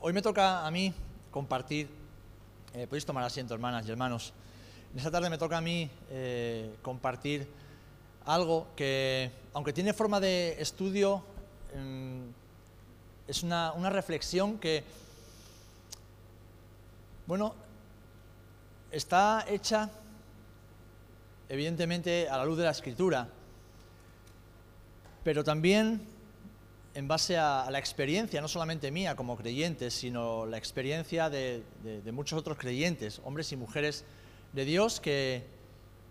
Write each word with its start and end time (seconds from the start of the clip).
Hoy 0.00 0.12
me 0.12 0.22
toca 0.22 0.64
a 0.64 0.70
mí 0.70 0.94
compartir, 1.32 1.88
eh, 2.72 2.86
podéis 2.86 3.04
tomar 3.04 3.24
asiento 3.24 3.52
hermanas 3.52 3.84
y 3.84 3.90
hermanos, 3.90 4.32
en 4.92 4.98
esta 4.98 5.10
tarde 5.10 5.28
me 5.28 5.38
toca 5.38 5.58
a 5.58 5.60
mí 5.60 5.90
eh, 6.10 6.76
compartir 6.82 7.48
algo 8.24 8.68
que, 8.76 9.28
aunque 9.54 9.72
tiene 9.72 9.92
forma 9.92 10.20
de 10.20 10.54
estudio, 10.62 11.24
mm, 11.74 12.20
es 13.26 13.42
una 13.42 13.90
reflexión 13.90 14.58
que, 14.58 14.84
bueno, 17.26 17.56
está 18.92 19.46
hecha 19.48 19.90
evidentemente 21.48 22.28
a 22.28 22.36
la 22.36 22.44
luz 22.44 22.56
de 22.56 22.64
la 22.64 22.70
escritura, 22.70 23.26
pero 25.24 25.42
también 25.42 26.17
en 26.94 27.08
base 27.08 27.36
a, 27.36 27.68
la 27.70 27.78
experiencia, 27.78 28.40
no 28.40 28.48
solamente 28.48 28.90
mía 28.90 29.14
como 29.14 29.36
creyente, 29.36 29.90
sino 29.90 30.46
la 30.46 30.58
experiencia 30.58 31.30
de, 31.30 31.62
muchos 32.12 32.38
otros 32.38 32.58
creyentes, 32.58 33.20
hombres 33.24 33.52
y 33.52 33.56
mujeres 33.56 34.04
de 34.52 34.64
Dios 34.64 35.00
que, 35.00 35.44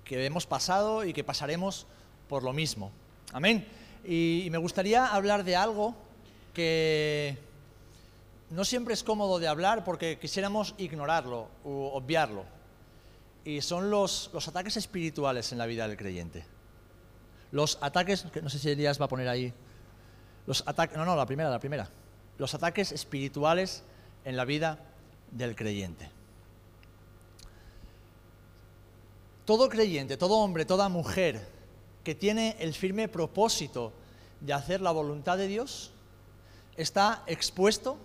hemos 0.10 0.46
pasado 0.46 1.04
y 1.04 1.14
que 1.14 1.24
pasaremos 1.24 1.88
por 2.30 2.44
lo 2.44 2.54
mismo. 2.54 2.92
Amén. 3.34 3.68
Y, 4.06 4.48
me 4.52 4.58
gustaría 4.58 5.08
hablar 5.08 5.44
de 5.44 5.56
algo 5.56 5.96
que 6.54 7.38
no 8.50 8.64
siempre 8.64 8.94
es 8.94 9.04
cómodo 9.04 9.40
de 9.40 9.48
hablar 9.48 9.84
porque 9.84 10.18
quisiéramos 10.20 10.74
ignorarlo 10.78 11.50
o 11.66 11.92
obviarlo. 11.94 12.46
Y 13.44 13.62
son 13.62 13.90
los, 13.90 14.30
los 14.34 14.48
ataques 14.48 14.78
espirituales 14.78 15.52
en 15.52 15.58
la 15.58 15.66
vida 15.66 15.88
del 15.88 15.98
creyente. 15.98 16.46
Los 17.52 17.78
ataques, 17.82 18.26
no 18.42 18.50
sé 18.50 18.60
si 18.60 18.70
Elías 18.70 19.00
va 19.00 19.06
a 19.06 19.10
poner 19.10 19.28
ahí 19.28 19.54
los 20.48 20.64
ataques, 20.66 20.98
no, 20.98 21.06
no, 21.06 21.16
la 21.16 21.26
primera, 21.26 21.50
la 21.50 21.60
primera. 21.60 21.90
Los 22.38 22.54
ataques 22.56 22.92
espirituales 22.92 23.84
en 24.26 24.38
la 24.38 24.46
vida 24.46 24.80
del 25.32 25.56
creyente. 25.56 26.10
Todo 29.46 29.70
creyente, 29.70 30.18
todo 30.18 30.38
hombre, 30.38 30.66
toda 30.66 30.90
mujer 30.90 31.48
que 32.04 32.16
tiene 32.16 32.56
el 32.60 32.74
firme 32.74 33.08
propósito 33.08 33.92
de 34.40 34.54
hacer 34.54 34.82
la 34.82 34.92
voluntad 34.92 35.38
de 35.38 35.48
Dios, 35.48 35.92
está 36.78 37.24
expuesto 37.28 37.98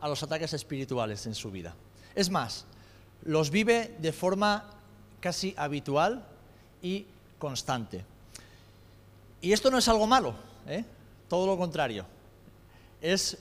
a 0.00 0.08
los 0.08 0.22
ataques 0.22 0.52
espirituales 0.52 1.26
en 1.26 1.34
su 1.34 1.50
vida. 1.50 1.74
Es 2.14 2.30
más, 2.30 2.64
los 3.24 3.50
vive 3.50 3.96
de 3.98 4.12
forma 4.12 4.64
casi 5.20 5.54
habitual 5.56 6.24
y 6.82 7.06
constante. 7.38 8.04
Y 9.40 9.52
esto 9.52 9.70
no 9.70 9.78
es 9.78 9.88
algo 9.88 10.06
malo, 10.06 10.34
¿eh? 10.66 10.84
Todo 11.28 11.46
lo 11.46 11.56
contrario. 11.56 12.06
Es 13.00 13.38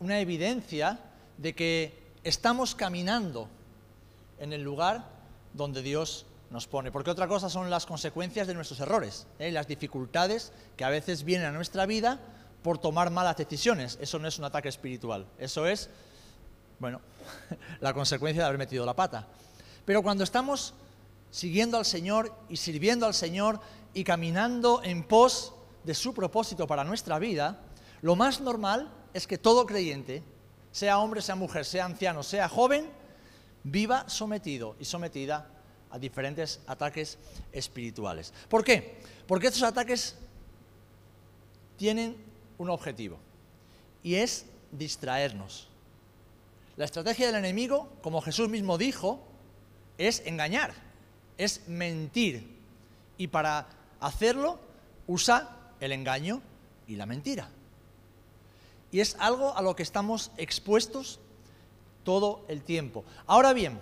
una 0.00 0.20
evidencia 0.20 0.98
de 1.36 1.54
que 1.54 1.98
estamos 2.24 2.74
caminando 2.74 3.48
en 4.38 4.52
el 4.52 4.62
lugar 4.62 5.04
donde 5.54 5.82
Dios 5.82 6.26
nos 6.50 6.66
pone. 6.66 6.90
Porque 6.90 7.10
otra 7.10 7.28
cosa 7.28 7.48
son 7.50 7.70
las 7.70 7.86
consecuencias 7.86 8.46
de 8.46 8.54
nuestros 8.54 8.80
errores, 8.80 9.26
¿eh? 9.38 9.50
las 9.52 9.68
dificultades 9.68 10.52
que 10.76 10.84
a 10.84 10.88
veces 10.88 11.24
vienen 11.24 11.46
a 11.48 11.52
nuestra 11.52 11.86
vida 11.86 12.20
por 12.62 12.78
tomar 12.78 13.10
malas 13.10 13.36
decisiones. 13.36 13.98
Eso 14.00 14.18
no 14.18 14.28
es 14.28 14.38
un 14.38 14.44
ataque 14.44 14.68
espiritual, 14.68 15.26
eso 15.38 15.66
es, 15.66 15.90
bueno, 16.78 17.00
la 17.80 17.92
consecuencia 17.92 18.42
de 18.42 18.46
haber 18.46 18.58
metido 18.58 18.86
la 18.86 18.94
pata. 18.94 19.26
Pero 19.84 20.02
cuando 20.02 20.24
estamos 20.24 20.74
siguiendo 21.30 21.78
al 21.78 21.84
Señor 21.84 22.34
y 22.48 22.56
sirviendo 22.56 23.06
al 23.06 23.14
Señor 23.14 23.60
y 23.94 24.04
caminando 24.04 24.82
en 24.82 25.02
pos 25.02 25.54
de 25.84 25.94
su 25.94 26.14
propósito 26.14 26.66
para 26.66 26.84
nuestra 26.84 27.18
vida, 27.18 27.60
lo 28.02 28.16
más 28.16 28.40
normal 28.40 28.90
es 29.12 29.26
que 29.26 29.38
todo 29.38 29.66
creyente, 29.66 30.22
sea 30.70 30.98
hombre, 30.98 31.22
sea 31.22 31.34
mujer, 31.34 31.64
sea 31.64 31.84
anciano, 31.84 32.22
sea 32.22 32.48
joven, 32.48 32.90
viva 33.64 34.08
sometido 34.08 34.76
y 34.78 34.84
sometida 34.84 35.50
a 35.90 35.98
diferentes 35.98 36.60
ataques 36.66 37.18
espirituales. 37.52 38.32
¿Por 38.48 38.64
qué? 38.64 39.00
Porque 39.26 39.48
estos 39.48 39.62
ataques 39.62 40.16
tienen 41.76 42.16
un 42.58 42.70
objetivo 42.70 43.18
y 44.02 44.16
es 44.16 44.46
distraernos. 44.70 45.68
La 46.76 46.84
estrategia 46.84 47.26
del 47.26 47.36
enemigo, 47.36 47.90
como 48.02 48.20
Jesús 48.20 48.48
mismo 48.48 48.78
dijo, 48.78 49.20
es 49.96 50.22
engañar, 50.26 50.74
es 51.36 51.66
mentir. 51.68 52.56
Y 53.16 53.26
para 53.28 53.68
hacerlo 54.00 54.60
usa 55.06 55.57
el 55.80 55.92
engaño 55.92 56.42
y 56.86 56.96
la 56.96 57.06
mentira. 57.06 57.48
Y 58.90 59.00
es 59.00 59.16
algo 59.18 59.56
a 59.56 59.62
lo 59.62 59.76
que 59.76 59.82
estamos 59.82 60.30
expuestos 60.36 61.20
todo 62.04 62.44
el 62.48 62.62
tiempo. 62.62 63.04
Ahora 63.26 63.52
bien, 63.52 63.78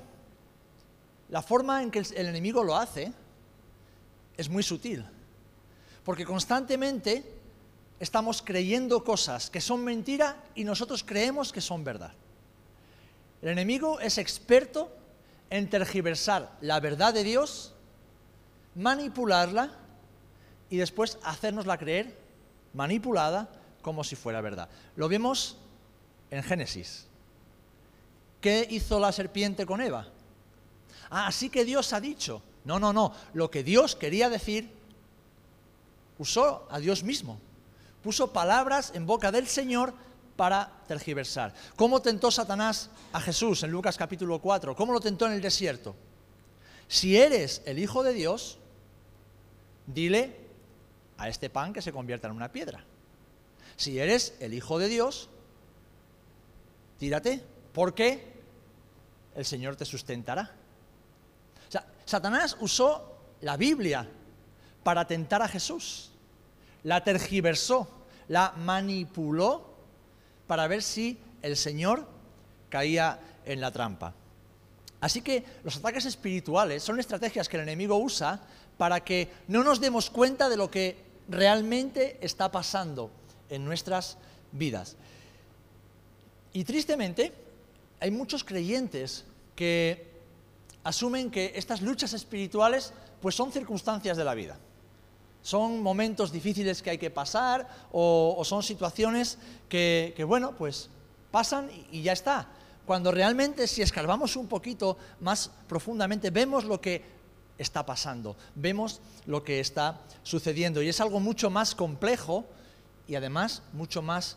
la 1.29 1.43
forma 1.43 1.83
en 1.83 1.91
que 1.91 2.01
el 2.01 2.27
enemigo 2.27 2.65
lo 2.65 2.77
hace 2.77 3.13
es 4.37 4.49
muy 4.49 4.63
sutil, 4.63 5.05
porque 6.05 6.25
constantemente 6.25 7.25
estamos 7.99 8.43
creyendo 8.43 9.03
cosas 9.05 9.49
que 9.49 9.61
son 9.61 9.85
mentira 9.85 10.45
y 10.55 10.65
nosotros 10.65 11.03
creemos 11.05 11.53
que 11.53 11.61
son 11.61 11.85
verdad. 11.85 12.13
El 13.43 13.51
enemigo 13.51 14.01
es 14.01 14.19
experto 14.19 14.91
en 15.51 15.71
tergiversar 15.71 16.57
la 16.61 16.81
verdad 16.81 17.15
de 17.15 17.23
Dios, 17.23 17.75
manipularla 18.75 19.71
y 20.71 20.77
después 20.77 21.19
hacérnosla 21.23 21.79
creer 21.79 22.17
manipulada 22.75 23.49
como 23.83 24.05
si 24.05 24.17
fuera 24.17 24.41
verdad. 24.41 24.69
Lo 24.97 25.09
vemos 25.09 25.57
en 26.31 26.43
Génesis. 26.43 27.07
¿Qué 28.41 28.67
hizo 28.71 29.01
la 29.01 29.13
serpiente 29.13 29.65
con 29.65 29.81
Eva? 29.81 30.09
Ah, 31.11 31.29
así 31.29 31.51
que 31.51 31.65
Dios 31.65 31.93
ha 31.93 32.01
dicho. 32.01 32.43
No, 32.65 32.79
no, 32.79 32.93
no. 32.93 33.13
Lo 33.33 33.51
que 33.51 33.63
Dios 33.63 33.97
quería 33.97 34.29
decir, 34.29 34.71
usó 36.19 36.67
a 36.71 36.79
Dios 36.79 37.03
mismo. 37.03 37.39
Puso 38.03 38.33
palabras 38.33 38.93
en 38.95 39.07
boca 39.07 39.33
del 39.33 39.47
Señor 39.47 39.95
para 40.37 40.71
tergiversar. 40.87 41.55
¿Cómo 41.77 42.03
tentó 42.03 42.31
Satanás 42.31 42.91
a 43.13 43.21
Jesús 43.21 43.63
en 43.63 43.71
Lucas 43.71 43.97
capítulo 43.97 44.41
4? 44.41 44.77
¿Cómo 44.77 44.93
lo 44.93 45.01
tentó 45.01 45.27
en 45.27 45.33
el 45.33 45.41
desierto? 45.41 45.95
Si 46.89 47.17
eres 47.17 47.63
el 47.65 47.79
Hijo 47.79 48.03
de 48.03 48.13
Dios, 48.13 48.59
dile 49.87 50.46
a 51.19 51.29
este 51.29 51.51
pan 51.51 51.73
que 51.73 51.83
se 51.83 51.93
convierta 51.93 52.29
en 52.29 52.35
una 52.35 52.53
piedra. 52.53 52.85
Si 53.77 53.99
eres 53.99 54.35
el 54.41 54.55
Hijo 54.55 54.79
de 54.79 54.89
Dios, 54.89 55.29
tírate, 56.99 57.43
porque 57.73 58.35
el 59.35 59.45
Señor 59.45 59.77
te 59.77 59.85
sustentará. 59.85 60.53
O 61.69 61.71
sea, 61.71 61.87
Satanás 62.05 62.57
usó 62.61 63.17
la 63.43 63.57
Biblia 63.57 64.09
para 64.83 65.07
tentar 65.07 65.43
a 65.43 65.49
Jesús. 65.49 66.11
La 66.85 67.03
tergiversó, 67.05 67.89
la 68.29 68.53
manipuló 68.57 69.75
para 70.47 70.69
ver 70.69 70.83
si 70.83 71.19
el 71.43 71.57
Señor 71.57 72.07
caía 72.71 73.19
en 73.45 73.61
la 73.61 73.71
trampa. 73.71 74.15
Así 75.01 75.21
que 75.21 75.45
los 75.65 75.77
ataques 75.77 76.07
espirituales 76.07 76.83
son 76.83 76.99
estrategias 76.99 77.49
que 77.49 77.57
el 77.57 77.65
enemigo 77.65 77.97
usa 77.97 78.41
para 78.79 79.01
que 79.01 79.31
no 79.49 79.63
nos 79.63 79.81
demos 79.81 80.11
cuenta 80.11 80.49
de 80.49 80.57
lo 80.57 80.71
que 80.71 81.06
realmente 81.29 82.19
está 82.21 82.51
pasando 82.51 83.11
en 83.49 83.65
nuestras 83.65 84.19
vidas. 84.53 84.97
Y 86.53 86.65
tristemente, 86.65 87.33
hay 88.01 88.11
muchos 88.11 88.45
creyentes 88.45 89.25
que 89.55 90.11
asumen 90.85 91.31
que 91.31 91.53
estas 91.55 91.83
luchas 91.83 92.13
espirituales 92.13 92.93
pues 93.21 93.35
son 93.35 93.53
circunstancias 93.53 94.17
de 94.17 94.25
la 94.25 94.35
vida. 94.35 94.59
Son 95.43 95.83
momentos 95.83 96.33
difíciles 96.33 96.83
que 96.83 96.91
hay 96.91 96.99
que 96.99 97.11
pasar 97.11 97.69
o, 97.93 98.43
son 98.45 98.63
situaciones 98.63 99.39
que, 99.69 100.25
bueno, 100.27 100.57
pues 100.57 100.91
pasan 101.31 101.71
y 101.91 102.03
ya 102.03 102.13
está. 102.13 102.49
Cuando 102.85 103.11
realmente 103.11 103.67
si 103.67 103.83
escarbamos 103.83 104.37
un 104.37 104.47
poquito 104.47 104.97
más 105.21 105.51
profundamente, 105.69 106.31
vemos 106.31 106.65
lo 106.65 106.81
que 106.81 107.16
está 107.59 107.87
pasando, 107.87 108.37
vemos 108.55 109.01
lo 109.27 109.43
que 109.43 109.61
está 109.61 110.01
sucediendo 110.23 110.83
y 110.83 110.89
es 110.89 111.01
algo 111.01 111.21
mucho 111.21 111.51
más 111.51 111.75
complejo 111.75 112.47
y 113.09 113.15
además 113.15 113.63
mucho 113.73 114.03
más 114.03 114.37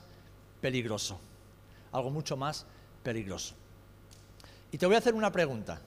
peligroso, 0.61 1.19
algo 1.91 2.09
mucho 2.09 2.37
más 2.37 2.65
peligroso. 3.03 3.55
Y 4.71 4.77
te 4.77 4.85
voy 4.85 4.95
a 4.95 4.99
hacer 4.99 5.15
una 5.15 5.31
pregunta, 5.31 5.81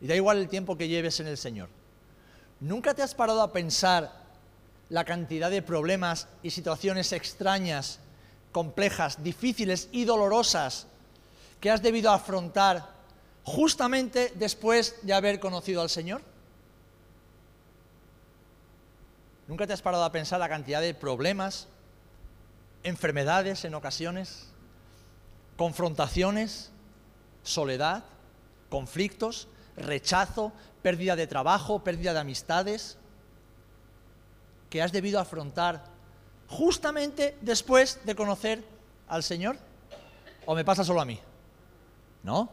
y 0.00 0.06
da 0.06 0.14
igual 0.14 0.38
el 0.38 0.48
tiempo 0.48 0.76
que 0.76 0.88
lleves 0.88 1.20
en 1.20 1.26
el 1.26 1.36
Señor. 1.36 1.68
¿Nunca 2.60 2.94
te 2.94 3.02
has 3.02 3.14
parado 3.14 3.42
a 3.42 3.52
pensar 3.52 4.24
la 4.88 5.04
cantidad 5.04 5.50
de 5.50 5.62
problemas 5.62 6.28
y 6.42 6.50
situaciones 6.50 7.12
extrañas, 7.12 7.98
complejas, 8.52 9.22
difíciles 9.22 9.88
y 9.92 10.04
dolorosas 10.04 10.86
que 11.60 11.70
has 11.70 11.82
debido 11.82 12.10
afrontar 12.10 12.94
justamente 13.42 14.32
después 14.36 14.96
de 15.02 15.12
haber 15.12 15.40
conocido 15.40 15.82
al 15.82 15.90
Señor? 15.90 16.22
¿Nunca 19.48 19.66
te 19.66 19.72
has 19.72 19.82
parado 19.82 20.04
a 20.04 20.12
pensar 20.12 20.40
la 20.40 20.48
cantidad 20.48 20.80
de 20.80 20.92
problemas, 20.92 21.68
enfermedades 22.82 23.64
en 23.64 23.74
ocasiones, 23.74 24.48
confrontaciones, 25.56 26.72
soledad, 27.42 28.04
conflictos, 28.68 29.46
rechazo, 29.76 30.52
pérdida 30.82 31.14
de 31.14 31.28
trabajo, 31.28 31.84
pérdida 31.84 32.12
de 32.12 32.20
amistades, 32.20 32.98
que 34.68 34.82
has 34.82 34.90
debido 34.90 35.20
afrontar 35.20 35.84
justamente 36.48 37.36
después 37.40 38.00
de 38.04 38.16
conocer 38.16 38.64
al 39.06 39.22
Señor? 39.22 39.58
¿O 40.44 40.54
me 40.54 40.64
pasa 40.64 40.84
solo 40.84 41.00
a 41.00 41.04
mí? 41.04 41.20
No, 42.24 42.50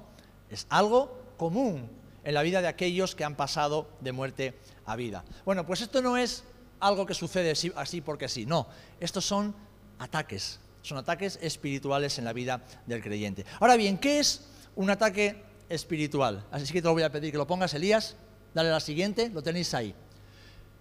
es 0.49 0.67
algo 0.69 1.19
común 1.37 1.89
en 2.23 2.33
la 2.35 2.43
vida 2.43 2.61
de 2.61 2.67
aquellos 2.67 3.15
que 3.15 3.23
han 3.23 3.35
pasado 3.35 3.87
de 3.99 4.11
muerte 4.11 4.53
a 4.85 4.95
vida. 4.95 5.23
Bueno, 5.43 5.65
pues 5.65 5.81
esto 5.81 6.01
no 6.01 6.17
es 6.17 6.43
algo 6.87 7.05
que 7.05 7.13
sucede 7.13 7.53
así 7.75 8.01
porque 8.01 8.27
sí, 8.27 8.45
no, 8.45 8.67
estos 8.99 9.25
son 9.25 9.55
ataques, 9.99 10.59
son 10.81 10.97
ataques 10.97 11.39
espirituales 11.41 12.19
en 12.19 12.25
la 12.25 12.33
vida 12.33 12.61
del 12.85 13.01
creyente. 13.01 13.45
Ahora 13.59 13.75
bien, 13.75 13.97
¿qué 13.97 14.19
es 14.19 14.41
un 14.75 14.89
ataque 14.89 15.41
espiritual? 15.69 16.45
Así 16.51 16.71
que 16.73 16.81
te 16.81 16.87
lo 16.87 16.93
voy 16.93 17.03
a 17.03 17.11
pedir 17.11 17.31
que 17.31 17.37
lo 17.37 17.47
pongas, 17.47 17.73
Elías, 17.73 18.15
dale 18.53 18.69
la 18.69 18.79
siguiente, 18.79 19.29
lo 19.29 19.41
tenéis 19.41 19.73
ahí. 19.73 19.95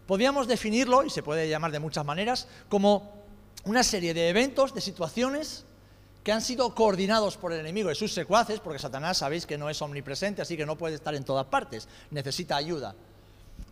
Podríamos 0.07 0.49
definirlo, 0.49 1.05
y 1.05 1.11
se 1.11 1.23
puede 1.23 1.49
llamar 1.49 1.71
de 1.71 1.79
muchas 1.79 2.05
maneras, 2.05 2.49
como 2.69 3.23
una 3.65 3.85
serie 3.85 4.13
de 4.13 4.29
eventos, 4.29 4.75
de 4.75 4.81
situaciones 4.81 5.65
que 6.25 6.33
han 6.33 6.43
sido 6.43 6.75
coordinados 6.75 7.37
por 7.37 7.53
el 7.53 7.61
enemigo 7.61 7.91
y 7.91 7.95
sus 7.95 8.13
secuaces, 8.13 8.61
porque 8.61 8.79
Satanás 8.79 9.19
sabéis 9.19 9.47
que 9.47 9.59
no 9.59 9.71
es 9.71 9.81
omnipresente, 9.83 10.43
así 10.43 10.57
que 10.57 10.67
no 10.67 10.77
puede 10.77 10.97
estar 10.97 11.15
en 11.15 11.25
todas 11.25 11.47
partes, 11.47 11.89
necesita 12.11 12.57
ayuda, 12.57 12.95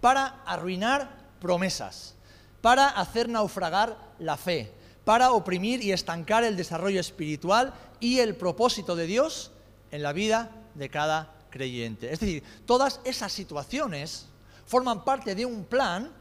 para 0.01 0.43
arruinar 0.47 1.11
promesas, 1.41 2.15
para 2.61 2.89
hacer 2.89 3.29
naufragar 3.29 3.97
la 4.19 4.37
fe, 4.37 4.73
para 5.05 5.33
oprimir 5.33 5.83
y 5.83 5.93
estancar 5.93 6.45
el 6.45 6.57
desarrollo 6.57 7.01
espiritual 7.01 7.73
y 8.01 8.19
el 8.19 8.37
propósito 8.37 8.97
de 8.97 9.07
Dios 9.07 9.51
en 9.91 10.03
la 10.03 10.13
vida 10.13 10.51
de 10.75 10.89
cada 10.89 11.35
creyente. 11.51 12.13
Es 12.13 12.21
decir, 12.21 12.43
todas 12.67 13.01
esas 13.05 13.33
situaciones 13.33 14.27
forman 14.67 15.05
parte 15.05 15.35
de 15.35 15.47
un 15.47 15.65
plan 15.65 16.13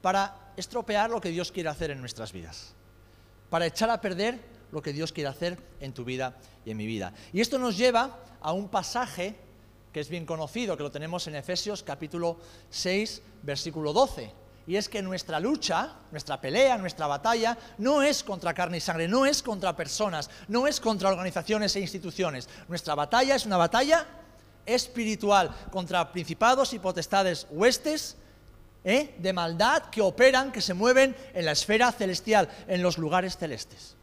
para 0.00 0.52
estropear 0.56 1.10
lo 1.10 1.20
que 1.20 1.30
Dios 1.30 1.50
quiere 1.50 1.68
hacer 1.68 1.90
en 1.90 2.00
nuestras 2.00 2.32
vidas, 2.32 2.74
para 3.50 3.66
echar 3.66 3.90
a 3.90 4.00
perder 4.00 4.38
lo 4.70 4.82
que 4.82 4.92
Dios 4.92 5.12
quiere 5.12 5.28
hacer 5.28 5.58
en 5.80 5.92
tu 5.92 6.04
vida 6.04 6.36
y 6.64 6.70
en 6.70 6.76
mi 6.76 6.86
vida. 6.86 7.12
Y 7.32 7.40
esto 7.40 7.58
nos 7.58 7.76
lleva 7.76 8.18
a 8.40 8.52
un 8.52 8.68
pasaje 8.68 9.36
que 9.92 10.00
es 10.00 10.08
bien 10.08 10.24
conocido, 10.24 10.76
que 10.76 10.82
lo 10.82 10.90
tenemos 10.90 11.26
en 11.26 11.34
Efesios 11.34 11.82
capítulo 11.82 12.38
6, 12.70 13.22
versículo 13.42 13.92
12. 13.92 14.41
Y 14.66 14.76
es 14.76 14.88
que 14.88 15.02
nuestra 15.02 15.40
lucha, 15.40 15.92
nuestra 16.12 16.40
pelea, 16.40 16.78
nuestra 16.78 17.06
batalla 17.06 17.58
no 17.78 18.02
es 18.02 18.22
contra 18.22 18.54
carne 18.54 18.76
y 18.76 18.80
sangre, 18.80 19.08
no 19.08 19.26
es 19.26 19.42
contra 19.42 19.74
personas, 19.74 20.30
no 20.48 20.66
es 20.66 20.80
contra 20.80 21.08
organizaciones 21.08 21.74
e 21.74 21.80
instituciones. 21.80 22.48
Nuestra 22.68 22.94
batalla 22.94 23.34
es 23.34 23.44
una 23.44 23.56
batalla 23.56 24.06
espiritual 24.64 25.50
contra 25.70 26.12
principados 26.12 26.72
y 26.72 26.78
potestades 26.78 27.46
huestes 27.50 28.16
¿eh? 28.84 29.14
de 29.18 29.32
maldad 29.32 29.90
que 29.90 30.00
operan, 30.00 30.52
que 30.52 30.60
se 30.60 30.74
mueven 30.74 31.16
en 31.34 31.44
la 31.44 31.52
esfera 31.52 31.90
celestial, 31.90 32.48
en 32.68 32.82
los 32.82 32.98
lugares 32.98 33.36
celestes. 33.36 33.96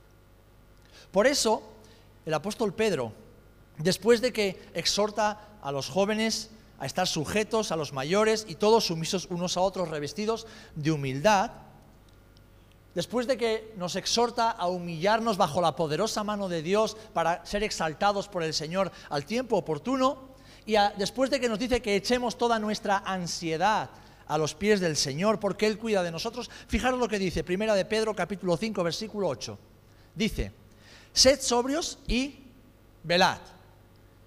Por 1.12 1.26
eso, 1.26 1.64
el 2.26 2.34
apóstol 2.34 2.74
Pedro, 2.74 3.14
después 3.78 4.22
de 4.22 4.34
que 4.34 4.62
exhorta 4.74 5.40
a 5.62 5.72
los 5.72 5.90
jóvenes 5.90 6.52
a 6.80 6.86
estar 6.86 7.08
sujetos 7.08 7.72
a 7.72 7.76
los 7.76 7.94
mayores 7.94 8.46
y 8.48 8.56
todos 8.56 8.86
sumisos 8.86 9.28
unos 9.30 9.58
a 9.58 9.62
otros, 9.62 9.90
revestidos 9.90 10.48
de 10.76 10.92
humildad, 10.92 11.52
después 12.96 13.28
de 13.28 13.38
que 13.38 13.74
nos 13.78 13.96
exhorta 13.96 14.52
a 14.52 14.68
humillarnos 14.68 15.38
bajo 15.38 15.62
la 15.62 15.76
poderosa 15.76 16.24
mano 16.24 16.50
de 16.50 16.62
Dios 16.62 16.98
para 17.14 17.46
ser 17.46 17.64
exaltados 17.64 18.28
por 18.28 18.44
el 18.44 18.54
Señor 18.54 18.92
al 19.10 19.26
tiempo 19.26 19.58
oportuno, 19.58 20.30
y 20.66 20.76
después 20.98 21.30
de 21.30 21.40
que 21.40 21.50
nos 21.50 21.60
dice 21.60 21.82
que 21.82 21.96
echemos 21.96 22.38
toda 22.38 22.60
nuestra 22.60 23.00
ansiedad 23.06 23.90
a 24.28 24.38
los 24.38 24.54
pies 24.54 24.80
del 24.80 24.96
Señor, 24.96 25.40
porque 25.40 25.66
Él 25.66 25.80
cuida 25.80 26.04
de 26.04 26.12
nosotros, 26.12 26.50
fijaros 26.68 27.00
lo 27.00 27.08
que 27.08 27.18
dice, 27.18 27.44
primera 27.44 27.74
de 27.74 27.86
Pedro 27.86 28.16
capítulo 28.16 28.56
5, 28.56 28.84
versículo 28.84 29.28
8. 29.28 29.58
Dice, 30.14 30.52
sed 31.12 31.42
sobrios 31.42 31.98
y 32.08 32.40
velad, 33.04 33.40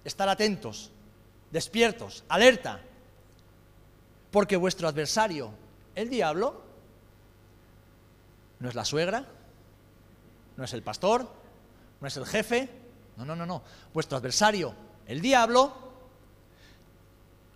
estar 0.03 0.27
atentos, 0.27 0.91
despiertos, 1.53 2.23
alerta, 2.29 2.81
porque 4.31 4.57
vuestro 4.57 4.87
adversario, 4.87 5.51
el 5.93 6.09
diablo, 6.09 6.63
no 8.59 8.69
es 8.69 8.75
la 8.75 8.83
suegra, 8.83 9.23
no 10.57 10.63
es 10.63 10.73
el 10.73 10.81
pastor, 10.81 11.29
no 12.01 12.07
es 12.07 12.17
el 12.17 12.25
jefe, 12.25 12.69
no, 13.17 13.23
no, 13.23 13.35
no, 13.35 13.45
no, 13.45 13.61
vuestro 13.93 14.17
adversario, 14.17 14.73
el 15.05 15.21
diablo, 15.21 15.71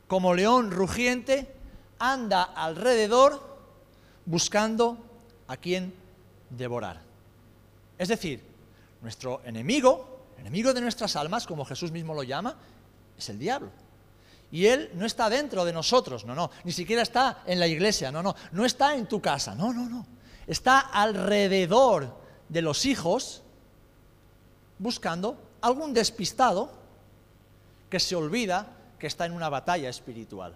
como 0.08 0.36
león 0.36 0.70
rugiente, 0.70 1.52
anda 1.98 2.44
alrededor 2.44 3.58
buscando 4.28 5.00
a 5.48 5.58
quien 5.58 5.92
devorar. 6.52 7.02
Es 7.98 8.10
decir, 8.10 8.44
nuestro 9.02 9.42
enemigo, 9.44 10.28
enemigo 10.38 10.72
de 10.72 10.82
nuestras 10.82 11.16
almas, 11.16 11.48
como 11.48 11.66
Jesús 11.66 11.92
mismo 11.92 12.14
lo 12.14 12.22
llama, 12.22 12.56
es 13.18 13.28
el 13.30 13.40
diablo. 13.40 13.72
Y 14.52 14.68
Él 14.68 14.92
no 14.94 15.06
está 15.06 15.30
dentro 15.30 15.66
de 15.66 15.74
nosotros, 15.74 16.26
no, 16.26 16.34
no, 16.34 16.52
ni 16.64 16.72
siquiera 16.72 17.02
está 17.02 17.44
en 17.46 17.60
la 17.60 17.68
iglesia, 17.68 18.12
no, 18.12 18.24
no, 18.24 18.36
no 18.52 18.66
está 18.66 18.96
en 18.96 19.06
tu 19.08 19.22
casa, 19.22 19.56
no, 19.56 19.74
no, 19.74 19.90
no. 19.90 20.06
Está 20.48 20.80
alrededor 20.80 22.16
de 22.48 22.62
los 22.62 22.86
hijos 22.86 23.44
buscando 24.80 25.38
algún 25.62 25.94
despistado 25.94 26.72
que 27.90 28.00
se 28.00 28.16
olvida 28.16 28.68
que 29.00 29.08
está 29.08 29.26
en 29.26 29.34
una 29.34 29.50
batalla 29.50 29.90
espiritual. 29.90 30.56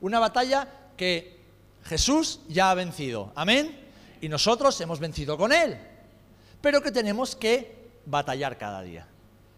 Una 0.00 0.18
batalla 0.18 0.68
que 0.96 1.40
Jesús 1.84 2.40
ya 2.48 2.70
ha 2.70 2.74
vencido, 2.74 3.32
amén, 3.34 3.78
y 4.20 4.28
nosotros 4.28 4.80
hemos 4.80 5.00
vencido 5.00 5.36
con 5.36 5.52
Él, 5.52 5.76
pero 6.60 6.80
que 6.80 6.92
tenemos 6.92 7.36
que 7.36 7.90
batallar 8.06 8.56
cada 8.56 8.82
día, 8.82 9.06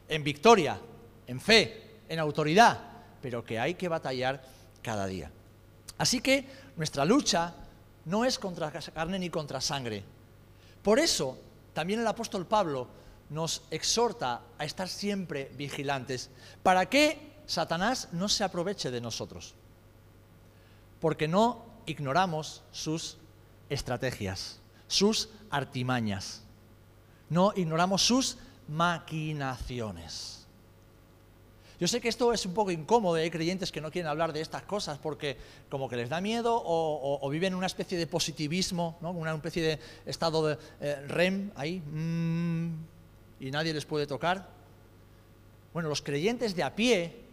en 0.09 0.25
victoria, 0.25 0.79
en 1.27 1.41
fe, 1.41 2.01
en 2.09 2.19
autoridad, 2.19 2.94
pero 3.25 3.43
que 3.43 3.59
hay 3.59 3.73
que 3.73 3.89
batallar 3.89 4.45
cada 4.83 5.07
día. 5.07 5.31
Así 5.97 6.21
que 6.21 6.47
nuestra 6.77 7.07
lucha 7.07 7.55
no 8.05 8.27
es 8.27 8.39
contra 8.39 8.71
carne 8.71 9.19
ni 9.19 9.31
contra 9.31 9.63
sangre. 9.63 10.05
Por 10.83 10.99
eso, 10.99 11.39
también 11.73 12.01
el 12.01 12.07
apóstol 12.07 12.45
Pablo 12.45 12.87
nos 13.31 13.63
exhorta 13.71 14.43
a 14.59 14.65
estar 14.67 14.91
siempre 14.91 15.51
vigilantes, 15.57 16.29
para 16.63 16.85
que 16.85 17.33
Satanás 17.47 18.09
no 18.13 18.29
se 18.29 18.45
aproveche 18.45 18.91
de 18.91 19.01
nosotros, 19.01 19.55
porque 21.01 21.27
no 21.27 21.65
ignoramos 21.87 22.63
sus 22.73 23.17
estrategias, 23.71 24.61
sus 24.87 25.31
artimañas, 25.49 26.43
no 27.31 27.55
ignoramos 27.57 28.03
sus 28.03 28.37
maquinaciones. 28.69 30.44
Yo 31.81 31.89
sé 31.89 32.01
que 32.01 32.09
esto 32.09 32.33
es 32.33 32.47
un 32.47 32.55
poco 32.55 32.71
incómodo, 32.71 33.17
hay 33.17 33.31
creyentes 33.31 33.73
que 33.73 33.81
no 33.81 33.91
quieren 33.91 34.09
hablar 34.09 34.33
de 34.33 34.41
estas 34.41 34.63
cosas 34.63 34.99
porque 34.99 35.37
como 35.69 35.89
que 35.89 35.97
les 35.97 36.09
da 36.09 36.21
miedo 36.21 36.63
o, 36.65 37.29
viven 37.31 37.53
en 37.53 37.57
una 37.57 37.67
especie 37.67 37.99
de 37.99 38.07
positivismo, 38.07 38.97
una 39.01 39.35
especie 39.35 39.63
de 39.63 39.79
estado 40.07 40.47
de 40.47 40.59
eh, 40.81 41.05
REM 41.09 41.51
ahí, 41.57 41.81
mm, 41.81 42.75
y 43.41 43.51
nadie 43.51 43.75
les 43.75 43.85
puede 43.85 44.07
tocar. 44.07 44.49
Bueno, 45.73 45.89
los 45.89 46.03
creyentes 46.03 46.55
de 46.55 46.63
a 46.63 46.77
pie, 46.77 47.25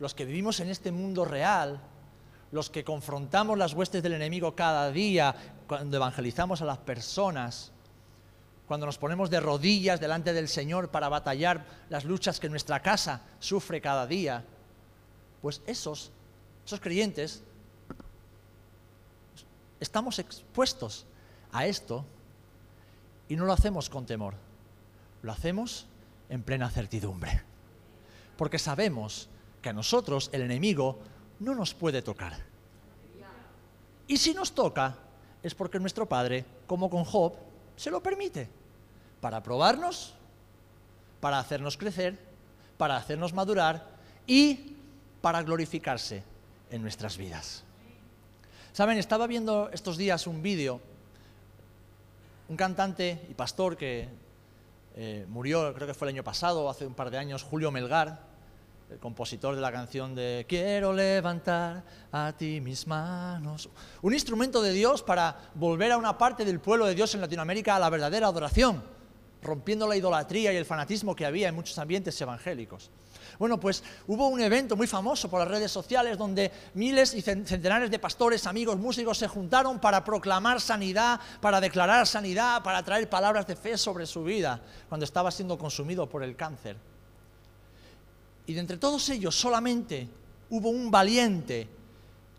los 0.00 0.14
que 0.14 0.24
vivimos 0.24 0.58
en 0.58 0.70
este 0.70 0.90
mundo 0.90 1.24
real, 1.24 1.80
los 2.50 2.70
que 2.70 2.82
confrontamos 2.82 3.56
las 3.56 3.74
huestes 3.74 4.02
del 4.02 4.14
enemigo 4.14 4.56
cada 4.56 4.90
día 4.90 5.34
cuando 5.68 5.96
evangelizamos 5.96 6.60
a 6.62 6.64
las 6.64 6.78
personas, 6.78 7.72
cuando 8.66 8.86
nos 8.86 8.98
ponemos 8.98 9.30
de 9.30 9.40
rodillas 9.40 10.00
delante 10.00 10.32
del 10.32 10.48
Señor 10.48 10.90
para 10.90 11.08
batallar 11.08 11.64
las 11.90 12.04
luchas 12.04 12.40
que 12.40 12.48
nuestra 12.48 12.80
casa 12.80 13.22
sufre 13.38 13.80
cada 13.80 14.06
día, 14.06 14.44
pues 15.42 15.60
esos, 15.66 16.10
esos 16.64 16.80
creyentes, 16.80 17.42
estamos 19.80 20.18
expuestos 20.18 21.04
a 21.52 21.66
esto 21.66 22.04
y 23.28 23.36
no 23.36 23.44
lo 23.44 23.52
hacemos 23.52 23.90
con 23.90 24.06
temor, 24.06 24.34
lo 25.22 25.32
hacemos 25.32 25.86
en 26.30 26.42
plena 26.42 26.70
certidumbre, 26.70 27.42
porque 28.38 28.58
sabemos 28.58 29.28
que 29.60 29.68
a 29.68 29.74
nosotros 29.74 30.30
el 30.32 30.42
enemigo 30.42 30.98
no 31.40 31.54
nos 31.54 31.74
puede 31.74 32.00
tocar. 32.00 32.38
Y 34.06 34.16
si 34.18 34.34
nos 34.34 34.52
toca, 34.52 34.96
es 35.42 35.54
porque 35.54 35.78
nuestro 35.78 36.06
Padre, 36.06 36.44
como 36.66 36.90
con 36.90 37.04
Job, 37.04 37.34
se 37.76 37.90
lo 37.90 38.02
permite 38.02 38.48
para 39.20 39.42
probarnos, 39.42 40.14
para 41.20 41.38
hacernos 41.38 41.76
crecer, 41.76 42.18
para 42.76 42.96
hacernos 42.96 43.32
madurar 43.32 43.88
y 44.26 44.76
para 45.20 45.42
glorificarse 45.42 46.22
en 46.70 46.82
nuestras 46.82 47.16
vidas. 47.16 47.64
Saben, 48.72 48.98
estaba 48.98 49.26
viendo 49.26 49.70
estos 49.72 49.96
días 49.96 50.26
un 50.26 50.42
vídeo, 50.42 50.80
un 52.48 52.56
cantante 52.56 53.24
y 53.30 53.34
pastor 53.34 53.76
que 53.76 54.08
eh, 54.96 55.24
murió, 55.28 55.72
creo 55.74 55.86
que 55.86 55.94
fue 55.94 56.08
el 56.08 56.14
año 56.14 56.24
pasado, 56.24 56.68
hace 56.68 56.86
un 56.86 56.94
par 56.94 57.10
de 57.10 57.18
años, 57.18 57.42
Julio 57.42 57.70
Melgar, 57.70 58.33
el 58.90 58.98
compositor 58.98 59.54
de 59.54 59.60
la 59.60 59.72
canción 59.72 60.14
de 60.14 60.44
Quiero 60.48 60.92
levantar 60.92 61.84
a 62.12 62.32
ti 62.36 62.60
mis 62.60 62.86
manos. 62.86 63.68
Un 64.02 64.14
instrumento 64.14 64.62
de 64.62 64.72
Dios 64.72 65.02
para 65.02 65.36
volver 65.54 65.92
a 65.92 65.96
una 65.96 66.16
parte 66.18 66.44
del 66.44 66.60
pueblo 66.60 66.86
de 66.86 66.94
Dios 66.94 67.14
en 67.14 67.20
Latinoamérica 67.20 67.76
a 67.76 67.78
la 67.78 67.90
verdadera 67.90 68.28
adoración, 68.28 68.82
rompiendo 69.42 69.88
la 69.88 69.96
idolatría 69.96 70.52
y 70.52 70.56
el 70.56 70.64
fanatismo 70.64 71.16
que 71.16 71.26
había 71.26 71.48
en 71.48 71.54
muchos 71.54 71.78
ambientes 71.78 72.20
evangélicos. 72.20 72.90
Bueno, 73.38 73.58
pues 73.58 73.82
hubo 74.06 74.28
un 74.28 74.40
evento 74.40 74.76
muy 74.76 74.86
famoso 74.86 75.28
por 75.28 75.40
las 75.40 75.48
redes 75.48 75.72
sociales 75.72 76.16
donde 76.18 76.52
miles 76.74 77.14
y 77.14 77.22
centenares 77.22 77.90
de 77.90 77.98
pastores, 77.98 78.46
amigos, 78.46 78.76
músicos 78.76 79.18
se 79.18 79.28
juntaron 79.28 79.80
para 79.80 80.04
proclamar 80.04 80.60
sanidad, 80.60 81.20
para 81.40 81.60
declarar 81.60 82.06
sanidad, 82.06 82.62
para 82.62 82.82
traer 82.82 83.08
palabras 83.08 83.46
de 83.46 83.56
fe 83.56 83.76
sobre 83.76 84.06
su 84.06 84.22
vida 84.24 84.60
cuando 84.88 85.04
estaba 85.04 85.30
siendo 85.30 85.58
consumido 85.58 86.08
por 86.08 86.22
el 86.22 86.36
cáncer. 86.36 86.76
Y 88.46 88.54
de 88.54 88.60
entre 88.60 88.76
todos 88.76 89.08
ellos 89.08 89.38
solamente 89.38 90.08
hubo 90.50 90.68
un 90.68 90.90
valiente 90.90 91.68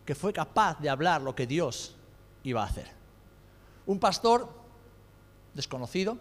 que 0.06 0.16
fue 0.16 0.32
capaz 0.32 0.80
de 0.80 0.90
hablar 0.90 1.22
lo 1.22 1.36
que 1.36 1.48
Dios 1.48 1.96
iba 2.44 2.62
a 2.62 2.68
hacer. 2.68 2.88
Un 3.88 4.00
pastor 4.00 4.50
desconocido, 5.54 6.18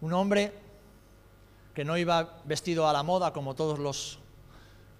un 0.00 0.12
hombre 0.12 0.52
que 1.72 1.84
no 1.84 1.96
iba 1.96 2.42
vestido 2.44 2.88
a 2.88 2.92
la 2.92 3.02
moda 3.02 3.32
como 3.32 3.54
todos 3.54 3.78
los 3.78 4.18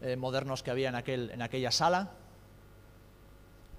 eh, 0.01 0.17
modernos 0.17 0.63
que 0.63 0.71
había 0.71 0.89
en, 0.89 0.95
aquel, 0.95 1.31
en 1.31 1.43
aquella 1.43 1.71
sala. 1.71 2.11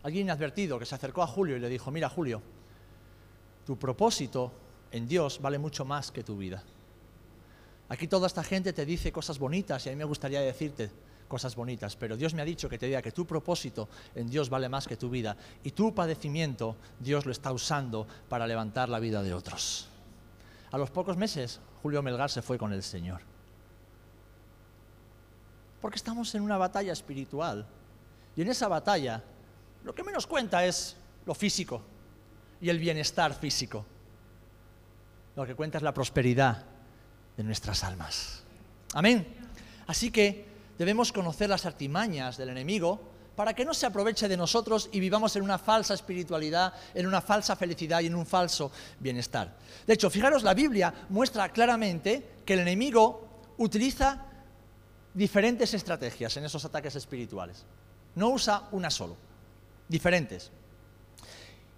Alguien 0.03 0.27
inadvertido 0.27 0.77
que 0.77 0.85
se 0.85 0.95
acercó 0.95 1.23
a 1.23 1.27
Julio 1.27 1.57
y 1.57 1.59
le 1.59 1.69
dijo, 1.69 1.89
mira 1.91 2.09
Julio, 2.09 2.41
tu 3.65 3.77
propósito 3.77 4.51
en 4.91 5.07
Dios 5.07 5.41
vale 5.41 5.57
mucho 5.57 5.83
más 5.83 6.11
que 6.11 6.23
tu 6.23 6.37
vida. 6.37 6.63
Aquí 7.87 8.07
toda 8.07 8.27
esta 8.27 8.43
gente 8.43 8.73
te 8.73 8.85
dice 8.85 9.11
cosas 9.11 9.37
bonitas 9.37 9.85
y 9.85 9.89
a 9.89 9.91
mí 9.91 9.95
me 9.95 10.05
gustaría 10.05 10.41
decirte 10.41 10.89
cosas 11.27 11.55
bonitas, 11.55 11.95
pero 11.95 12.17
Dios 12.17 12.33
me 12.33 12.41
ha 12.41 12.45
dicho 12.45 12.69
que 12.69 12.77
te 12.77 12.87
diga 12.87 13.01
que 13.01 13.11
tu 13.11 13.25
propósito 13.25 13.89
en 14.13 14.29
Dios 14.29 14.49
vale 14.49 14.69
más 14.69 14.87
que 14.87 14.97
tu 14.97 15.09
vida 15.09 15.35
y 15.63 15.71
tu 15.71 15.93
padecimiento 15.93 16.75
Dios 16.99 17.25
lo 17.25 17.31
está 17.31 17.51
usando 17.51 18.07
para 18.29 18.47
levantar 18.47 18.89
la 18.89 18.99
vida 18.99 19.21
de 19.21 19.33
otros. 19.33 19.87
A 20.71 20.77
los 20.77 20.89
pocos 20.89 21.17
meses 21.17 21.59
Julio 21.81 22.01
Melgar 22.01 22.31
se 22.31 22.41
fue 22.41 22.57
con 22.57 22.73
el 22.73 22.83
Señor. 22.83 23.21
Porque 25.81 25.97
estamos 25.97 26.33
en 26.33 26.41
una 26.41 26.57
batalla 26.57 26.93
espiritual. 26.93 27.67
Y 28.35 28.41
en 28.41 28.49
esa 28.49 28.67
batalla 28.67 29.23
lo 29.83 29.93
que 29.93 30.03
menos 30.03 30.25
cuenta 30.25 30.65
es 30.65 30.97
lo 31.25 31.35
físico 31.35 31.81
y 32.59 32.69
el 32.69 32.79
bienestar 32.79 33.35
físico. 33.35 33.85
Lo 35.35 35.45
que 35.45 35.53
cuenta 35.53 35.77
es 35.77 35.83
la 35.83 35.93
prosperidad 35.93 36.74
de 37.37 37.43
nuestras 37.43 37.83
almas. 37.83 38.43
Amén. 38.93 39.27
Así 39.87 40.11
que 40.11 40.45
debemos 40.77 41.11
conocer 41.11 41.49
las 41.49 41.65
artimañas 41.65 42.37
del 42.37 42.49
enemigo 42.49 43.15
para 43.35 43.53
que 43.53 43.65
no 43.65 43.73
se 43.73 43.85
aproveche 43.85 44.27
de 44.27 44.37
nosotros 44.37 44.89
y 44.91 44.99
vivamos 44.99 45.35
en 45.35 45.43
una 45.43 45.57
falsa 45.57 45.93
espiritualidad, 45.93 46.73
en 46.93 47.05
una 47.05 47.21
falsa 47.21 47.55
felicidad 47.55 47.99
y 47.99 48.07
en 48.07 48.15
un 48.15 48.25
falso 48.25 48.71
bienestar. 48.99 49.55
De 49.85 49.93
hecho, 49.93 50.09
fijaros, 50.09 50.43
la 50.43 50.53
Biblia 50.53 50.93
muestra 51.09 51.49
claramente 51.49 52.39
que 52.45 52.53
el 52.53 52.59
enemigo 52.61 53.27
utiliza 53.57 54.25
diferentes 55.13 55.73
estrategias 55.73 56.35
en 56.37 56.45
esos 56.45 56.63
ataques 56.65 56.95
espirituales. 56.95 57.65
No 58.15 58.29
usa 58.29 58.69
una 58.71 58.89
solo, 58.89 59.17
diferentes. 59.87 60.51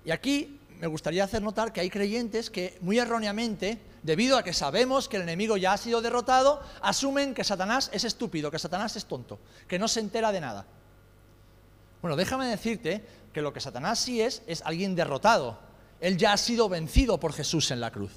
Y 0.05 0.11
aquí 0.11 0.59
me 0.79 0.87
gustaría 0.87 1.23
hacer 1.23 1.41
notar 1.41 1.73
que 1.73 1.81
hay 1.81 1.89
creyentes 1.89 2.49
que 2.49 2.77
muy 2.81 2.99
erróneamente, 2.99 3.79
debido 4.07 4.37
a 4.37 4.43
que 4.43 4.53
sabemos 4.53 5.09
que 5.09 5.17
el 5.17 5.23
enemigo 5.23 5.57
ya 5.57 5.73
ha 5.73 5.77
sido 5.77 6.01
derrotado, 6.01 6.61
asumen 6.81 7.33
que 7.33 7.43
Satanás 7.43 7.89
es 7.91 8.05
estúpido, 8.05 8.49
que 8.49 8.57
Satanás 8.57 8.95
es 8.95 9.03
tonto, 9.03 9.37
que 9.67 9.77
no 9.77 9.89
se 9.89 9.99
entera 9.99 10.31
de 10.31 10.39
nada. 10.39 10.65
Bueno, 12.01 12.15
déjame 12.15 12.47
decirte 12.47 13.05
que 13.33 13.41
lo 13.41 13.51
que 13.51 13.59
Satanás 13.59 13.99
sí 13.99 14.21
es 14.21 14.43
es 14.47 14.61
alguien 14.61 14.95
derrotado. 14.95 15.59
Él 15.99 16.15
ya 16.15 16.31
ha 16.31 16.37
sido 16.37 16.69
vencido 16.69 17.19
por 17.19 17.33
Jesús 17.33 17.69
en 17.71 17.81
la 17.81 17.91
cruz. 17.91 18.13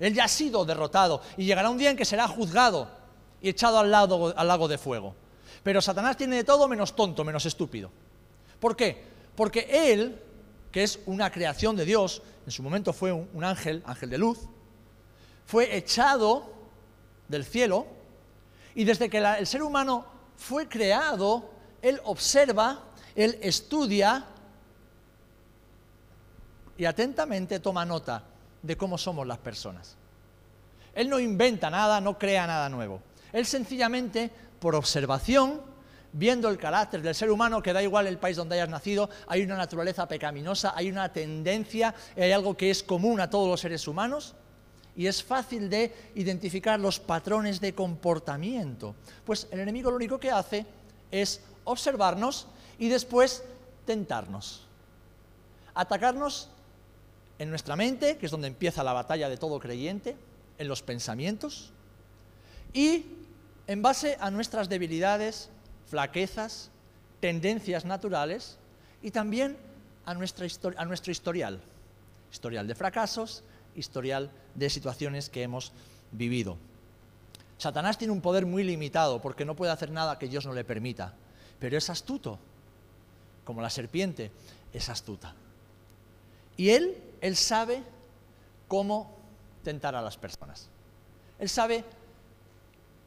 Él 0.00 0.14
ya 0.14 0.24
ha 0.24 0.28
sido 0.28 0.64
derrotado 0.64 1.22
y 1.36 1.44
llegará 1.44 1.70
un 1.70 1.78
día 1.78 1.90
en 1.90 1.96
que 1.96 2.04
será 2.04 2.26
juzgado 2.26 2.90
y 3.40 3.50
echado 3.50 3.78
al, 3.78 3.94
al 3.94 4.48
lago 4.48 4.66
de 4.66 4.78
fuego. 4.78 5.14
Pero 5.62 5.80
Satanás 5.80 6.16
tiene 6.16 6.36
de 6.36 6.44
todo 6.44 6.66
menos 6.66 6.96
tonto, 6.96 7.22
menos 7.22 7.46
estúpido. 7.46 7.92
¿Por 8.58 8.74
qué? 8.74 9.04
Porque 9.36 9.92
él, 9.92 10.20
que 10.72 10.82
es 10.82 10.98
una 11.06 11.30
creación 11.30 11.76
de 11.76 11.84
Dios, 11.84 12.20
en 12.44 12.50
su 12.50 12.64
momento 12.64 12.92
fue 12.92 13.12
un, 13.12 13.44
ángel, 13.44 13.80
ángel 13.86 14.10
de 14.10 14.18
luz, 14.18 14.48
fue 15.46 15.76
echado 15.76 16.52
del 17.28 17.44
cielo 17.44 17.86
y 18.74 18.84
desde 18.84 19.08
que 19.08 19.18
el 19.18 19.46
ser 19.46 19.62
humano 19.62 20.04
fue 20.36 20.68
creado, 20.68 21.50
él 21.80 22.00
observa 22.04 22.80
él 23.14 23.38
estudia 23.40 24.24
y 26.76 26.84
atentamente 26.84 27.60
toma 27.60 27.84
nota 27.84 28.24
de 28.62 28.76
cómo 28.76 28.98
somos 28.98 29.26
las 29.26 29.38
personas. 29.38 29.96
Él 30.94 31.08
no 31.08 31.18
inventa 31.18 31.70
nada, 31.70 32.00
no 32.00 32.18
crea 32.18 32.46
nada 32.46 32.68
nuevo. 32.68 33.00
Él 33.32 33.46
sencillamente, 33.46 34.30
por 34.58 34.74
observación, 34.74 35.60
viendo 36.12 36.48
el 36.48 36.58
carácter 36.58 37.02
del 37.02 37.14
ser 37.14 37.30
humano, 37.30 37.62
que 37.62 37.72
da 37.72 37.82
igual 37.82 38.06
el 38.06 38.18
país 38.18 38.36
donde 38.36 38.56
hayas 38.56 38.68
nacido, 38.68 39.10
hay 39.26 39.42
una 39.42 39.56
naturaleza 39.56 40.06
pecaminosa, 40.06 40.72
hay 40.74 40.90
una 40.90 41.12
tendencia, 41.12 41.94
hay 42.16 42.32
algo 42.32 42.56
que 42.56 42.70
es 42.70 42.82
común 42.82 43.20
a 43.20 43.30
todos 43.30 43.48
los 43.48 43.60
seres 43.60 43.86
humanos, 43.86 44.34
y 44.96 45.06
es 45.06 45.22
fácil 45.22 45.68
de 45.68 45.92
identificar 46.14 46.78
los 46.78 47.00
patrones 47.00 47.60
de 47.60 47.74
comportamiento. 47.74 48.94
Pues 49.24 49.48
el 49.50 49.60
enemigo 49.60 49.90
lo 49.90 49.96
único 49.96 50.18
que 50.18 50.30
hace 50.30 50.66
es 51.10 51.40
observarnos 51.64 52.46
y 52.78 52.88
después 52.88 53.42
tentarnos. 53.84 54.66
Atacarnos 55.74 56.48
en 57.38 57.50
nuestra 57.50 57.76
mente, 57.76 58.16
que 58.16 58.26
es 58.26 58.32
donde 58.32 58.48
empieza 58.48 58.84
la 58.84 58.92
batalla 58.92 59.28
de 59.28 59.36
todo 59.36 59.58
creyente, 59.58 60.16
en 60.58 60.68
los 60.68 60.82
pensamientos, 60.82 61.72
y 62.72 63.06
en 63.66 63.82
base 63.82 64.16
a 64.20 64.30
nuestras 64.30 64.68
debilidades, 64.68 65.48
flaquezas, 65.86 66.70
tendencias 67.20 67.84
naturales 67.84 68.58
y 69.02 69.10
también 69.10 69.56
a, 70.04 70.14
nuestro 70.14 70.44
historial, 70.44 71.60
historial 72.30 72.66
de 72.66 72.74
fracasos, 72.74 73.42
historial 73.76 74.30
de 74.54 74.70
situaciones 74.70 75.28
que 75.28 75.42
hemos 75.42 75.72
vivido. 76.12 76.56
Satanás 77.58 77.98
tiene 77.98 78.12
un 78.12 78.20
poder 78.20 78.46
muy 78.46 78.62
limitado 78.64 79.20
porque 79.22 79.44
no 79.44 79.56
puede 79.56 79.72
hacer 79.72 79.90
nada 79.90 80.18
que 80.18 80.28
Dios 80.28 80.46
no 80.46 80.52
le 80.52 80.64
permita, 80.64 81.14
pero 81.58 81.78
es 81.78 81.88
astuto 81.90 82.38
como 83.44 83.60
la 83.60 83.70
serpiente, 83.70 84.30
es 84.72 84.88
astuta. 84.88 85.34
Y 86.56 86.70
él, 86.70 86.96
él 87.20 87.36
sabe 87.36 87.82
cómo 88.68 89.16
tentar 89.62 89.94
a 89.94 90.02
las 90.02 90.16
personas. 90.16 90.68
Él 91.38 91.48
sabe 91.48 91.84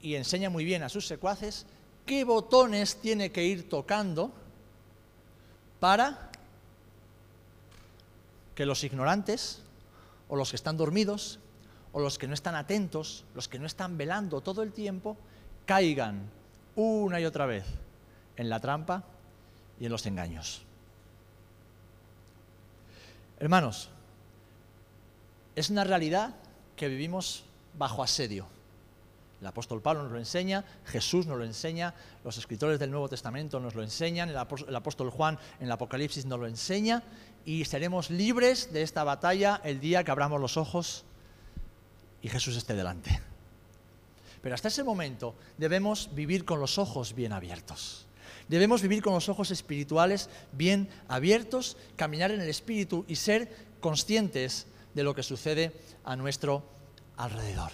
y 0.01 0.15
enseña 0.15 0.50
muy 0.50 0.63
bien 0.65 0.83
a 0.83 0.89
sus 0.89 1.07
secuaces 1.07 1.65
qué 2.05 2.24
botones 2.24 2.97
tiene 2.97 3.31
que 3.31 3.43
ir 3.43 3.69
tocando 3.69 4.31
para 5.79 6.31
que 8.55 8.65
los 8.65 8.83
ignorantes 8.83 9.62
o 10.29 10.36
los 10.36 10.50
que 10.50 10.55
están 10.55 10.77
dormidos 10.77 11.39
o 11.93 12.00
los 12.00 12.17
que 12.17 12.27
no 12.27 12.34
están 12.34 12.55
atentos, 12.55 13.24
los 13.34 13.48
que 13.48 13.60
no 13.60 13.65
están 13.65 13.98
velando 13.98 14.41
todo 14.41 14.62
el 14.62 14.72
tiempo, 14.72 15.17
caigan 15.65 16.29
una 16.75 17.19
y 17.19 17.25
otra 17.25 17.46
vez 17.46 17.65
en 18.36 18.50
la 18.50 18.60
trampa 18.60 19.03
y 19.79 19.86
en 19.86 19.91
los 19.91 20.05
engaños. 20.05 20.62
Hermanos, 23.39 23.89
es 25.55 25.69
una 25.69 25.84
realidad 25.84 26.36
que 26.75 26.88
vivimos 26.88 27.43
bajo 27.77 28.03
asedio. 28.03 28.46
El 29.41 29.48
apóstol 29.48 29.81
Pablo 29.81 30.03
nos 30.03 30.12
lo 30.12 30.17
enseña, 30.17 30.65
Jesús 30.86 31.27
nos 31.27 31.38
lo 31.38 31.43
enseña, 31.43 31.93
los 32.24 32.38
escritores 32.38 32.79
del 32.79 32.89
Nuevo 32.89 33.07
Testamento 33.07 33.60
nos 33.60 33.75
lo 33.75 33.84
enseñan, 33.84 34.29
el 34.29 34.75
apóstol 34.75 35.12
Juan 35.12 35.38
en 35.60 35.67
el 35.67 35.72
Apocalipsis 35.72 36.25
nos 36.25 36.39
lo 36.39 36.48
enseña 36.48 37.03
y 37.47 37.63
seremos 37.63 38.09
libres 38.09 38.73
de 38.73 38.81
esta 38.81 39.05
batalla 39.05 39.61
el 39.63 39.79
día 39.79 40.03
que 40.03 40.11
abramos 40.11 40.41
los 40.41 40.57
ojos 40.57 41.05
y 42.21 42.27
Jesús 42.27 42.57
esté 42.57 42.75
delante. 42.75 43.21
Pero 44.41 44.53
hasta 44.53 44.67
ese 44.67 44.83
momento 44.83 45.33
debemos 45.57 46.09
vivir 46.13 46.43
con 46.43 46.59
los 46.59 46.77
ojos 46.77 47.15
bien 47.15 47.31
abiertos. 47.31 48.05
Debemos 48.49 48.81
vivir 48.81 49.01
con 49.01 49.13
los 49.13 49.29
ojos 49.29 49.49
espirituales 49.51 50.29
bien 50.51 50.89
abiertos, 51.07 51.77
caminar 51.95 52.31
en 52.31 52.41
el 52.41 52.49
espíritu 52.49 53.05
y 53.07 53.15
ser 53.15 53.49
conscientes 53.79 54.67
de 54.93 55.03
lo 55.03 55.15
que 55.15 55.23
sucede 55.23 55.71
a 56.03 56.17
nuestro 56.17 56.65
alrededor. 57.15 57.71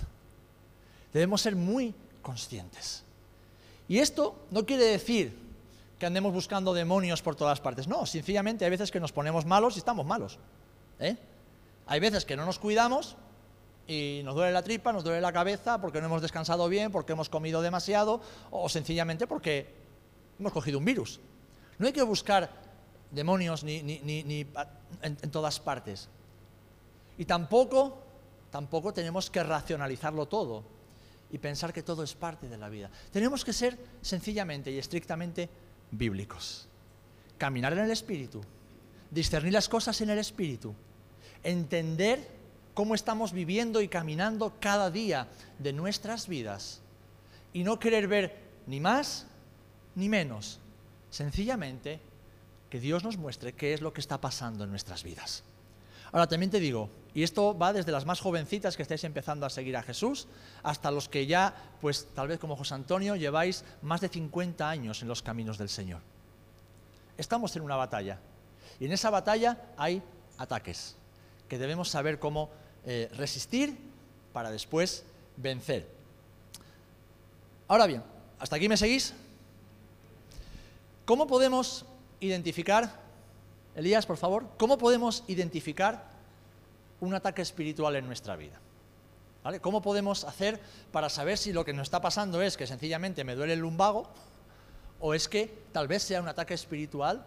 Debemos 1.12 1.42
ser 1.42 1.56
muy 1.56 1.96
conscientes. 2.22 3.02
Y 3.88 3.98
esto 3.98 4.40
no 4.52 4.68
quiere 4.68 4.86
decir 4.86 5.36
que 6.04 6.08
andemos 6.08 6.34
buscando 6.34 6.74
demonios 6.74 7.22
por 7.22 7.38
todas 7.38 7.62
partes. 7.62 7.88
No, 7.88 8.06
sencillamente 8.06 8.66
hay 8.66 8.72
veces 8.72 8.92
que 8.92 9.00
nos 9.00 9.14
ponemos 9.14 9.46
malos 9.46 9.78
y 9.78 9.80
estamos 9.80 10.06
malos. 10.06 10.38
¿eh? 11.00 11.16
Hay 11.88 12.02
veces 12.02 12.26
que 12.26 12.36
no 12.36 12.46
nos 12.46 12.60
cuidamos 12.60 13.16
y 13.88 14.20
nos 14.26 14.36
duele 14.36 14.52
la 14.52 14.64
tripa, 14.64 14.92
nos 14.92 15.06
duele 15.06 15.22
la 15.22 15.32
cabeza 15.32 15.80
porque 15.80 16.02
no 16.02 16.08
hemos 16.08 16.22
descansado 16.22 16.68
bien, 16.68 16.92
porque 16.92 17.14
hemos 17.14 17.30
comido 17.30 17.62
demasiado 17.62 18.20
o 18.52 18.68
sencillamente 18.68 19.28
porque 19.28 19.74
hemos 20.38 20.52
cogido 20.52 20.78
un 20.78 20.84
virus. 20.84 21.22
No 21.78 21.88
hay 21.88 21.94
que 21.94 22.04
buscar 22.04 22.50
demonios 23.10 23.64
ni, 23.64 23.78
en, 23.78 24.58
en 25.02 25.32
todas 25.32 25.62
partes. 25.62 26.10
Y 27.18 27.24
tampoco, 27.24 27.98
tampoco 28.52 28.92
tenemos 28.92 29.30
que 29.30 29.42
racionalizarlo 29.42 30.26
todo 30.26 30.66
y 31.32 31.38
pensar 31.38 31.72
que 31.72 31.82
todo 31.82 32.04
es 32.04 32.14
parte 32.14 32.50
de 32.50 32.58
la 32.58 32.68
vida. 32.68 32.92
Tenemos 33.10 33.46
que 33.46 33.54
ser 33.54 33.80
sencillamente 34.02 34.70
y 34.70 34.78
estrictamente 34.78 35.50
bíblicos. 35.98 36.68
Caminar 37.38 37.74
en 37.74 37.80
el 37.80 37.92
Espíritu, 37.92 38.42
discernir 39.12 39.54
las 39.54 39.70
cosas 39.70 40.00
en 40.02 40.10
el 40.10 40.20
Espíritu, 40.20 40.74
entender 41.44 42.28
cómo 42.74 42.96
estamos 42.96 43.34
viviendo 43.34 43.82
y 43.82 43.88
caminando 43.88 44.54
cada 44.60 44.90
día 44.90 45.28
de 45.60 45.74
nuestras 45.74 46.28
vidas 46.28 46.82
y 47.54 47.64
no 47.64 47.80
querer 47.80 48.08
ver 48.08 48.36
ni 48.66 48.80
más 48.80 49.28
ni 49.96 50.10
menos, 50.10 50.60
sencillamente 51.12 52.00
que 52.70 52.80
Dios 52.80 53.04
nos 53.04 53.18
muestre 53.18 53.54
qué 53.54 53.74
es 53.74 53.82
lo 53.82 53.94
que 53.94 54.02
está 54.02 54.20
pasando 54.20 54.64
en 54.64 54.72
nuestras 54.72 55.04
vidas. 55.04 55.44
Ahora 56.12 56.28
también 56.28 56.50
te 56.50 56.60
digo, 56.60 56.90
y 57.14 57.24
esto 57.24 57.58
va 57.58 57.74
desde 57.74 57.92
las 57.92 58.06
más 58.06 58.20
jovencitas 58.20 58.76
que 58.76 58.82
estáis 58.82 59.04
empezando 59.04 59.46
a 59.46 59.50
seguir 59.50 59.78
a 59.78 59.84
Jesús, 59.84 60.28
hasta 60.64 60.90
los 60.90 61.10
que 61.10 61.28
ya, 61.28 61.54
pues 61.80 62.08
tal 62.16 62.28
vez 62.28 62.40
como 62.40 62.56
José 62.56 62.74
Antonio, 62.74 63.16
lleváis 63.16 63.64
más 63.82 64.02
de 64.02 64.10
50 64.10 64.68
años 64.68 65.02
en 65.02 65.08
los 65.08 65.22
caminos 65.22 65.58
del 65.58 65.70
Señor. 65.70 66.02
Estamos 67.18 67.56
en 67.56 67.62
una 67.62 67.76
batalla, 67.76 68.20
y 68.80 68.86
en 68.86 68.92
esa 68.92 69.12
batalla 69.12 69.62
hay 69.78 70.02
ataques, 70.38 70.96
que 71.48 71.60
debemos 71.60 71.90
saber 71.90 72.18
cómo 72.18 72.50
eh, 72.86 73.10
resistir 73.16 73.78
para 74.34 74.50
después 74.50 75.04
vencer. 75.38 75.88
Ahora 77.68 77.86
bien, 77.86 78.04
¿hasta 78.40 78.56
aquí 78.56 78.68
me 78.68 78.78
seguís? 78.78 79.14
¿Cómo 81.06 81.28
podemos 81.28 81.86
identificar, 82.20 83.00
Elías, 83.76 84.06
por 84.06 84.18
favor, 84.18 84.48
cómo 84.58 84.78
podemos 84.78 85.24
identificar 85.28 86.13
un 87.04 87.14
ataque 87.14 87.42
espiritual 87.42 87.96
en 87.96 88.06
nuestra 88.06 88.36
vida? 88.36 88.60
¿Cómo 89.62 89.82
podemos 89.82 90.24
hacer 90.24 90.60
para 90.92 91.10
saber 91.10 91.38
si 91.38 91.52
lo 91.52 91.66
que 91.66 91.74
nos 91.74 91.88
está 91.88 92.02
pasando 92.02 92.42
es 92.42 92.56
que 92.56 92.66
sencillamente 92.66 93.26
me 93.26 93.36
duele 93.36 93.54
el 93.54 93.60
lumbago 93.60 94.08
o 95.02 95.14
es 95.14 95.28
que 95.28 95.66
tal 95.74 95.88
vez 95.88 96.04
sea 96.04 96.22
un 96.22 96.30
ataque 96.30 96.54
espiritual 96.54 97.26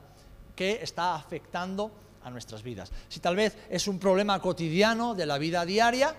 que 0.55 0.83
está 0.83 1.15
afectando 1.15 1.93
a 2.25 2.31
nuestras 2.31 2.63
vidas. 2.63 2.91
Si 3.09 3.21
tal 3.21 3.37
vez 3.37 3.59
es 3.69 3.87
un 3.87 3.99
problema 3.99 4.41
cotidiano 4.41 5.15
de 5.15 5.27
la 5.27 5.37
vida 5.37 5.67
diaria 5.67 6.15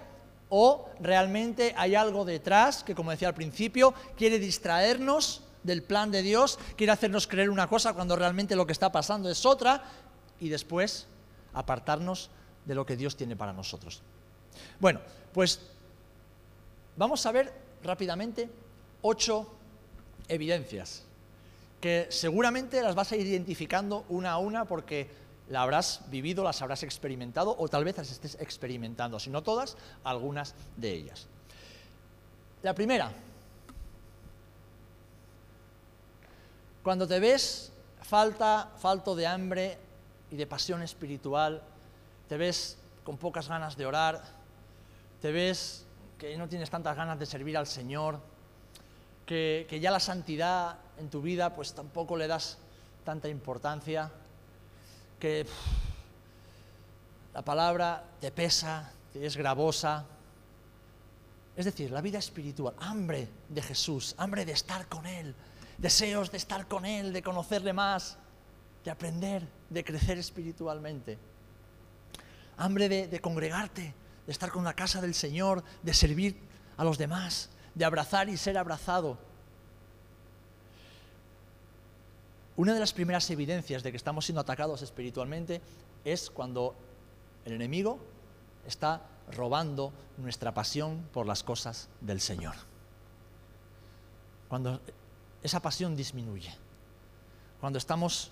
o 0.50 0.88
realmente 1.00 1.74
hay 1.76 1.96
algo 1.96 2.26
detrás 2.26 2.84
que, 2.84 2.94
como 2.94 3.10
decía 3.10 3.30
al 3.30 3.34
principio, 3.34 3.94
quiere 4.16 4.38
distraernos 4.38 5.42
del 5.64 5.82
plan 5.82 6.12
de 6.12 6.22
Dios, 6.22 6.60
quiere 6.76 6.94
hacernos 6.94 7.26
creer 7.26 7.50
una 7.50 7.68
cosa 7.68 7.94
cuando 7.94 8.16
realmente 8.16 8.56
lo 8.56 8.68
que 8.68 8.72
está 8.72 8.92
pasando 8.92 9.32
es 9.32 9.46
otra 9.48 9.84
y 10.40 10.50
después 10.50 11.08
apartarnos 11.54 12.30
de 12.68 12.76
lo 12.76 12.86
que 12.86 12.98
Dios 12.98 13.16
tiene 13.16 13.36
para 13.36 13.54
nosotros. 13.54 14.02
Bueno, 14.80 15.00
pues 15.34 15.60
vamos 16.98 17.26
a 17.26 17.32
ver 17.32 17.54
rápidamente 17.82 18.50
ocho 19.02 19.48
evidencias 20.28 21.04
que 21.80 22.08
seguramente 22.10 22.82
las 22.82 22.96
vas 22.96 23.12
a 23.12 23.16
ir 23.16 23.26
identificando 23.26 24.04
una 24.10 24.32
a 24.32 24.38
una 24.40 24.66
porque 24.66 25.10
la 25.50 25.62
habrás 25.62 26.02
vivido, 26.10 26.44
las 26.44 26.62
habrás 26.62 26.84
experimentado 26.84 27.56
o 27.58 27.70
tal 27.70 27.86
vez 27.86 27.98
las 27.98 28.12
estés 28.12 28.36
experimentando, 28.42 29.20
si 29.20 29.30
no 29.30 29.44
todas, 29.44 29.78
algunas 30.04 30.56
de 30.76 30.92
ellas. 30.92 31.28
La 32.64 32.74
primera, 32.74 33.12
cuando 36.84 37.08
te 37.08 37.20
ves 37.20 37.72
falta, 38.02 38.72
falto 38.78 39.16
de 39.16 39.28
hambre 39.28 39.78
y 40.32 40.36
de 40.36 40.48
pasión 40.48 40.82
espiritual, 40.82 41.62
te 42.28 42.38
ves 42.38 42.78
con 43.04 43.18
pocas 43.18 43.48
ganas 43.48 43.78
de 43.78 43.86
orar, 43.86 44.22
te 45.22 45.32
ves 45.32 45.86
que 46.18 46.36
no 46.38 46.48
tienes 46.48 46.70
tantas 46.70 46.96
ganas 46.96 47.18
de 47.20 47.26
servir 47.26 47.58
al 47.58 47.68
Señor, 47.68 48.20
que, 49.26 49.66
que 49.70 49.80
ya 49.80 49.92
la 49.92 50.00
santidad 50.00 50.78
en 50.98 51.10
tu 51.10 51.22
vida 51.22 51.54
pues 51.54 51.74
tampoco 51.74 52.18
le 52.18 52.28
das 52.28 52.58
tanta 53.04 53.30
importancia, 53.30 54.12
que 55.20 55.46
la 57.34 57.42
palabra 57.42 58.04
te 58.20 58.32
pesa, 58.32 58.92
te 59.14 59.26
es 59.26 59.38
gravosa. 59.38 60.06
Es 61.56 61.66
decir, 61.66 61.92
la 61.92 62.02
vida 62.02 62.20
espiritual, 62.20 62.76
hambre 62.80 63.28
de 63.50 63.62
Jesús, 63.62 64.16
hambre 64.18 64.46
de 64.46 64.52
estar 64.52 64.88
con 64.88 65.06
Él, 65.06 65.36
deseos 65.78 66.32
de 66.32 66.38
estar 66.38 66.68
con 66.68 66.86
Él, 66.86 67.14
de 67.14 67.22
conocerle 67.22 67.74
más, 67.74 68.18
de 68.84 68.92
aprender, 68.92 69.48
de 69.70 69.84
crecer 69.84 70.18
espiritualmente. 70.18 71.18
Hambre 72.58 72.90
de, 72.90 73.22
congregarte, 73.22 73.94
de 74.26 74.32
estar 74.32 74.52
con 74.52 74.64
la 74.64 74.74
casa 74.74 75.02
del 75.02 75.14
Señor, 75.14 75.64
de 75.84 75.94
servir 75.94 76.38
a 76.76 76.84
los 76.84 76.98
demás, 76.98 77.50
de 77.76 77.86
abrazar 77.86 78.30
y 78.30 78.38
ser 78.38 78.58
abrazado. 78.58 79.18
Una 82.56 82.74
de 82.74 82.80
las 82.80 82.94
primeras 82.94 83.30
evidencias 83.30 83.84
de 83.84 83.92
que 83.92 83.98
estamos 83.98 84.26
siendo 84.26 84.42
atacados 84.42 84.82
espiritualmente 84.82 85.62
es 86.04 86.32
cuando 86.32 86.76
el 87.46 87.54
enemigo 87.54 88.00
está 88.66 89.06
robando 89.32 89.94
nuestra 90.18 90.54
pasión 90.54 91.08
por 91.14 91.28
las 91.28 91.44
cosas 91.44 91.90
del 92.02 92.20
Señor. 92.20 92.56
Cuando 94.50 94.82
esa 95.44 95.62
pasión 95.62 95.96
disminuye. 95.96 96.54
Cuando 97.60 97.78
estamos 97.78 98.32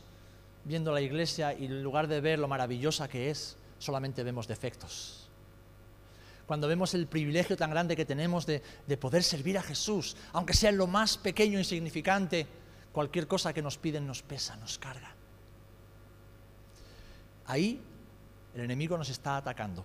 viendo 0.63 0.91
la 0.91 1.01
iglesia 1.01 1.53
y 1.53 1.65
en 1.65 1.83
lugar 1.83 2.07
de 2.07 2.21
ver 2.21 2.39
lo 2.39 2.47
maravillosa 2.47 3.07
que 3.07 3.29
es, 3.29 3.57
solamente 3.85 4.23
vemos 4.23 4.47
defectos. 4.47 5.29
Cuando 6.45 6.67
vemos 6.67 6.93
el 6.93 7.07
privilegio 7.07 7.57
tan 7.57 7.71
grande 7.71 7.95
que 7.95 8.05
tenemos 8.05 8.45
de, 8.45 8.61
de 8.85 8.97
poder 8.97 9.23
servir 9.23 9.57
a 9.57 9.63
Jesús, 9.63 10.15
aunque 10.33 10.53
sea 10.53 10.71
lo 10.71 10.85
más 10.87 11.17
pequeño 11.17 11.57
e 11.57 11.61
insignificante, 11.61 12.47
Cualquier 12.95 13.27
cosa 13.27 13.51
que 13.51 13.61
nos 13.61 13.77
piden 13.77 14.07
nos 14.07 14.23
pesa, 14.23 14.55
nos 14.55 14.79
carga. 14.79 15.11
Ahí 17.45 17.81
el 18.53 18.61
enemigo 18.61 18.97
nos 18.97 19.09
está 19.09 19.35
atacando. 19.35 19.83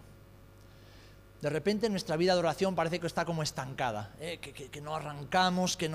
De 1.42 1.50
repente 1.50 1.90
nuestra 1.90 2.16
vida 2.16 2.34
de 2.34 2.38
oración 2.38 2.76
parece 2.76 3.00
que 3.00 3.08
está 3.08 3.24
como 3.24 3.42
estancada, 3.42 4.14
¿eh? 4.20 4.38
que, 4.38 4.80
no 4.80 4.94
arrancamos, 4.94 5.76
que, 5.76 5.90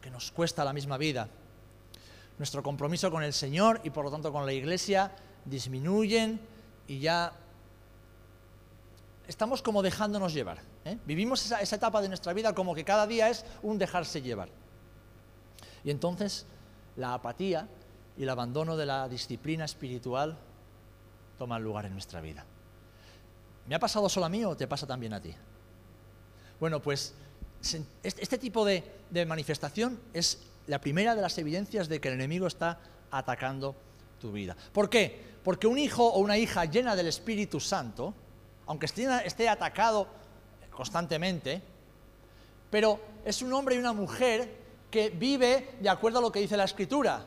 que 0.00 0.10
nos 0.10 0.32
cuesta 0.32 0.64
la 0.64 0.72
misma 0.72 0.98
vida. 0.98 1.28
Nuestro 2.38 2.60
compromiso 2.60 3.08
con 3.08 3.22
el 3.22 3.32
Señor 3.32 3.80
y 3.84 3.90
por 3.90 4.06
lo 4.06 4.10
tanto 4.10 4.32
con 4.32 4.44
la 4.44 4.52
Iglesia 4.52 5.12
disminuyen 5.44 6.40
y 6.86 7.00
ya 7.00 7.32
estamos 9.26 9.62
como 9.62 9.82
dejándonos 9.82 10.32
llevar. 10.32 10.58
¿eh? 10.84 10.98
Vivimos 11.04 11.44
esa 11.50 11.76
etapa 11.76 12.00
de 12.00 12.08
nuestra 12.08 12.32
vida 12.32 12.54
como 12.54 12.74
que 12.74 12.84
cada 12.84 13.06
día 13.06 13.28
es 13.28 13.44
un 13.62 13.78
dejarse 13.78 14.22
llevar. 14.22 14.48
Y 15.84 15.90
entonces 15.90 16.46
la 16.96 17.14
apatía 17.14 17.68
y 18.16 18.22
el 18.22 18.28
abandono 18.28 18.76
de 18.76 18.86
la 18.86 19.08
disciplina 19.08 19.64
espiritual 19.64 20.36
toman 21.38 21.62
lugar 21.62 21.86
en 21.86 21.92
nuestra 21.92 22.20
vida. 22.20 22.44
¿Me 23.66 23.74
ha 23.74 23.78
pasado 23.78 24.08
solo 24.08 24.26
a 24.26 24.28
mí 24.28 24.44
o 24.44 24.56
te 24.56 24.66
pasa 24.66 24.86
también 24.86 25.12
a 25.12 25.20
ti? 25.20 25.34
Bueno, 26.58 26.80
pues 26.80 27.14
este 28.02 28.38
tipo 28.38 28.64
de, 28.64 28.82
manifestación 29.26 30.00
es 30.12 30.38
la 30.66 30.80
primera 30.80 31.14
de 31.14 31.22
las 31.22 31.36
evidencias 31.38 31.88
de 31.88 32.00
que 32.00 32.08
el 32.08 32.14
enemigo 32.14 32.46
está 32.46 32.78
atacando 33.10 33.74
¿Por 34.72 34.88
qué? 34.88 35.20
Porque 35.42 35.66
un 35.66 35.78
hijo 35.78 36.06
o 36.06 36.18
una 36.18 36.36
hija 36.38 36.64
llena 36.64 36.96
del 36.96 37.06
Espíritu 37.06 37.60
Santo, 37.60 38.14
aunque 38.66 38.86
esté 38.86 39.48
atacado 39.48 40.08
constantemente, 40.70 41.62
pero 42.70 43.00
es 43.24 43.42
un 43.42 43.52
hombre 43.52 43.76
y 43.76 43.78
una 43.78 43.92
mujer 43.92 44.66
que 44.90 45.10
vive 45.10 45.76
de 45.80 45.88
acuerdo 45.88 46.18
a 46.18 46.22
lo 46.22 46.32
que 46.32 46.40
dice 46.40 46.56
la 46.56 46.64
Escritura. 46.64 47.24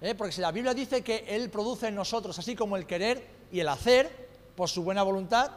¿eh? 0.00 0.14
Porque 0.14 0.32
si 0.32 0.40
la 0.40 0.52
Biblia 0.52 0.74
dice 0.74 1.02
que 1.02 1.24
Él 1.28 1.50
produce 1.50 1.88
en 1.88 1.94
nosotros, 1.94 2.38
así 2.38 2.54
como 2.54 2.76
el 2.76 2.86
querer 2.86 3.26
y 3.50 3.60
el 3.60 3.68
hacer, 3.68 4.24
por 4.54 4.68
su 4.68 4.82
buena 4.82 5.02
voluntad, 5.02 5.50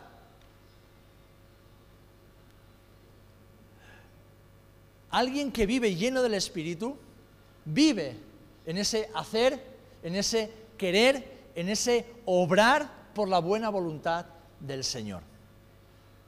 alguien 5.11 5.51
que 5.51 5.65
vive 5.65 5.95
lleno 5.95 6.21
del 6.21 6.33
Espíritu, 6.33 6.97
vive 7.65 8.17
en 8.65 8.77
ese 8.77 9.09
hacer, 9.13 9.61
en 10.03 10.15
ese 10.15 10.51
querer, 10.77 11.51
en 11.55 11.69
ese 11.69 12.05
obrar 12.25 12.89
por 13.13 13.27
la 13.27 13.39
buena 13.39 13.69
voluntad 13.69 14.27
del 14.59 14.83
Señor. 14.83 15.23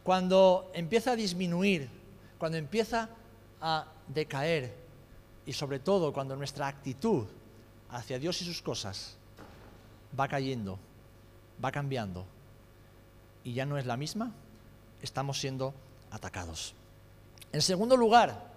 Cuando 0.04 0.72
empieza 0.74 1.12
a 1.12 1.16
disminuir, 1.16 1.90
cuando 2.38 2.58
empieza 2.58 3.10
a 3.62 3.86
decaer 4.08 4.74
y 5.46 5.54
sobre 5.54 5.80
todo 5.80 6.12
cuando 6.14 6.36
nuestra 6.36 6.68
actitud 6.68 7.28
hacia 7.92 8.18
Dios 8.18 8.42
y 8.42 8.46
sus 8.46 8.62
cosas 8.62 9.18
va 10.20 10.28
cayendo, 10.28 10.80
va 11.64 11.72
cambiando 11.72 12.26
y 13.44 13.54
ya 13.54 13.66
no 13.66 13.78
es 13.78 13.86
la 13.86 13.98
misma, 13.98 14.32
estamos 15.02 15.40
siendo 15.40 15.74
atacados. 16.12 16.74
En 17.52 17.62
segundo 17.62 17.98
lugar, 17.98 18.50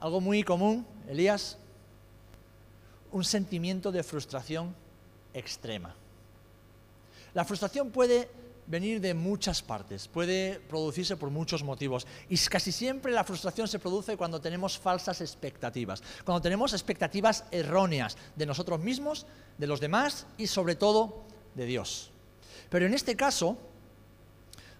algo 0.00 0.20
muy 0.20 0.42
común, 0.42 0.86
Elías, 1.08 1.58
un 3.10 3.24
sentimiento 3.24 3.92
de 3.92 4.02
frustración 4.02 4.74
extrema. 5.34 5.94
La 7.34 7.44
frustración 7.44 7.90
puede 7.90 8.28
venir 8.66 9.00
de 9.00 9.14
muchas 9.14 9.62
partes, 9.62 10.06
puede 10.08 10.60
producirse 10.60 11.16
por 11.16 11.30
muchos 11.30 11.62
motivos 11.62 12.06
y 12.28 12.36
casi 12.38 12.70
siempre 12.70 13.12
la 13.12 13.24
frustración 13.24 13.66
se 13.66 13.78
produce 13.78 14.16
cuando 14.16 14.40
tenemos 14.40 14.78
falsas 14.78 15.20
expectativas, 15.20 16.02
cuando 16.24 16.40
tenemos 16.40 16.72
expectativas 16.72 17.44
erróneas 17.50 18.16
de 18.36 18.46
nosotros 18.46 18.80
mismos, 18.80 19.26
de 19.58 19.66
los 19.66 19.80
demás 19.80 20.26
y 20.38 20.46
sobre 20.46 20.76
todo 20.76 21.24
de 21.54 21.66
Dios. 21.66 22.10
Pero 22.70 22.86
en 22.86 22.94
este 22.94 23.16
caso, 23.16 23.58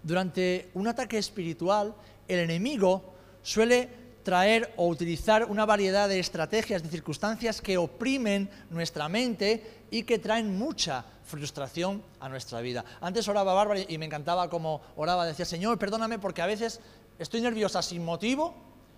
durante 0.01 0.69
un 0.73 0.87
ataque 0.87 1.17
espiritual, 1.17 1.93
el 2.27 2.39
enemigo 2.39 3.13
suele 3.41 4.02
traer 4.23 4.73
o 4.77 4.87
utilizar 4.87 5.45
una 5.45 5.65
variedad 5.65 6.07
de 6.07 6.19
estrategias, 6.19 6.81
de 6.81 6.89
circunstancias 6.89 7.61
que 7.61 7.77
oprimen 7.77 8.49
nuestra 8.69 9.09
mente 9.09 9.85
y 9.91 10.03
que 10.03 10.19
traen 10.19 10.57
mucha 10.57 11.05
frustración 11.25 12.01
a 12.19 12.29
nuestra 12.29 12.61
vida. 12.61 12.83
Antes 13.01 13.27
oraba 13.27 13.53
Bárbara 13.53 13.81
y 13.87 13.97
me 13.97 14.05
encantaba 14.05 14.49
como 14.49 14.81
oraba, 14.95 15.25
decía, 15.25 15.45
Señor, 15.45 15.77
perdóname 15.77 16.19
porque 16.19 16.41
a 16.41 16.45
veces 16.45 16.79
estoy 17.19 17.41
nerviosa 17.41 17.81
sin 17.81 18.03
motivo 18.03 18.55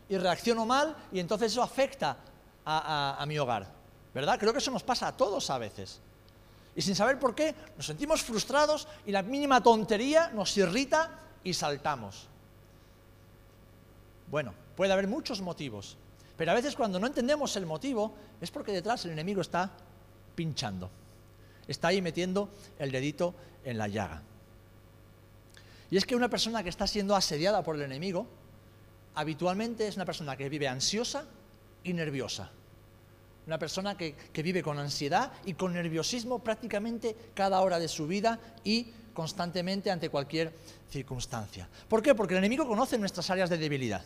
y 0.07 0.17
reacciono 0.17 0.65
mal 0.65 0.95
y 1.11 1.19
entonces 1.19 1.51
eso 1.51 1.63
afecta 1.63 2.17
a, 2.63 3.17
a 3.19 3.25
mi 3.25 3.38
hogar. 3.38 3.67
¿Verdad? 4.13 4.39
Creo 4.39 4.53
que 4.53 4.59
eso 4.59 4.71
nos 4.71 4.83
pasa 4.83 5.09
a 5.09 5.17
todos 5.17 5.49
a 5.49 5.57
veces. 5.57 5.99
Y 6.75 6.81
sin 6.81 6.95
saber 6.95 7.19
por 7.19 7.35
qué, 7.35 7.55
nos 7.75 7.85
sentimos 7.85 8.21
frustrados 8.21 8.88
y 9.05 9.11
la 9.11 9.21
mínima 9.21 9.61
tontería 9.61 10.29
nos 10.33 10.55
irrita 10.57 11.19
y 11.43 11.53
saltamos. 11.53 12.27
Bueno, 14.29 14.53
puede 14.75 14.93
haber 14.93 15.07
muchos 15.07 15.41
motivos, 15.41 15.97
pero 16.38 16.51
a 16.51 16.55
veces 16.55 16.75
cuando 16.75 16.99
no 16.99 17.07
entendemos 17.07 17.55
el 17.55 17.65
motivo 17.65 18.13
es 18.41 18.51
porque 18.51 18.71
detrás 18.71 19.05
el 19.05 19.11
enemigo 19.11 19.41
está 19.41 19.71
pinchando, 20.35 20.89
está 21.67 21.89
ahí 21.89 22.01
metiendo 22.01 22.49
el 22.77 22.91
dedito 22.91 23.33
en 23.63 23.77
la 23.77 23.88
llaga. 23.88 24.21
Y 25.89 25.97
es 25.97 26.05
que 26.05 26.15
una 26.15 26.29
persona 26.29 26.63
que 26.63 26.69
está 26.69 26.88
siendo 26.88 27.15
asediada 27.15 27.63
por 27.63 27.75
el 27.75 27.83
enemigo, 27.83 28.27
habitualmente 29.13 29.88
es 29.88 29.95
una 29.95 30.05
persona 30.05 30.35
que 30.35 30.49
vive 30.49 30.67
ansiosa 30.67 31.25
y 31.83 31.93
nerviosa. 31.93 32.51
Una 33.47 33.59
persona 33.59 33.95
que, 33.95 34.15
vive 34.33 34.63
con 34.63 34.79
ansiedad 34.79 35.31
y 35.45 35.53
con 35.53 35.73
nerviosismo 35.73 36.39
prácticamente 36.39 37.15
cada 37.35 37.61
hora 37.61 37.77
de 37.77 37.88
su 37.88 38.07
vida 38.07 38.39
y 38.63 38.88
constantemente 39.13 39.91
ante 39.91 40.09
cualquier 40.09 40.51
circunstancia. 40.89 41.69
¿Por 41.88 42.01
qué? 42.01 42.15
Porque 42.15 42.33
el 42.33 42.39
enemigo 42.39 42.67
conoce 42.67 42.97
nuestras 42.97 43.29
áreas 43.29 43.49
de 43.49 43.57
debilidad. 43.57 44.03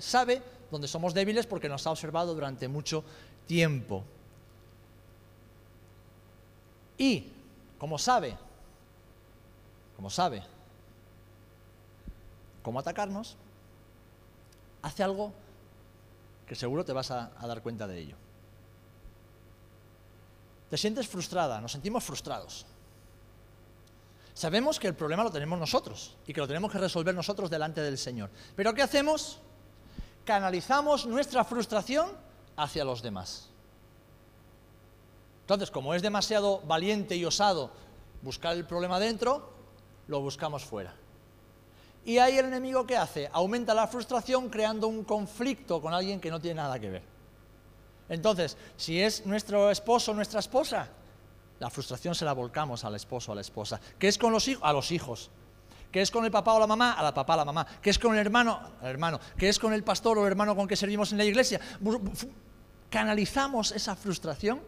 Sabe 0.00 0.42
dónde 0.70 0.88
somos 0.88 1.14
débiles 1.14 1.46
porque 1.46 1.68
nos 1.68 1.86
ha 1.86 1.90
observado 1.90 2.34
durante 2.34 2.68
mucho 2.68 3.04
tiempo. 3.46 4.04
Y, 6.98 7.30
como 7.78 7.98
sabe, 7.98 8.36
como 9.96 10.10
sabe 10.10 10.42
cómo 12.62 12.80
atacarnos, 12.80 13.36
hace 14.82 15.02
algo 15.02 15.32
que 16.46 16.54
seguro 16.54 16.84
te 16.84 16.92
vas 16.92 17.10
a 17.10 17.30
dar 17.46 17.62
cuenta 17.62 17.86
de 17.86 17.98
ello. 17.98 18.16
Te 20.70 20.76
sientes 20.76 21.06
frustrada, 21.06 21.60
nos 21.60 21.72
sentimos 21.72 22.02
frustrados. 22.02 22.66
Sabemos 24.34 24.78
que 24.78 24.88
el 24.88 24.94
problema 24.94 25.24
lo 25.24 25.30
tenemos 25.30 25.58
nosotros 25.58 26.16
y 26.26 26.32
que 26.32 26.40
lo 26.40 26.46
tenemos 26.46 26.70
que 26.70 26.78
resolver 26.78 27.14
nosotros 27.14 27.48
delante 27.48 27.80
del 27.80 27.96
Señor. 27.96 28.30
Pero 28.54 28.74
¿qué 28.74 28.82
hacemos? 28.82 29.38
Canalizamos 30.26 31.06
nuestra 31.06 31.44
frustración 31.44 32.10
hacia 32.56 32.84
los 32.84 33.00
demás. 33.00 33.48
Entonces, 35.42 35.70
como 35.70 35.94
es 35.94 36.02
demasiado 36.02 36.60
valiente 36.66 37.14
y 37.16 37.24
osado 37.24 37.70
buscar 38.22 38.56
el 38.56 38.66
problema 38.66 38.98
dentro, 38.98 39.48
lo 40.08 40.20
buscamos 40.20 40.64
fuera. 40.64 40.92
Y 42.04 42.18
ahí 42.18 42.38
el 42.38 42.46
enemigo 42.46 42.84
¿qué 42.84 42.96
hace? 42.96 43.30
Aumenta 43.32 43.72
la 43.72 43.86
frustración 43.86 44.48
creando 44.48 44.88
un 44.88 45.04
conflicto 45.04 45.80
con 45.80 45.94
alguien 45.94 46.20
que 46.20 46.30
no 46.30 46.40
tiene 46.40 46.60
nada 46.60 46.80
que 46.80 46.90
ver. 46.90 47.02
Entonces, 48.08 48.56
si 48.76 49.00
es 49.00 49.24
nuestro 49.26 49.70
esposo 49.70 50.10
o 50.10 50.14
nuestra 50.14 50.40
esposa, 50.40 50.88
la 51.60 51.70
frustración 51.70 52.16
se 52.16 52.24
la 52.24 52.32
volcamos 52.32 52.84
al 52.84 52.96
esposo 52.96 53.30
o 53.30 53.32
a 53.32 53.36
la 53.36 53.40
esposa. 53.42 53.80
¿Qué 53.96 54.08
es 54.08 54.18
con 54.18 54.32
los 54.32 54.48
hijos? 54.48 54.64
A 54.64 54.72
los 54.72 54.90
hijos. 54.90 55.30
¿Qué 55.96 56.02
es 56.02 56.10
con 56.10 56.26
el 56.26 56.30
papá 56.30 56.52
o 56.52 56.60
la 56.60 56.66
mamá? 56.66 56.92
A 56.92 57.02
la 57.02 57.14
papá, 57.14 57.32
a 57.32 57.36
la 57.38 57.44
mamá. 57.46 57.66
¿Qué 57.80 57.88
es 57.88 57.98
con 57.98 58.12
el 58.12 58.18
hermano? 58.18 58.60
Al 58.82 58.88
hermano. 58.88 59.18
¿Qué 59.34 59.48
es 59.48 59.58
con 59.58 59.72
el 59.72 59.82
pastor 59.82 60.18
o 60.18 60.26
el 60.26 60.30
hermano 60.30 60.54
con 60.54 60.68
que 60.68 60.76
servimos 60.76 61.10
en 61.12 61.16
la 61.16 61.24
iglesia? 61.24 61.58
Canalizamos 62.90 63.72
esa 63.72 63.96
frustración 63.96 64.60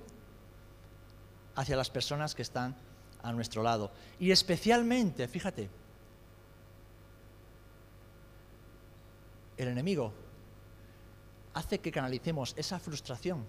hacia 1.55 1.77
las 1.77 1.91
personas 1.91 2.35
que 2.35 2.41
están 2.41 2.75
a 3.23 3.31
nuestro 3.31 3.62
lado. 3.62 3.93
Y 4.19 4.31
especialmente, 4.31 5.29
fíjate, 5.29 5.69
el 9.59 9.69
enemigo 9.69 10.14
hace 11.53 11.79
que 11.81 11.93
canalicemos 11.93 12.55
esa 12.57 12.81
frustración 12.81 13.45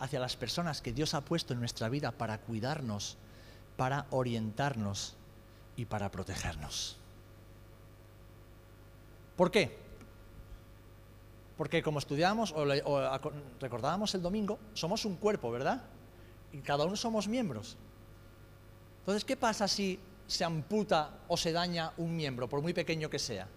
hacia 0.00 0.20
las 0.20 0.36
personas 0.36 0.82
que 0.82 0.92
Dios 0.92 1.14
ha 1.14 1.22
puesto 1.22 1.54
en 1.54 1.60
nuestra 1.60 1.88
vida 1.88 2.12
para 2.12 2.42
cuidarnos, 2.42 3.16
para 3.78 4.04
orientarnos 4.10 5.16
y 5.76 5.86
para 5.86 6.10
protegernos. 6.10 6.98
¿Por 9.36 9.50
qué? 9.50 9.78
Porque 11.56 11.82
como 11.82 11.98
estudiábamos 11.98 12.52
o, 12.56 12.64
recordábamos 13.60 14.14
el 14.14 14.22
domingo, 14.22 14.58
somos 14.74 15.04
un 15.04 15.16
cuerpo, 15.16 15.50
¿verdad? 15.50 15.82
Y 16.52 16.58
cada 16.58 16.84
uno 16.84 16.96
somos 16.96 17.28
miembros. 17.28 17.76
Entonces, 19.00 19.24
¿qué 19.24 19.36
pasa 19.36 19.68
si 19.68 19.98
se 20.26 20.44
amputa 20.44 21.20
o 21.28 21.36
se 21.36 21.52
daña 21.52 21.92
un 21.96 22.14
miembro, 22.16 22.48
por 22.48 22.62
muy 22.62 22.72
pequeño 22.72 23.10
que 23.10 23.18
sea? 23.18 23.48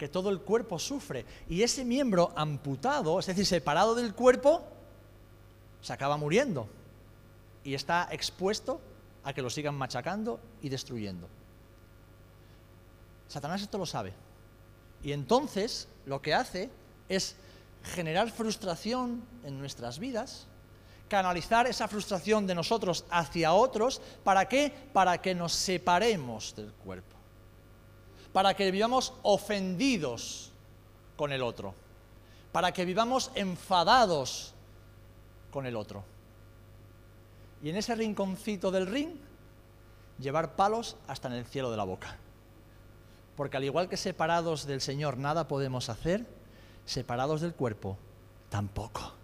que 0.00 0.08
todo 0.08 0.30
el 0.30 0.40
cuerpo 0.40 0.78
sufre. 0.78 1.26
Y 1.46 1.60
ese 1.60 1.84
miembro 1.84 2.32
amputado, 2.34 3.18
es 3.20 3.26
decir, 3.26 3.44
separado 3.44 3.94
del 3.94 4.14
cuerpo, 4.14 4.62
se 5.82 5.92
acaba 5.92 6.16
muriendo. 6.16 6.66
Y 7.64 7.74
está 7.74 8.08
expuesto 8.10 8.80
a 9.24 9.34
que 9.34 9.42
lo 9.42 9.50
sigan 9.50 9.74
machacando 9.74 10.40
y 10.62 10.70
destruyendo. 10.70 11.28
Satanás 13.28 13.60
esto 13.60 13.76
lo 13.76 13.84
sabe. 13.84 14.14
Y 15.02 15.12
entonces 15.12 15.88
lo 16.06 16.20
que 16.20 16.34
hace 16.34 16.70
es 17.08 17.36
generar 17.82 18.30
frustración 18.30 19.22
en 19.44 19.58
nuestras 19.58 19.98
vidas, 19.98 20.46
canalizar 21.08 21.66
esa 21.66 21.88
frustración 21.88 22.46
de 22.46 22.54
nosotros 22.54 23.04
hacia 23.10 23.52
otros, 23.52 24.00
¿para 24.22 24.48
qué? 24.48 24.72
Para 24.92 25.20
que 25.20 25.34
nos 25.34 25.52
separemos 25.52 26.54
del 26.54 26.72
cuerpo 26.72 27.20
para 28.32 28.54
que 28.54 28.70
vivamos 28.70 29.12
ofendidos 29.22 30.52
con 31.16 31.32
el 31.32 31.42
otro, 31.42 31.74
para 32.52 32.72
que 32.72 32.84
vivamos 32.84 33.30
enfadados 33.34 34.54
con 35.50 35.66
el 35.66 35.76
otro. 35.76 36.04
Y 37.62 37.70
en 37.70 37.76
ese 37.76 37.94
rinconcito 37.94 38.70
del 38.70 38.86
ring, 38.86 39.10
llevar 40.18 40.54
palos 40.54 40.96
hasta 41.06 41.28
en 41.28 41.34
el 41.34 41.44
cielo 41.44 41.70
de 41.70 41.76
la 41.76 41.84
boca. 41.84 42.16
Porque 43.40 43.56
al 43.56 43.64
igual 43.64 43.88
que 43.88 43.96
separados 43.96 44.66
del 44.66 44.82
Señor 44.82 45.16
nada 45.16 45.48
podemos 45.48 45.88
hacer, 45.88 46.26
separados 46.84 47.40
del 47.40 47.54
cuerpo 47.54 47.96
tampoco. 48.50 49.14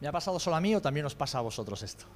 ¿Me 0.00 0.08
ha 0.08 0.10
pasado 0.10 0.40
solo 0.40 0.56
a 0.56 0.60
mí 0.60 0.74
o 0.74 0.82
también 0.82 1.06
os 1.06 1.14
pasa 1.14 1.38
a 1.38 1.42
vosotros 1.42 1.84
esto? 1.84 2.06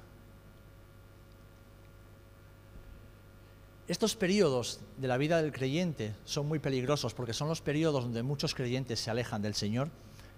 Estos 3.87 4.17
periodos 4.17 4.81
de 4.97 5.07
la 5.07 5.15
vida 5.15 5.41
del 5.41 5.53
creyente 5.53 6.13
son 6.25 6.45
muy 6.49 6.59
peligrosos 6.59 7.13
porque 7.13 7.31
son 7.31 7.47
los 7.47 7.61
periodos 7.61 8.03
donde 8.03 8.21
muchos 8.21 8.53
creyentes 8.53 8.99
se 8.99 9.09
alejan 9.09 9.41
del 9.41 9.55
Señor 9.55 9.91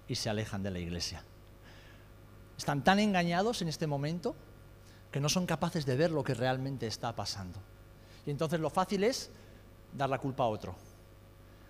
y 0.06 0.14
se 0.14 0.30
alejan 0.30 0.62
de 0.62 0.70
la 0.70 0.78
iglesia. 0.78 1.24
Están 2.56 2.84
tan 2.84 3.00
engañados 3.00 3.60
en 3.60 3.66
este 3.66 3.88
momento 3.88 4.36
que 5.10 5.18
no 5.18 5.28
son 5.28 5.46
capaces 5.46 5.84
de 5.84 5.96
ver 5.96 6.12
lo 6.12 6.22
que 6.22 6.34
realmente 6.34 6.86
está 6.86 7.16
pasando. 7.16 7.73
Y 8.26 8.30
entonces 8.30 8.60
lo 8.60 8.70
fácil 8.70 9.04
es 9.04 9.30
dar 9.92 10.10
la 10.10 10.18
culpa 10.18 10.44
a 10.44 10.48
otro. 10.48 10.74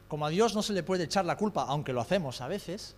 Como 0.08 0.26
a 0.26 0.30
Dios 0.30 0.54
no 0.54 0.62
se 0.62 0.72
le 0.72 0.82
puede 0.82 1.04
echar 1.04 1.24
la 1.24 1.36
culpa, 1.36 1.64
aunque 1.64 1.92
lo 1.92 2.00
hacemos 2.00 2.40
a 2.40 2.48
veces, 2.48 2.94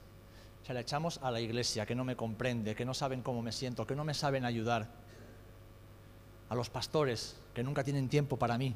se 0.66 0.74
la 0.74 0.80
echamos 0.80 1.18
a 1.22 1.30
la 1.30 1.40
iglesia, 1.40 1.86
que 1.86 1.94
no 1.94 2.04
me 2.04 2.16
comprende, 2.16 2.74
que 2.74 2.84
no 2.84 2.92
saben 2.92 3.22
cómo 3.22 3.40
me 3.42 3.52
siento, 3.52 3.86
que 3.86 3.94
no 3.94 4.04
me 4.04 4.14
saben 4.14 4.44
ayudar. 4.44 4.88
A 6.48 6.54
los 6.54 6.70
pastores, 6.70 7.36
que 7.54 7.62
nunca 7.62 7.82
tienen 7.82 8.08
tiempo 8.08 8.36
para 8.36 8.58
mí. 8.58 8.74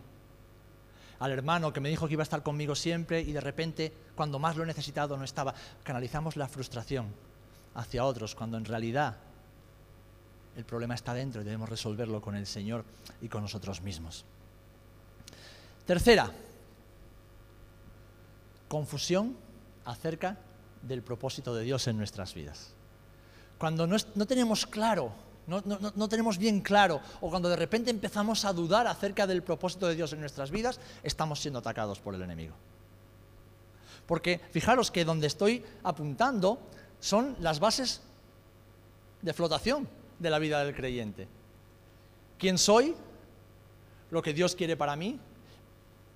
Al 1.19 1.33
hermano 1.33 1.73
que 1.73 1.81
me 1.81 1.89
dijo 1.89 2.07
que 2.07 2.15
iba 2.15 2.23
a 2.23 2.25
estar 2.25 2.43
conmigo 2.43 2.75
siempre 2.75 3.21
y 3.21 3.33
de 3.33 3.41
repente, 3.41 3.93
cuando 4.15 4.39
más 4.39 4.57
lo 4.57 4.63
he 4.63 4.67
necesitado, 4.67 5.17
no 5.17 5.25
estaba. 5.25 5.55
Canalizamos 5.85 6.37
la 6.37 6.49
frustración 6.49 7.09
hacia 7.75 8.05
otros 8.05 8.35
cuando 8.35 8.57
en 8.57 8.65
realidad 8.65 9.19
el 10.57 10.65
problema 10.65 10.95
está 10.95 11.15
dentro 11.15 11.43
y 11.43 11.45
debemos 11.45 11.69
resolverlo 11.69 12.21
con 12.21 12.37
el 12.37 12.47
Señor 12.47 12.85
y 13.21 13.29
con 13.29 13.43
nosotros 13.43 13.83
mismos. 13.83 14.25
Tercera, 15.87 16.31
confusión 18.69 19.37
acerca 19.85 20.39
del 20.83 21.03
propósito 21.03 21.55
de 21.55 21.65
Dios 21.65 21.87
en 21.89 21.97
nuestras 21.97 22.35
vidas. 22.35 22.73
Cuando 23.59 23.87
no, 23.87 24.27
tenemos 24.27 24.67
claro, 24.67 25.13
no, 25.47 25.63
no, 25.67 26.09
tenemos 26.09 26.39
bien 26.39 26.61
claro, 26.61 27.01
o 27.21 27.29
cuando 27.29 27.49
de 27.49 27.57
repente 27.57 27.91
empezamos 27.91 28.45
a 28.45 28.53
dudar 28.53 28.87
acerca 28.87 29.27
del 29.27 29.43
propósito 29.43 29.87
de 29.87 29.97
Dios 29.97 30.13
en 30.13 30.21
nuestras 30.21 30.51
vidas, 30.51 30.81
estamos 31.03 31.41
siendo 31.41 31.59
atacados 31.59 32.01
por 32.01 32.15
el 32.15 32.23
enemigo. 32.23 32.55
Porque 34.07 34.41
fijaros 34.51 34.91
que 34.91 35.05
donde 35.05 35.27
estoy 35.27 35.65
apuntando 35.83 36.59
son 37.01 37.37
las 37.41 37.61
bases 37.61 38.01
de 39.21 39.35
flotación 39.35 39.89
de 40.19 40.31
la 40.31 40.39
vida 40.39 40.65
del 40.65 40.75
creyente. 40.75 41.29
¿Quién 42.39 42.57
soy? 42.57 42.95
Lo 44.11 44.23
que 44.23 44.33
Dios 44.33 44.57
quiere 44.57 44.77
para 44.77 44.97
mí, 44.97 45.21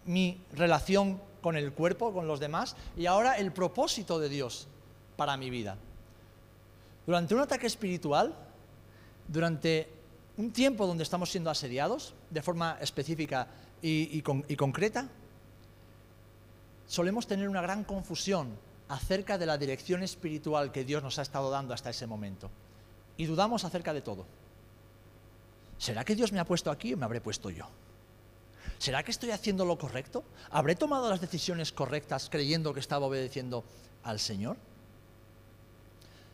mi 0.07 0.41
relación 0.53 1.21
con 1.41 1.57
el 1.57 1.73
cuerpo, 1.73 2.13
con 2.13 2.27
los 2.27 2.41
demás, 2.41 2.77
y 2.97 3.07
ahora 3.07 3.39
el 3.39 3.53
propósito 3.53 4.19
de 4.19 4.29
Dios 4.29 4.67
para 5.17 5.37
mi 5.37 5.51
vida. 5.51 5.77
Durante 7.07 7.35
un 7.35 7.41
ataque 7.41 7.67
espiritual, 7.67 8.35
durante 9.29 9.89
un 10.37 10.53
tiempo 10.53 10.87
donde 10.87 11.03
estamos 11.03 11.31
siendo 11.31 11.51
asediados, 11.51 12.15
de 12.31 12.43
forma 12.43 12.79
específica 12.81 13.47
y, 13.83 14.23
concreta, 14.57 15.09
solemos 16.87 17.27
tener 17.27 17.49
una 17.49 17.61
gran 17.61 17.85
confusión 17.85 18.57
acerca 18.89 19.39
de 19.39 19.47
la 19.47 19.59
dirección 19.59 20.03
espiritual 20.03 20.73
que 20.73 20.85
Dios 20.85 21.03
nos 21.03 21.19
ha 21.19 21.23
estado 21.23 21.51
dando 21.51 21.75
hasta 21.75 21.91
ese 21.91 22.07
momento. 22.07 22.51
Y 23.17 23.27
dudamos 23.27 23.65
acerca 23.65 23.93
de 23.93 24.01
todo. 24.01 24.25
¿Será 25.79 26.05
que 26.05 26.15
Dios 26.15 26.33
me 26.33 26.41
ha 26.41 26.45
puesto 26.45 26.71
aquí 26.71 26.95
o 26.95 26.97
me 26.97 27.05
habré 27.05 27.21
puesto 27.21 27.51
yo? 27.51 27.67
¿Será 28.79 29.03
que 29.03 29.11
estoy 29.11 29.31
haciendo 29.31 29.65
lo 29.65 29.79
correcto? 29.79 30.25
¿Habré 30.51 30.75
tomado 30.75 31.09
las 31.09 31.21
decisiones 31.21 31.73
correctas 31.73 32.29
creyendo 32.31 32.75
que 32.75 32.81
estaba 32.81 33.07
obedeciendo 33.07 33.65
al 34.03 34.21
Señor? 34.21 34.57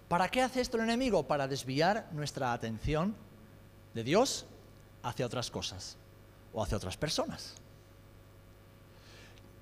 ¿Para 0.08 0.28
qué 0.28 0.42
hace 0.42 0.60
esto 0.60 0.76
el 0.76 0.84
enemigo? 0.84 1.22
Para 1.26 1.46
desviar 1.46 2.08
nuestra 2.12 2.52
atención 2.52 3.14
de 3.94 4.02
Dios 4.02 4.46
hacia 5.02 5.26
otras 5.26 5.50
cosas 5.50 5.96
o 6.52 6.62
hacia 6.62 6.76
otras 6.76 6.96
personas. 6.96 7.54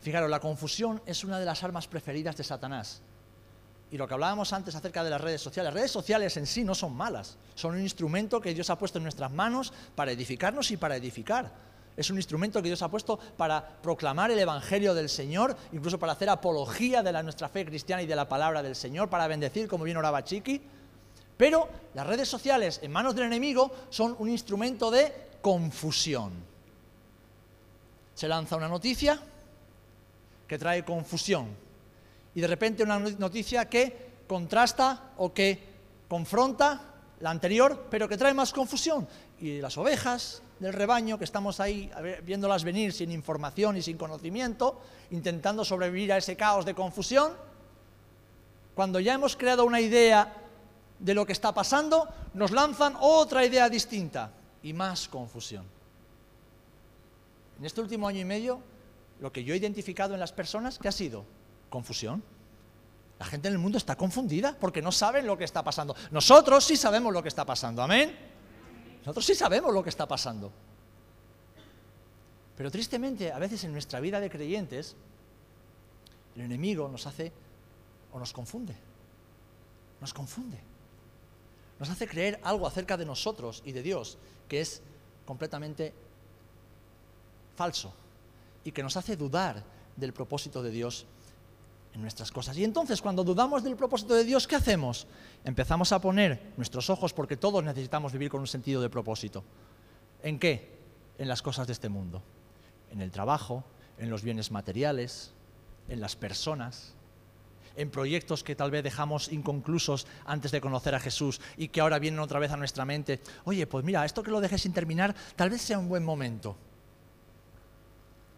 Fijaros, 0.01 0.31
la 0.31 0.41
confusión 0.41 1.03
es 1.05 1.25
una 1.25 1.39
de 1.39 1.45
las 1.45 1.63
armas 1.65 1.87
preferidas 1.87 2.37
de 2.37 2.45
Satanás. 2.45 3.03
Y 3.91 3.97
lo 3.97 4.07
que 4.07 4.15
hablábamos 4.15 4.53
antes 4.53 4.75
acerca 4.75 5.03
de 5.03 5.11
las 5.11 5.21
redes 5.21 5.41
sociales, 5.41 5.73
las 5.73 5.81
redes 5.81 5.91
sociales 5.91 6.37
en 6.37 6.47
sí 6.47 6.63
no 6.63 6.75
son 6.75 6.95
malas, 6.95 7.37
son 7.55 7.75
un 7.75 7.81
instrumento 7.81 8.41
que 8.41 8.55
Dios 8.55 8.71
ha 8.71 8.79
puesto 8.79 8.99
en 8.99 9.05
nuestras 9.05 9.31
manos 9.31 9.73
para 9.95 10.13
edificarnos 10.13 10.71
y 10.71 10.77
para 10.77 10.97
edificar. 10.97 11.51
Es 11.99 12.11
un 12.11 12.17
instrumento 12.17 12.63
que 12.63 12.69
Dios 12.69 12.81
ha 12.83 12.89
puesto 12.89 13.19
para 13.37 13.67
proclamar 13.83 14.31
el 14.31 14.39
Evangelio 14.39 14.95
del 14.95 15.09
Señor, 15.09 15.57
incluso 15.73 15.99
para 15.99 16.13
hacer 16.13 16.29
apología 16.29 17.03
de 17.03 17.11
la, 17.11 17.25
nuestra 17.25 17.49
fe 17.49 17.67
cristiana 17.67 18.03
y 18.03 18.07
de 18.07 18.15
la 18.15 18.29
palabra 18.29 18.63
del 18.63 18.77
Señor, 18.77 19.11
para 19.11 19.27
bendecir, 19.27 19.67
como 19.67 19.83
bien 19.83 19.97
oraba 19.97 20.23
Chiqui. 20.23 20.63
Pero 21.37 21.69
las 21.95 22.07
redes 22.07 22.29
sociales 22.29 22.79
en 22.85 22.93
manos 22.93 23.17
del 23.17 23.25
enemigo 23.25 23.73
son 23.91 24.15
un 24.21 24.29
instrumento 24.29 24.93
de 24.93 25.13
confusión. 25.43 26.35
Se 28.15 28.29
lanza 28.29 28.55
una 28.55 28.69
noticia 28.69 29.21
que 30.47 30.57
trae 30.57 30.85
confusión 30.85 31.49
y 32.33 32.41
de 32.41 32.47
repente 32.47 32.85
una 32.85 33.01
noticia 33.01 33.69
que 33.69 34.23
contrasta 34.29 35.15
o 35.17 35.35
que 35.35 35.59
confronta 36.07 36.81
la 37.19 37.31
anterior, 37.31 37.89
pero 37.91 38.09
que 38.09 38.17
trae 38.17 38.35
más 38.35 38.53
confusión. 38.53 39.09
Y 39.41 39.61
las 39.61 39.77
ovejas, 39.77 40.43
del 40.59 40.73
rebaño, 40.73 41.19
que 41.19 41.25
estamos 41.25 41.61
ahí 41.61 41.91
viéndolas 42.25 42.65
venir 42.65 42.93
sin 42.93 43.13
información 43.13 43.77
y 43.77 43.83
sin 43.83 43.97
conocimiento, 43.97 44.81
intentando 45.11 45.65
sobrevivir 45.65 46.13
a 46.13 46.19
ese 46.19 46.37
caos 46.37 46.65
de 46.65 46.75
confusión, 46.75 47.33
cuando 48.75 49.01
ya 49.01 49.15
hemos 49.15 49.37
creado 49.37 49.65
una 49.65 49.81
idea 49.81 50.35
de 50.99 51.15
lo 51.15 51.27
que 51.27 51.33
está 51.33 51.53
pasando, 51.53 52.09
nos 52.35 52.51
lanzan 52.51 52.97
otra 53.01 53.45
idea 53.45 53.69
distinta 53.69 54.31
y 54.63 54.73
más 54.73 55.09
confusión. 55.09 55.65
En 57.59 57.65
este 57.65 57.81
último 57.81 58.07
año 58.07 58.21
y 58.21 58.25
medio, 58.25 58.61
lo 59.21 59.33
que 59.33 59.43
yo 59.43 59.55
he 59.55 59.57
identificado 59.57 60.15
en 60.15 60.21
las 60.21 60.33
personas, 60.33 60.79
¿qué 60.79 60.89
ha 60.89 60.93
sido? 60.93 61.25
Confusión. 61.71 62.23
La 63.19 63.27
gente 63.27 63.49
en 63.49 63.55
el 63.55 63.59
mundo 63.59 63.79
está 63.79 63.97
confundida 63.97 64.57
porque 64.59 64.81
no 64.81 64.93
saben 64.93 65.27
lo 65.27 65.37
que 65.37 65.45
está 65.45 65.65
pasando. 65.65 65.97
Nosotros 66.13 66.65
sí 66.65 66.77
sabemos 66.77 67.13
lo 67.13 67.21
que 67.23 67.29
está 67.29 67.45
pasando, 67.45 67.83
amén. 67.83 68.17
Nosotros 69.09 69.25
sí 69.25 69.35
sabemos 69.35 69.73
lo 69.73 69.83
que 69.83 69.89
está 69.89 70.07
pasando. 70.07 70.53
Pero 72.55 72.71
tristemente, 72.71 73.33
a 73.33 73.39
veces 73.39 73.65
en 73.65 73.73
nuestra 73.73 74.01
vida 74.01 74.21
de 74.21 74.29
creyentes, 74.29 74.97
el 76.37 76.43
enemigo 76.43 76.87
nos 76.89 77.07
hace 77.07 77.33
o 78.13 78.19
nos 78.19 78.35
confunde. 78.35 78.77
Nos 80.03 80.13
confunde. 80.13 80.59
Nos 81.79 81.89
hace 81.89 82.07
creer 82.07 82.39
algo 82.43 82.67
acerca 82.67 82.99
de 82.99 83.07
nosotros 83.07 83.63
y 83.65 83.73
de 83.73 83.83
Dios 83.83 84.19
que 84.47 84.61
es 84.61 84.83
completamente 85.25 85.95
falso 87.57 87.95
y 88.63 88.73
que 88.73 88.83
nos 88.83 88.99
hace 88.99 89.17
dudar 89.17 89.65
del 89.97 90.13
propósito 90.13 90.63
de 90.63 90.71
Dios 90.71 91.07
nuestras 92.01 92.31
cosas. 92.31 92.57
Y 92.57 92.65
entonces 92.65 93.03
cuando 93.03 93.25
dudamos 93.25 93.63
del 93.63 93.77
propósito 93.77 94.15
de 94.15 94.25
Dios, 94.25 94.47
¿qué 94.47 94.57
hacemos? 94.57 95.07
Empezamos 95.45 95.93
a 95.93 96.01
poner 96.01 96.53
nuestros 96.57 96.91
ojos, 96.91 97.13
porque 97.13 97.37
todos 97.37 97.63
necesitamos 97.65 98.13
vivir 98.13 98.31
con 98.31 98.41
un 98.41 98.47
sentido 98.47 98.81
de 98.81 98.89
propósito. 98.89 99.45
¿En 100.23 100.39
qué? 100.39 100.79
En 101.19 101.29
las 101.29 101.43
cosas 101.43 101.67
de 101.67 101.73
este 101.73 101.89
mundo. 101.89 102.23
En 102.91 103.01
el 103.01 103.11
trabajo, 103.11 103.65
en 103.99 104.11
los 104.11 104.23
bienes 104.23 104.51
materiales, 104.51 105.33
en 105.89 106.01
las 106.01 106.17
personas, 106.17 106.95
en 107.77 107.91
proyectos 107.91 108.43
que 108.43 108.57
tal 108.57 108.71
vez 108.71 108.83
dejamos 108.83 109.31
inconclusos 109.33 110.07
antes 110.25 110.51
de 110.51 110.61
conocer 110.61 110.95
a 110.95 111.01
Jesús 111.01 111.41
y 111.57 111.69
que 111.69 111.81
ahora 111.81 111.99
vienen 111.99 112.21
otra 112.21 112.41
vez 112.41 112.51
a 112.51 112.57
nuestra 112.57 112.85
mente. 112.85 113.21
Oye, 113.45 113.67
pues 113.67 113.85
mira, 113.85 114.05
esto 114.05 114.23
que 114.23 114.33
lo 114.33 114.41
dejé 114.41 114.59
sin 114.59 114.73
terminar, 114.73 115.15
tal 115.37 115.51
vez 115.51 115.63
sea 115.63 115.79
un 115.79 115.89
buen 115.89 116.05
momento. 116.05 116.57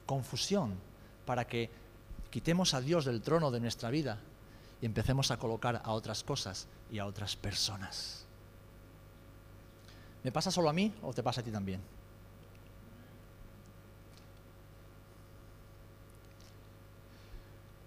Confusión 0.05 0.75
para 1.25 1.47
que 1.47 1.71
Quitemos 2.31 2.75
a 2.75 2.81
Dios 2.81 3.05
del 3.05 3.23
trono 3.23 3.51
de 3.51 3.61
nuestra 3.61 3.91
vida 3.91 4.19
y 4.81 4.87
empecemos 4.87 5.31
a 5.31 5.39
colocar 5.39 5.83
a 5.85 5.93
otras 5.93 6.23
cosas 6.23 6.69
y 6.91 6.99
a 6.99 7.07
otras 7.07 7.37
personas. 7.37 8.25
¿Me 10.23 10.31
pasa 10.31 10.51
solo 10.51 10.69
a 10.69 10.73
mí 10.73 10.95
o 11.03 11.13
te 11.13 11.23
pasa 11.23 11.41
a 11.41 11.45
ti 11.45 11.51
también? 11.51 11.81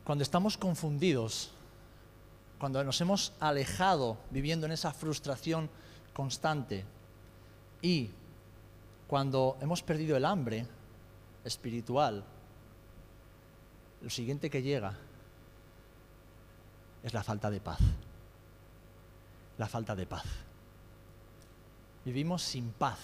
Cuando 0.04 0.24
estamos 0.24 0.58
confundidos, 0.58 1.52
cuando 2.60 2.84
nos 2.84 3.00
hemos 3.00 3.32
alejado 3.40 4.18
viviendo 4.32 4.66
en 4.66 4.74
esa 4.74 4.92
frustración 4.94 5.70
constante 6.14 6.84
y 7.82 8.10
cuando 9.08 9.58
hemos 9.62 9.82
perdido 9.82 10.18
el 10.18 10.26
hambre 10.26 10.66
espiritual, 11.46 12.26
lo 14.04 14.10
siguiente 14.10 14.50
que 14.50 14.62
llega 14.62 14.94
es 17.04 17.14
la 17.14 17.24
falta 17.24 17.50
de 17.50 17.62
paz. 17.62 17.80
La 19.58 19.68
falta 19.68 19.96
de 19.96 20.06
paz. 20.06 20.26
Vivimos 22.04 22.44
sin 22.44 22.72
paz 22.72 23.00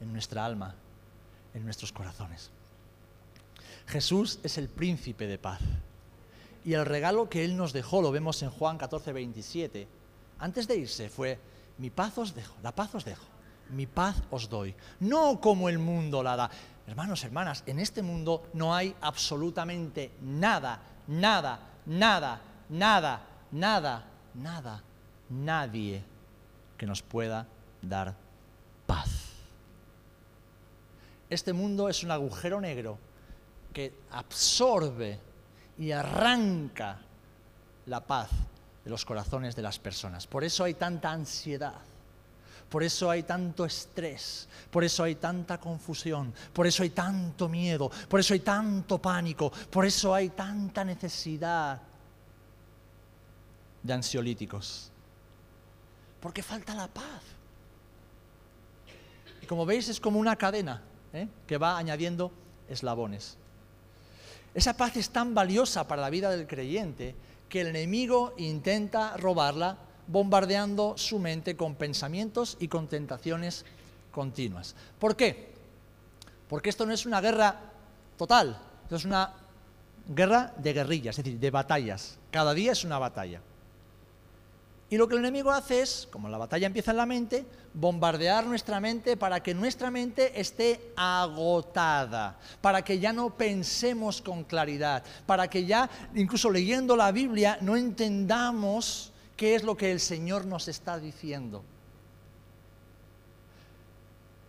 en 0.00 0.12
nuestra 0.12 0.44
alma, 0.44 0.76
en 1.54 1.64
nuestros 1.64 1.92
corazones. 1.92 2.50
Jesús 3.88 4.38
es 4.44 4.58
el 4.58 4.68
príncipe 4.68 5.26
de 5.26 5.38
paz. 5.38 5.60
Y 6.64 6.74
el 6.74 6.86
regalo 6.86 7.28
que 7.28 7.44
Él 7.44 7.56
nos 7.56 7.72
dejó, 7.72 8.00
lo 8.00 8.12
vemos 8.12 8.40
en 8.42 8.50
Juan 8.50 8.78
14, 8.78 9.12
27, 9.12 9.88
antes 10.38 10.68
de 10.68 10.76
irse 10.76 11.08
fue, 11.08 11.38
mi 11.78 11.90
paz 11.90 12.16
os 12.18 12.34
dejo, 12.34 12.54
la 12.62 12.74
paz 12.74 12.94
os 12.94 13.04
dejo, 13.04 13.24
mi 13.70 13.86
paz 13.86 14.16
os 14.30 14.48
doy, 14.48 14.74
no 15.00 15.40
como 15.40 15.68
el 15.68 15.78
mundo 15.78 16.22
la 16.22 16.36
da. 16.36 16.50
Hermanos, 16.86 17.22
hermanas, 17.24 17.62
en 17.66 17.78
este 17.78 18.02
mundo 18.02 18.48
no 18.54 18.74
hay 18.74 18.94
absolutamente 19.00 20.12
nada, 20.22 20.80
nada, 21.06 21.60
nada, 21.86 22.40
nada, 22.70 23.22
nada, 23.52 24.04
nada, 24.34 24.82
nadie 25.28 26.02
que 26.76 26.86
nos 26.86 27.02
pueda 27.02 27.46
dar 27.82 28.14
paz. 28.86 29.28
Este 31.28 31.52
mundo 31.52 31.88
es 31.88 32.02
un 32.04 32.10
agujero 32.10 32.60
negro 32.60 32.98
que 33.72 33.92
absorbe 34.10 35.20
y 35.78 35.92
arranca 35.92 36.98
la 37.86 38.00
paz 38.00 38.30
de 38.84 38.90
los 38.90 39.04
corazones 39.04 39.54
de 39.54 39.62
las 39.62 39.78
personas. 39.78 40.26
Por 40.26 40.44
eso 40.44 40.64
hay 40.64 40.74
tanta 40.74 41.12
ansiedad. 41.12 41.74
Por 42.68 42.82
eso 42.82 43.10
hay 43.10 43.22
tanto 43.22 43.64
estrés, 43.64 44.46
por 44.70 44.84
eso 44.84 45.02
hay 45.02 45.14
tanta 45.14 45.58
confusión, 45.58 46.34
por 46.52 46.66
eso 46.66 46.82
hay 46.82 46.90
tanto 46.90 47.48
miedo, 47.48 47.90
por 48.08 48.20
eso 48.20 48.34
hay 48.34 48.40
tanto 48.40 48.98
pánico, 48.98 49.50
por 49.70 49.86
eso 49.86 50.14
hay 50.14 50.28
tanta 50.30 50.84
necesidad 50.84 51.80
de 53.82 53.92
ansiolíticos. 53.92 54.90
Porque 56.20 56.42
falta 56.42 56.74
la 56.74 56.88
paz. 56.88 57.22
Y 59.40 59.46
como 59.46 59.64
veis 59.64 59.88
es 59.88 59.98
como 59.98 60.18
una 60.18 60.36
cadena 60.36 60.82
¿eh? 61.14 61.26
que 61.46 61.56
va 61.56 61.78
añadiendo 61.78 62.30
eslabones. 62.68 63.38
Esa 64.52 64.76
paz 64.76 64.96
es 64.96 65.08
tan 65.08 65.34
valiosa 65.34 65.88
para 65.88 66.02
la 66.02 66.10
vida 66.10 66.30
del 66.30 66.46
creyente 66.46 67.14
que 67.48 67.62
el 67.62 67.68
enemigo 67.68 68.34
intenta 68.36 69.16
robarla 69.16 69.78
bombardeando 70.08 70.96
su 70.96 71.18
mente 71.18 71.56
con 71.56 71.76
pensamientos 71.76 72.56
y 72.58 72.68
con 72.68 72.88
tentaciones 72.88 73.64
continuas. 74.10 74.74
¿Por 74.98 75.14
qué? 75.14 75.52
Porque 76.48 76.70
esto 76.70 76.86
no 76.86 76.92
es 76.92 77.06
una 77.06 77.20
guerra 77.20 77.60
total, 78.16 78.58
esto 78.84 78.96
es 78.96 79.04
una 79.04 79.34
guerra 80.08 80.52
de 80.56 80.72
guerrillas, 80.72 81.18
es 81.18 81.24
decir, 81.24 81.38
de 81.38 81.50
batallas. 81.50 82.18
Cada 82.30 82.54
día 82.54 82.72
es 82.72 82.84
una 82.84 82.98
batalla. 82.98 83.40
Y 84.90 84.96
lo 84.96 85.06
que 85.06 85.14
el 85.14 85.20
enemigo 85.20 85.50
hace 85.50 85.82
es, 85.82 86.08
como 86.10 86.30
la 86.30 86.38
batalla 86.38 86.66
empieza 86.66 86.92
en 86.92 86.96
la 86.96 87.04
mente, 87.04 87.44
bombardear 87.74 88.46
nuestra 88.46 88.80
mente 88.80 89.18
para 89.18 89.42
que 89.42 89.52
nuestra 89.52 89.90
mente 89.90 90.40
esté 90.40 90.92
agotada, 90.96 92.38
para 92.62 92.82
que 92.82 92.98
ya 92.98 93.12
no 93.12 93.28
pensemos 93.28 94.22
con 94.22 94.44
claridad, 94.44 95.04
para 95.26 95.48
que 95.48 95.66
ya, 95.66 95.90
incluso 96.14 96.50
leyendo 96.50 96.96
la 96.96 97.12
Biblia, 97.12 97.58
no 97.60 97.76
entendamos 97.76 99.12
qué 99.38 99.54
es 99.54 99.62
lo 99.62 99.76
que 99.76 99.92
el 99.92 100.00
Señor 100.00 100.44
nos 100.46 100.66
está 100.66 100.98
diciendo. 100.98 101.62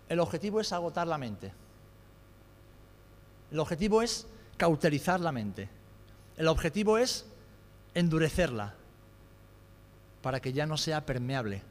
El 0.10 0.19
objetivo 0.19 0.60
es 0.60 0.73
agotar 0.73 1.06
la 1.06 1.19
mente. 1.19 1.54
El 3.52 3.60
objetivo 3.60 4.02
es 4.02 4.25
cauterizar 4.58 5.19
la 5.19 5.32
mente. 5.32 5.69
El 6.38 6.47
objetivo 6.47 6.97
es 6.97 7.28
endurecerla 7.93 8.73
para 10.23 10.39
que 10.39 10.54
ya 10.54 10.65
no 10.65 10.75
sea 10.75 11.06
permeable 11.06 11.62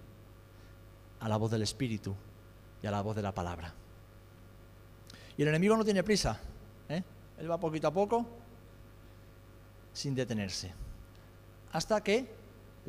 a 1.19 1.29
la 1.29 1.37
voz 1.37 1.51
del 1.51 1.63
Espíritu 1.63 2.15
y 2.81 2.87
a 2.87 2.93
la 2.93 3.03
voz 3.03 3.17
de 3.17 3.23
la 3.23 3.35
palabra. 3.35 3.75
Y 5.37 5.43
el 5.43 5.49
enemigo 5.49 5.77
no 5.77 5.85
tiene 5.85 6.05
prisa, 6.05 6.41
¿eh? 6.89 7.03
él 7.39 7.51
va 7.51 7.59
poquito 7.59 7.89
a 7.89 7.93
poco 7.93 8.25
sin 9.93 10.15
detenerse, 10.15 10.73
hasta 11.73 12.01
que 12.03 12.38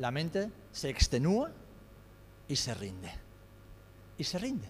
la 0.00 0.10
mente 0.10 0.50
se 0.72 0.88
extenúa 0.88 1.52
y 2.48 2.56
se 2.56 2.74
rinde. 2.74 3.12
Y 4.16 4.24
se 4.24 4.38
rinde. 4.38 4.66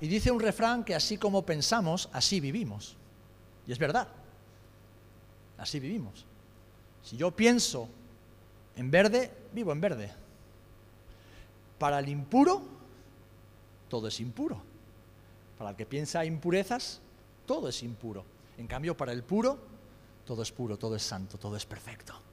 Y 0.00 0.06
dice 0.06 0.30
un 0.30 0.38
refrán 0.38 0.84
que 0.84 0.94
así 0.94 1.18
como 1.18 1.44
pensamos, 1.44 2.08
así 2.12 2.38
vivimos. 2.38 2.96
Y 3.66 3.72
es 3.72 3.78
verdad, 3.78 4.06
así 5.58 5.80
vivimos. 5.80 6.24
Si 7.02 7.16
yo 7.16 7.32
pienso 7.32 7.88
en 8.76 8.88
verde, 8.90 9.32
vivo 9.52 9.72
en 9.72 9.80
verde. 9.80 10.12
Para 11.78 11.98
el 11.98 12.08
impuro, 12.08 12.62
todo 13.88 14.06
es 14.06 14.20
impuro. 14.20 14.62
Para 15.58 15.70
el 15.70 15.76
que 15.76 15.86
piensa 15.86 16.24
impurezas, 16.24 17.00
todo 17.46 17.68
es 17.68 17.82
impuro. 17.82 18.24
En 18.58 18.68
cambio, 18.68 18.96
para 18.96 19.12
el 19.12 19.24
puro, 19.24 19.58
todo 20.24 20.42
es 20.42 20.52
puro, 20.52 20.78
todo 20.78 20.94
es 20.94 21.02
santo, 21.02 21.36
todo 21.36 21.56
es 21.56 21.66
perfecto. 21.66 22.23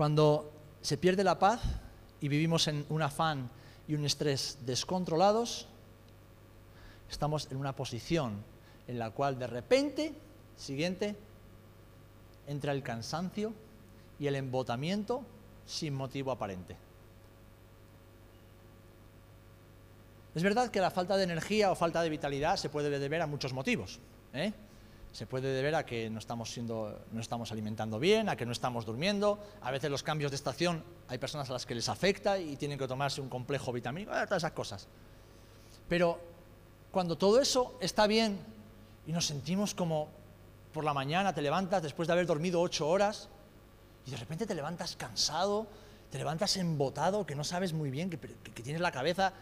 Cuando 0.00 0.50
se 0.80 0.96
pierde 0.96 1.22
la 1.22 1.38
paz 1.38 1.60
y 2.22 2.28
vivimos 2.28 2.68
en 2.68 2.86
un 2.88 3.02
afán 3.02 3.50
y 3.86 3.94
un 3.94 4.06
estrés 4.06 4.56
descontrolados, 4.64 5.66
estamos 7.10 7.48
en 7.50 7.58
una 7.58 7.76
posición 7.76 8.42
en 8.88 8.98
la 8.98 9.10
cual 9.10 9.38
de 9.38 9.46
repente, 9.46 10.14
siguiente, 10.56 11.16
entra 12.46 12.72
el 12.72 12.82
cansancio, 12.82 13.52
y 14.18 14.26
el 14.26 14.36
embotamiento 14.36 15.20
sin 15.66 15.92
motivo 15.92 16.32
aparente. 16.32 16.78
Es 20.34 20.42
verdad 20.42 20.70
que 20.70 20.80
la 20.80 20.90
falta 20.90 21.18
de 21.18 21.24
energía 21.24 21.70
o 21.70 21.74
falta 21.74 22.00
de 22.00 22.08
vitalidad 22.08 22.56
se 22.56 22.70
puede 22.70 22.88
deber 22.98 23.20
a 23.20 23.26
muchos 23.26 23.52
motivos. 23.52 24.00
¿eh? 24.32 24.54
Se 25.12 25.26
puede 25.26 25.52
deber 25.52 25.74
a 25.74 25.84
que 25.84 26.08
no 26.08 26.18
estamos, 26.18 26.52
siendo, 26.52 27.04
no 27.12 27.20
estamos 27.20 27.50
alimentando 27.50 27.98
bien, 27.98 28.28
a 28.28 28.36
que 28.36 28.46
no 28.46 28.52
estamos 28.52 28.86
durmiendo. 28.86 29.38
A 29.60 29.70
veces 29.70 29.90
los 29.90 30.02
cambios 30.02 30.30
de 30.30 30.36
estación 30.36 30.84
hay 31.08 31.18
personas 31.18 31.50
a 31.50 31.52
las 31.52 31.66
que 31.66 31.74
les 31.74 31.88
afecta 31.88 32.38
y 32.38 32.56
tienen 32.56 32.78
que 32.78 32.86
tomarse 32.86 33.20
un 33.20 33.28
complejo 33.28 33.72
vitamínico, 33.72 34.12
todas 34.12 34.38
esas 34.38 34.52
cosas. 34.52 34.86
Pero 35.88 36.20
cuando 36.90 37.18
todo 37.18 37.40
eso 37.40 37.76
está 37.80 38.06
bien 38.06 38.38
y 39.06 39.12
nos 39.12 39.26
sentimos 39.26 39.74
como 39.74 40.08
por 40.72 40.84
la 40.84 40.94
mañana 40.94 41.34
te 41.34 41.42
levantas 41.42 41.82
después 41.82 42.06
de 42.06 42.12
haber 42.12 42.26
dormido 42.26 42.60
ocho 42.60 42.88
horas, 42.88 43.28
y 44.06 44.10
de 44.10 44.16
repente 44.16 44.46
te 44.46 44.54
levantas 44.54 44.96
cansado, 44.96 45.66
te 46.10 46.18
levantas 46.18 46.56
embotado, 46.56 47.26
que 47.26 47.34
no 47.34 47.44
sabes 47.44 47.72
muy 47.72 47.90
bien, 47.90 48.10
que, 48.10 48.16
tienes 48.16 48.80
la 48.80 48.92
cabeza, 48.92 49.32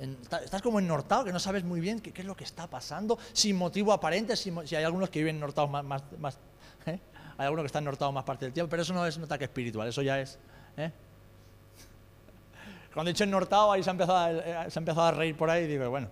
estás 0.00 0.62
como 0.62 0.78
ennortado, 0.78 1.24
que 1.24 1.32
no 1.32 1.38
sabes 1.38 1.64
muy 1.64 1.80
bien 1.80 2.00
qué, 2.00 2.12
es 2.14 2.26
lo 2.26 2.36
que 2.36 2.44
está 2.44 2.68
pasando, 2.68 3.18
sin 3.32 3.56
motivo 3.56 3.92
aparente, 3.92 4.36
si, 4.36 4.50
hay 4.50 4.84
algunos 4.84 5.10
que 5.10 5.18
viven 5.20 5.36
ennortados 5.36 5.70
más, 5.70 6.02
¿eh? 6.86 7.00
hay 7.36 7.44
algunos 7.44 7.64
que 7.64 7.66
están 7.66 7.84
ennortados 7.84 8.14
más 8.14 8.24
parte 8.24 8.44
del 8.44 8.52
tiempo, 8.52 8.70
pero 8.70 8.82
eso 8.82 8.94
no 8.94 9.06
es 9.06 9.16
un 9.16 9.24
ataque 9.24 9.44
espiritual, 9.44 9.88
eso 9.88 10.02
ya 10.02 10.20
es... 10.20 10.38
¿eh? 10.76 10.92
Cuando 12.92 13.10
he 13.10 13.12
dicho 13.12 13.24
ennortado, 13.24 13.72
ahí 13.72 13.82
se 13.82 13.90
ha, 13.90 13.92
empezado 13.92 14.18
a, 14.18 14.32
eh, 14.32 14.70
se 14.70 14.78
ha 14.78 14.80
empezado 14.80 15.06
a 15.06 15.10
reír 15.12 15.36
por 15.36 15.50
ahí 15.50 15.64
y 15.64 15.66
digo, 15.68 15.88
bueno, 15.90 16.08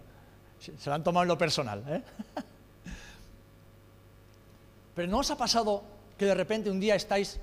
se 0.58 0.88
lo 0.88 0.94
han 0.94 1.02
tomado 1.02 1.22
en 1.22 1.28
lo 1.28 1.38
personal. 1.38 1.82
Pero 4.94 5.08
¿no 5.08 5.18
os 5.18 5.30
ha 5.30 5.36
pasado 5.36 5.82
que 6.16 6.24
de 6.24 6.34
repente 6.34 6.70
un 6.70 6.80
día 6.80 6.94
estáis 6.94 7.40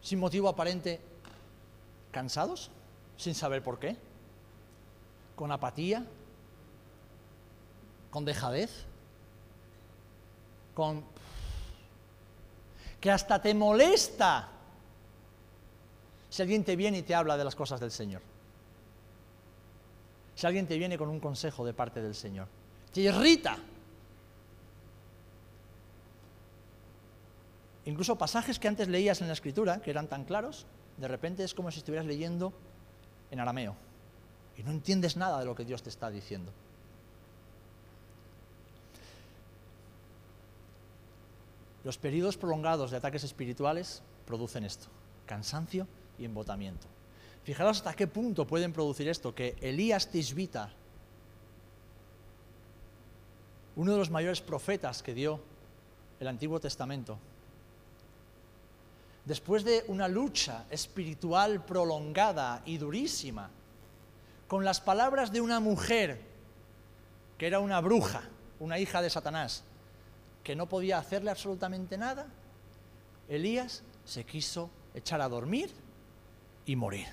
sin 0.00 0.18
motivo 0.18 0.48
aparente, 0.48 1.00
cansados, 2.10 2.70
sin 3.16 3.34
saber 3.34 3.62
por 3.62 3.78
qué, 3.78 3.96
con 5.34 5.50
apatía, 5.50 6.04
con 8.10 8.24
dejadez, 8.24 8.84
con... 10.74 11.04
que 13.00 13.10
hasta 13.10 13.40
te 13.40 13.54
molesta 13.54 14.48
si 16.28 16.42
alguien 16.42 16.64
te 16.64 16.76
viene 16.76 16.98
y 16.98 17.02
te 17.02 17.14
habla 17.14 17.36
de 17.36 17.44
las 17.44 17.54
cosas 17.54 17.80
del 17.80 17.90
Señor. 17.90 18.22
Si 20.34 20.46
alguien 20.46 20.66
te 20.66 20.78
viene 20.78 20.96
con 20.96 21.08
un 21.08 21.20
consejo 21.20 21.64
de 21.64 21.74
parte 21.74 22.00
del 22.00 22.14
Señor. 22.14 22.48
Te 22.92 23.02
irrita. 23.02 23.58
Incluso 27.84 28.16
pasajes 28.16 28.58
que 28.58 28.68
antes 28.68 28.88
leías 28.88 29.20
en 29.20 29.26
la 29.26 29.34
escritura, 29.34 29.82
que 29.82 29.90
eran 29.90 30.08
tan 30.08 30.24
claros, 30.24 30.66
de 30.96 31.08
repente 31.08 31.44
es 31.44 31.52
como 31.52 31.70
si 31.70 31.78
estuvieras 31.78 32.06
leyendo 32.06 32.52
en 33.30 33.40
arameo 33.40 33.76
y 34.56 34.62
no 34.62 34.70
entiendes 34.70 35.16
nada 35.16 35.38
de 35.40 35.44
lo 35.44 35.54
que 35.54 35.64
Dios 35.64 35.82
te 35.82 35.88
está 35.88 36.10
diciendo. 36.10 36.52
Los 41.84 41.98
periodos 41.98 42.36
prolongados 42.36 42.90
de 42.90 42.96
ataques 42.96 43.24
espirituales 43.24 44.02
producen 44.26 44.64
esto, 44.64 44.86
cansancio 45.26 45.86
y 46.18 46.24
embotamiento. 46.24 46.86
Fijaros 47.44 47.78
hasta 47.78 47.94
qué 47.94 48.06
punto 48.06 48.46
pueden 48.46 48.72
producir 48.72 49.08
esto, 49.08 49.34
que 49.34 49.56
Elías 49.60 50.08
Tisbita, 50.08 50.70
uno 53.74 53.92
de 53.92 53.98
los 53.98 54.10
mayores 54.10 54.40
profetas 54.40 55.02
que 55.02 55.14
dio 55.14 55.40
el 56.20 56.28
Antiguo 56.28 56.60
Testamento, 56.60 57.18
después 59.24 59.64
de 59.64 59.84
una 59.88 60.06
lucha 60.06 60.66
espiritual 60.70 61.64
prolongada 61.64 62.62
y 62.64 62.78
durísima, 62.78 63.50
con 64.52 64.66
las 64.66 64.82
palabras 64.82 65.32
de 65.32 65.40
una 65.40 65.60
mujer 65.60 66.20
que 67.38 67.46
era 67.46 67.58
una 67.58 67.80
bruja, 67.80 68.20
una 68.60 68.78
hija 68.78 69.00
de 69.00 69.08
Satanás, 69.08 69.64
que 70.44 70.54
no 70.54 70.68
podía 70.68 70.98
hacerle 70.98 71.30
absolutamente 71.30 71.96
nada, 71.96 72.26
Elías 73.30 73.82
se 74.04 74.24
quiso 74.24 74.68
echar 74.92 75.22
a 75.22 75.28
dormir 75.30 75.70
y 76.66 76.76
morir. 76.76 77.06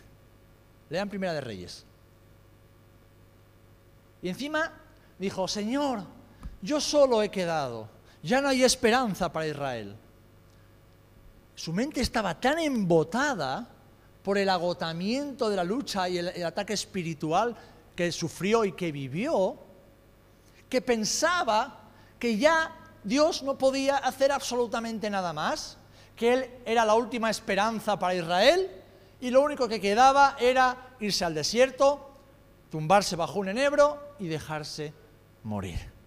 Lean 0.89 1.08
Primera 1.08 1.32
de 1.32 1.39
Reyes. 1.39 1.86
Y 4.21 4.27
encima 4.27 4.73
dijo, 5.17 5.48
Señor, 5.48 6.04
yo 6.62 6.81
solo 6.81 7.23
he 7.23 7.31
quedado, 7.31 7.87
ya 8.21 8.42
no 8.42 8.50
hay 8.50 8.65
esperanza 8.65 9.31
para 9.31 9.48
Israel 9.48 9.96
su 11.60 11.73
mente 11.73 12.00
estaba 12.00 12.40
tan 12.40 12.58
embotada 12.58 13.67
por 14.24 14.38
el 14.38 14.50
agotamiento 14.50 15.50
de 15.50 15.56
la 15.56 15.63
lucha 15.63 16.10
y 16.10 16.17
el, 16.17 16.44
ataque 16.44 16.74
espiritual 16.74 17.56
que 17.96 18.12
sufrió 18.12 18.65
y 18.65 18.74
que 18.74 18.92
vivió, 18.92 19.58
que 20.67 20.82
pensaba 20.82 21.82
que 22.17 22.38
ya 22.38 22.76
Dios 23.04 23.44
no 23.44 23.58
podía 23.58 23.98
hacer 23.98 24.32
absolutamente 24.32 25.10
nada 25.10 25.34
más, 25.34 25.78
que 26.15 26.34
Él 26.34 26.50
era 26.65 26.86
la 26.86 26.96
última 26.96 27.30
esperanza 27.30 27.98
para 27.98 28.15
Israel 28.15 28.70
y 29.22 29.30
lo 29.30 29.42
único 29.42 29.67
que 29.67 29.80
quedaba 29.80 30.36
era 30.40 30.96
irse 31.00 31.26
al 31.26 31.34
desierto, 31.34 32.12
tumbarse 32.70 33.15
bajo 33.15 33.40
un 33.40 33.50
enebro 33.50 34.15
y 34.20 34.28
dejarse 34.28 34.94
morir. 35.44 35.98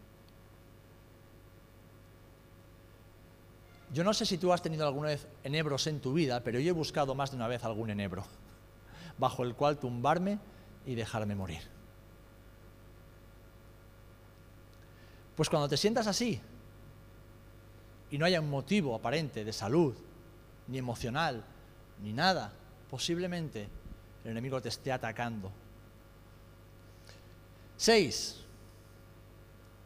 Yo 3.93 4.05
no 4.05 4.15
sé 4.15 4.25
si 4.25 4.39
tú 4.39 4.53
has 4.53 4.63
tenido 4.63 4.87
alguna 4.87 5.09
vez 5.09 5.27
enebros 5.45 5.87
en 5.87 6.01
tu 6.01 6.15
vida, 6.15 6.41
pero 6.43 6.59
yo 6.59 6.71
he 6.71 6.73
buscado 6.73 7.15
más 7.15 7.31
de 7.31 7.37
una 7.37 7.47
vez 7.47 7.63
algún 7.63 7.91
enebro, 7.91 8.25
bajo 9.19 9.43
el 9.45 9.55
cual 9.55 9.79
tumbarme 9.79 10.39
y 10.87 10.95
dejarme 10.95 11.35
morir. 11.35 11.61
Pues 15.37 15.51
cuando 15.51 15.69
te 15.69 15.77
sientas 15.77 16.07
así, 16.07 16.41
y 18.11 18.19
no 18.19 18.25
haya 18.25 18.41
un 18.41 18.49
motivo 18.49 18.95
aparente 18.95 19.45
de 19.45 19.53
salud, 19.53 19.95
ni 20.69 20.79
emocional, 20.79 21.45
ni 22.03 22.13
nada, 22.13 22.53
posiblemente 22.91 23.69
el 24.25 24.31
enemigo 24.31 24.61
te 24.61 24.69
esté 24.69 24.93
atacando. 24.93 25.51
Seis, 27.77 28.43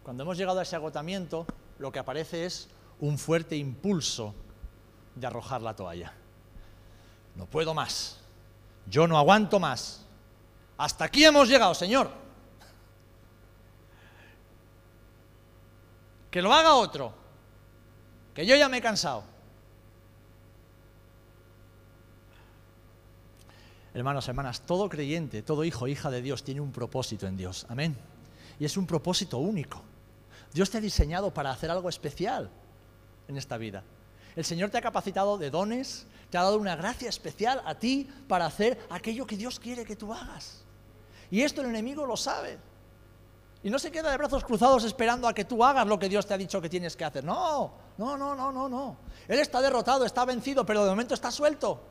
cuando 0.03 0.23
hemos 0.23 0.37
llegado 0.37 0.61
a 0.61 0.63
ese 0.63 0.77
agotamiento, 0.77 1.47
lo 1.79 1.91
que 1.91 1.99
aparece 1.99 2.47
es 2.47 2.69
un 3.01 3.19
fuerte 3.19 3.57
impulso 3.57 4.35
de 5.15 5.27
arrojar 5.27 5.63
la 5.63 5.75
toalla. 5.75 6.13
No 7.35 7.47
puedo 7.47 7.75
más, 7.75 8.19
yo 8.87 9.07
no 9.07 9.19
aguanto 9.19 9.61
más. 9.61 10.03
Hasta 10.79 11.05
aquí 11.05 11.25
hemos 11.25 11.49
llegado, 11.49 11.75
Señor. 11.75 12.11
Que 16.31 16.43
lo 16.43 16.53
haga 16.53 16.75
otro, 16.75 17.13
que 18.35 18.45
yo 18.45 18.57
ya 18.57 18.69
me 18.69 18.79
he 18.79 18.83
cansado. 18.83 19.25
Hermanos, 23.95 24.29
hermanas, 24.29 24.61
todo 24.61 24.91
creyente, 24.91 25.43
todo 25.43 25.65
hijo, 25.65 25.89
hija 25.89 26.11
de 26.11 26.21
Dios 26.21 26.45
tiene 26.45 26.61
un 26.61 26.71
propósito 26.71 27.27
en 27.27 27.39
Dios. 27.39 27.65
Amén. 27.71 27.97
Y 28.59 28.67
es 28.67 28.77
un 28.77 28.87
propósito 28.87 29.39
único. 29.39 29.83
Dios 30.53 30.69
te 30.71 30.77
ha 30.77 30.83
diseñado 30.83 31.33
para 31.33 31.51
hacer 31.51 31.71
algo 31.71 31.89
especial 31.89 32.51
en 33.29 33.37
esta 33.37 33.57
vida. 33.57 33.83
El 34.35 34.45
Señor 34.45 34.71
te 34.71 34.79
ha 34.79 34.83
capacitado 34.83 35.39
de 35.39 35.51
dones, 35.51 36.07
te 36.31 36.39
ha 36.39 36.43
dado 36.43 36.59
una 36.59 36.77
gracia 36.77 37.09
especial 37.09 37.63
a 37.65 37.75
ti 37.77 38.09
para 38.29 38.47
hacer 38.47 38.79
aquello 38.91 39.27
que 39.27 39.37
Dios 39.37 39.59
quiere 39.59 39.85
que 39.85 39.97
tú 39.97 40.13
hagas. 40.13 40.63
Y 41.31 41.43
esto 41.43 41.63
el 41.63 41.69
enemigo 41.69 42.05
lo 42.05 42.17
sabe. 42.17 42.59
Y 43.63 43.71
no 43.71 43.79
se 43.79 43.91
queda 43.91 44.11
de 44.11 44.17
brazos 44.17 44.45
cruzados 44.45 44.85
esperando 44.85 45.27
a 45.27 45.35
que 45.35 45.45
tú 45.45 45.65
hagas 45.65 45.87
lo 45.87 45.99
que 45.99 46.09
Dios 46.09 46.27
te 46.27 46.35
ha 46.35 46.39
dicho 46.39 46.61
que 46.61 46.69
tienes 46.69 46.95
que 46.95 47.05
hacer. 47.05 47.25
No, 47.25 47.73
no, 47.99 48.17
no, 48.17 48.35
no, 48.35 48.53
no, 48.53 48.69
no. 48.69 48.97
Él 49.27 49.41
está 49.41 49.61
derrotado, 49.61 50.05
está 50.05 50.25
vencido, 50.25 50.65
pero 50.65 50.85
de 50.85 50.91
momento 50.91 51.15
está 51.15 51.31
suelto. 51.31 51.83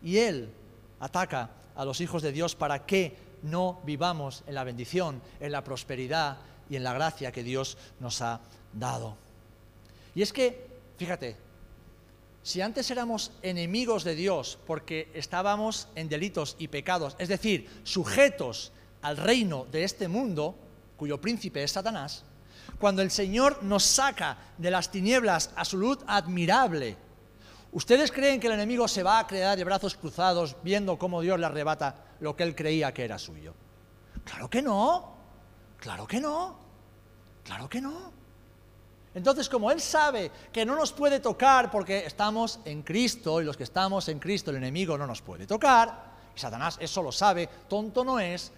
Y 0.00 0.18
Él 0.18 0.54
ataca 1.00 1.50
a 1.74 1.84
los 1.84 2.00
hijos 2.00 2.22
de 2.22 2.32
Dios 2.32 2.54
para 2.54 2.86
que 2.86 3.16
no 3.42 3.80
vivamos 3.84 4.44
en 4.46 4.54
la 4.54 4.64
bendición, 4.64 5.20
en 5.40 5.52
la 5.52 5.64
prosperidad 5.64 6.38
y 6.70 6.76
en 6.76 6.84
la 6.84 6.94
gracia 6.94 7.32
que 7.32 7.42
Dios 7.42 7.76
nos 8.00 8.22
ha 8.22 8.40
dado. 8.72 9.16
Y 10.14 10.22
es 10.22 10.32
que, 10.32 10.66
fíjate, 10.96 11.36
si 12.42 12.60
antes 12.60 12.90
éramos 12.90 13.32
enemigos 13.42 14.04
de 14.04 14.14
Dios 14.14 14.58
porque 14.66 15.10
estábamos 15.14 15.88
en 15.94 16.08
delitos 16.08 16.56
y 16.58 16.68
pecados, 16.68 17.16
es 17.18 17.28
decir, 17.28 17.68
sujetos 17.84 18.72
al 19.00 19.16
reino 19.16 19.66
de 19.70 19.84
este 19.84 20.08
mundo, 20.08 20.56
cuyo 20.96 21.20
príncipe 21.20 21.62
es 21.62 21.72
Satanás, 21.72 22.24
cuando 22.78 23.02
el 23.02 23.10
Señor 23.10 23.62
nos 23.62 23.84
saca 23.84 24.38
de 24.58 24.70
las 24.70 24.90
tinieblas 24.90 25.50
a 25.56 25.64
su 25.64 25.78
luz 25.78 25.98
admirable, 26.06 26.96
¿Ustedes 27.72 28.12
creen 28.12 28.38
que 28.38 28.48
el 28.48 28.52
enemigo 28.52 28.86
se 28.86 29.02
va 29.02 29.18
a 29.18 29.26
quedar 29.26 29.56
de 29.56 29.64
brazos 29.64 29.96
cruzados 29.96 30.56
viendo 30.62 30.98
cómo 30.98 31.22
Dios 31.22 31.40
le 31.40 31.46
arrebata 31.46 32.04
lo 32.20 32.36
que 32.36 32.42
él 32.42 32.54
creía 32.54 32.92
que 32.92 33.02
era 33.02 33.18
suyo? 33.18 33.54
Claro 34.24 34.50
que 34.50 34.60
no, 34.60 35.14
claro 35.78 36.06
que 36.06 36.20
no, 36.20 36.54
claro 37.42 37.70
que 37.70 37.80
no. 37.80 38.12
Entonces, 39.14 39.48
como 39.48 39.70
Él 39.70 39.80
sabe 39.80 40.30
que 40.52 40.64
no 40.64 40.74
nos 40.74 40.92
puede 40.92 41.20
tocar 41.20 41.70
porque 41.70 42.06
estamos 42.06 42.60
en 42.64 42.82
Cristo 42.82 43.40
y 43.40 43.44
los 43.44 43.56
que 43.56 43.64
estamos 43.64 44.08
en 44.08 44.18
Cristo 44.18 44.50
el 44.50 44.56
enemigo 44.56 44.96
no 44.96 45.06
nos 45.06 45.20
puede 45.20 45.46
tocar, 45.46 46.12
y 46.34 46.38
Satanás 46.38 46.78
eso 46.80 47.02
lo 47.02 47.12
sabe, 47.12 47.48
tonto 47.68 48.04
no 48.04 48.18
es, 48.18 48.52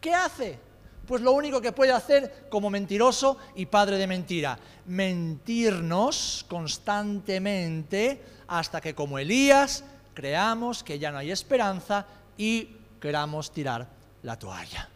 ¿qué 0.00 0.12
hace? 0.12 0.58
Pues 1.06 1.22
lo 1.22 1.32
único 1.32 1.60
que 1.60 1.72
puede 1.72 1.92
hacer 1.92 2.46
como 2.50 2.70
mentiroso 2.70 3.36
y 3.54 3.66
padre 3.66 3.98
de 3.98 4.06
mentira, 4.06 4.58
mentirnos 4.86 6.44
constantemente 6.48 8.22
hasta 8.48 8.80
que 8.80 8.94
como 8.94 9.18
Elías 9.18 9.84
creamos 10.14 10.82
que 10.82 10.98
ya 10.98 11.12
no 11.12 11.18
hay 11.18 11.30
esperanza 11.30 12.06
y 12.36 12.68
queramos 13.00 13.52
tirar 13.52 13.86
la 14.22 14.38
toalla. 14.38 14.88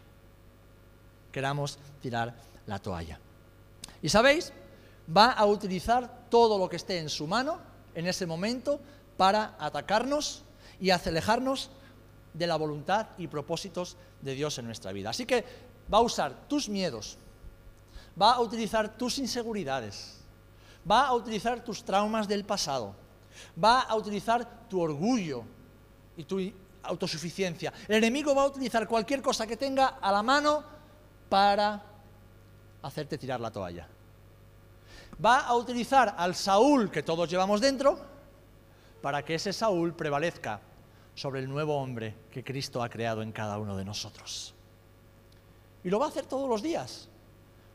Queramos 1.31 1.77
tirar 2.01 2.33
la 2.65 2.79
toalla. 2.79 3.19
¿Y 4.01 4.09
sabéis? 4.09 4.51
Va 5.15 5.31
a 5.31 5.45
utilizar 5.45 6.27
todo 6.29 6.57
lo 6.57 6.69
que 6.69 6.75
esté 6.75 6.99
en 6.99 7.09
su 7.09 7.27
mano 7.27 7.59
en 7.95 8.07
ese 8.07 8.25
momento 8.25 8.79
para 9.17 9.55
atacarnos 9.59 10.43
y 10.79 10.91
alejarnos 10.91 11.71
de 12.33 12.47
la 12.47 12.55
voluntad 12.55 13.07
y 13.17 13.27
propósitos 13.27 13.97
de 14.21 14.33
Dios 14.33 14.57
en 14.57 14.65
nuestra 14.65 14.91
vida. 14.91 15.09
Así 15.09 15.25
que 15.25 15.43
va 15.91 15.97
a 15.97 16.01
usar 16.01 16.47
tus 16.47 16.69
miedos, 16.69 17.17
va 18.19 18.33
a 18.33 18.41
utilizar 18.41 18.97
tus 18.97 19.17
inseguridades, 19.17 20.17
va 20.89 21.07
a 21.07 21.13
utilizar 21.13 21.63
tus 21.63 21.83
traumas 21.83 22.27
del 22.27 22.45
pasado, 22.45 22.95
va 23.61 23.81
a 23.81 23.95
utilizar 23.95 24.67
tu 24.69 24.79
orgullo 24.79 25.43
y 26.15 26.23
tu 26.23 26.39
autosuficiencia. 26.83 27.73
El 27.87 27.95
enemigo 27.95 28.33
va 28.35 28.43
a 28.43 28.47
utilizar 28.47 28.87
cualquier 28.87 29.21
cosa 29.21 29.45
que 29.47 29.57
tenga 29.57 29.97
a 30.01 30.11
la 30.11 30.23
mano 30.23 30.63
para 31.27 31.83
hacerte 32.81 33.17
tirar 33.17 33.39
la 33.39 33.51
toalla. 33.51 33.87
Va 35.23 35.39
a 35.39 35.55
utilizar 35.55 36.15
al 36.17 36.33
Saúl 36.33 36.89
que 36.89 37.03
todos 37.03 37.29
llevamos 37.29 37.59
dentro 37.59 37.99
para 39.01 39.23
que 39.23 39.35
ese 39.35 39.51
Saúl 39.51 39.93
prevalezca 39.93 40.61
sobre 41.13 41.41
el 41.41 41.49
nuevo 41.49 41.75
hombre 41.77 42.15
que 42.31 42.43
Cristo 42.43 42.81
ha 42.81 42.89
creado 42.89 43.21
en 43.21 43.31
cada 43.31 43.57
uno 43.57 43.75
de 43.75 43.83
nosotros. 43.83 44.53
Y 45.83 45.89
lo 45.89 45.99
va 45.99 46.05
a 46.05 46.09
hacer 46.09 46.25
todos 46.25 46.49
los 46.49 46.61
días. 46.61 47.09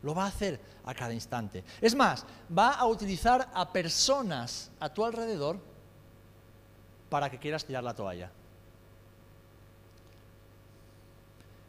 Lo 0.01 0.13
va 0.13 0.25
a 0.25 0.27
hacer 0.27 0.59
a 0.83 0.93
cada 0.93 1.13
instante. 1.13 1.63
Es 1.81 1.95
más, 1.95 2.25
va 2.55 2.73
a 2.73 2.85
utilizar 2.85 3.49
a 3.53 3.71
personas 3.71 4.71
a 4.79 4.89
tu 4.89 5.03
alrededor 5.03 5.59
para 7.09 7.29
que 7.29 7.39
quieras 7.39 7.65
tirar 7.65 7.83
la 7.83 7.93
toalla. 7.93 8.31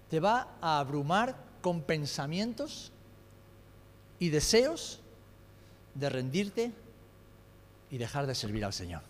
Te 0.09 0.21
va 0.21 0.49
a 0.61 0.79
abrumar 0.79 1.37
con 1.61 1.83
pensamientos 1.83 2.93
y 4.19 4.29
deseos 4.29 5.01
de 5.99 6.09
rendirte 6.09 6.73
y 7.91 7.99
dejar 7.99 8.27
de 8.27 8.35
servir 8.35 8.65
al 8.65 8.73
Señor. 8.73 9.03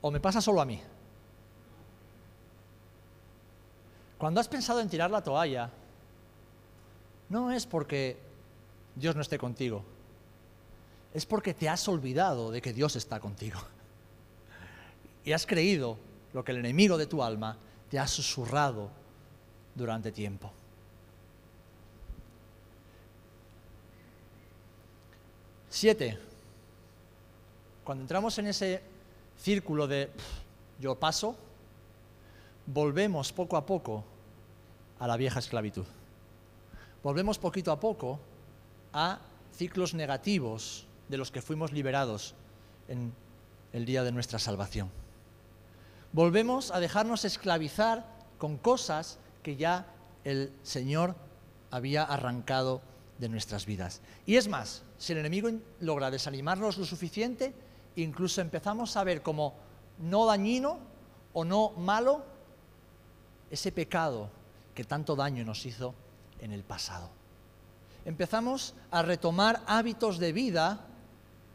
¿O 0.00 0.10
me 0.10 0.20
pasa 0.20 0.40
solo 0.40 0.60
a 0.60 0.64
mí? 0.64 0.80
Cuando 4.18 4.40
has 4.40 4.48
pensado 4.48 4.80
en 4.80 4.88
tirar 4.88 5.10
la 5.10 5.22
toalla, 5.22 5.70
no 7.28 7.50
es 7.50 7.66
porque 7.66 8.18
Dios 8.94 9.16
no 9.16 9.22
esté 9.22 9.38
contigo, 9.38 9.84
es 11.14 11.26
porque 11.26 11.54
te 11.54 11.68
has 11.68 11.88
olvidado 11.88 12.50
de 12.50 12.62
que 12.62 12.72
Dios 12.72 12.96
está 12.96 13.20
contigo. 13.20 13.60
Y 15.24 15.32
has 15.32 15.46
creído 15.46 15.98
lo 16.32 16.44
que 16.44 16.52
el 16.52 16.58
enemigo 16.58 16.98
de 16.98 17.06
tu 17.06 17.22
alma 17.22 17.56
te 17.88 17.98
ha 17.98 18.06
susurrado 18.06 18.90
durante 19.74 20.12
tiempo. 20.12 20.52
Siete. 25.72 26.18
Cuando 27.82 28.02
entramos 28.02 28.38
en 28.38 28.46
ese 28.46 28.82
círculo 29.36 29.88
de 29.88 30.10
yo 30.78 30.94
paso, 30.94 31.34
volvemos 32.66 33.32
poco 33.32 33.56
a 33.56 33.66
poco 33.66 34.04
a 35.00 35.06
la 35.08 35.16
vieja 35.16 35.40
esclavitud 35.40 35.86
volvemos 37.02 37.38
poquito 37.38 37.72
a 37.72 37.80
poco 37.80 38.20
a 38.92 39.18
ciclos 39.54 39.94
negativos 39.94 40.86
de 41.08 41.16
los 41.16 41.30
que 41.30 41.42
fuimos 41.42 41.72
liberados 41.72 42.34
en 42.88 43.12
el 43.72 43.84
día 43.84 44.04
de 44.04 44.12
nuestra 44.12 44.38
salvación. 44.38 44.90
Volvemos 46.12 46.70
a 46.70 46.80
dejarnos 46.80 47.24
esclavizar 47.24 48.04
con 48.38 48.56
cosas 48.56 49.18
que 49.42 49.56
ya 49.56 49.86
el 50.24 50.52
Señor 50.62 51.14
había 51.70 52.04
arrancado 52.04 52.80
de 53.22 53.28
nuestras 53.28 53.66
vidas. 53.66 54.00
Y 54.26 54.34
es 54.34 54.48
más, 54.48 54.82
si 54.98 55.12
el 55.12 55.20
enemigo 55.20 55.48
logra 55.78 56.10
desanimarnos 56.10 56.76
lo 56.76 56.84
suficiente, 56.84 57.54
incluso 57.94 58.40
empezamos 58.40 58.96
a 58.96 59.04
ver 59.04 59.22
como 59.22 59.54
no 60.00 60.26
dañino 60.26 60.80
o 61.32 61.44
no 61.44 61.70
malo 61.70 62.24
ese 63.48 63.70
pecado 63.70 64.28
que 64.74 64.82
tanto 64.82 65.14
daño 65.14 65.44
nos 65.44 65.64
hizo 65.64 65.94
en 66.40 66.50
el 66.50 66.64
pasado. 66.64 67.10
Empezamos 68.04 68.74
a 68.90 69.02
retomar 69.02 69.62
hábitos 69.68 70.18
de 70.18 70.32
vida 70.32 70.84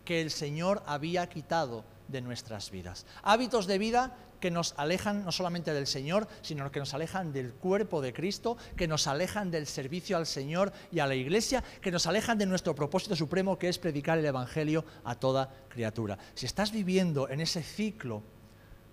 que 0.05 0.21
el 0.21 0.31
Señor 0.31 0.81
había 0.85 1.27
quitado 1.27 1.83
de 2.07 2.21
nuestras 2.21 2.71
vidas. 2.71 3.05
Hábitos 3.23 3.67
de 3.67 3.77
vida 3.77 4.15
que 4.39 4.51
nos 4.51 4.73
alejan 4.77 5.25
no 5.25 5.31
solamente 5.31 5.73
del 5.73 5.87
Señor, 5.87 6.27
sino 6.41 6.71
que 6.71 6.79
nos 6.79 6.93
alejan 6.93 7.33
del 7.33 7.53
cuerpo 7.53 8.01
de 8.01 8.13
Cristo, 8.13 8.57
que 8.75 8.87
nos 8.87 9.07
alejan 9.07 9.49
del 9.51 9.65
servicio 9.65 10.17
al 10.17 10.25
Señor 10.25 10.71
y 10.91 10.99
a 10.99 11.07
la 11.07 11.15
Iglesia, 11.15 11.63
que 11.81 11.91
nos 11.91 12.05
alejan 12.05 12.37
de 12.37 12.45
nuestro 12.45 12.75
propósito 12.75 13.15
supremo, 13.15 13.57
que 13.57 13.69
es 13.69 13.79
predicar 13.79 14.17
el 14.17 14.25
Evangelio 14.25 14.85
a 15.03 15.15
toda 15.15 15.51
criatura. 15.69 16.17
Si 16.35 16.45
estás 16.45 16.71
viviendo 16.71 17.29
en 17.29 17.41
ese 17.41 17.63
ciclo 17.63 18.21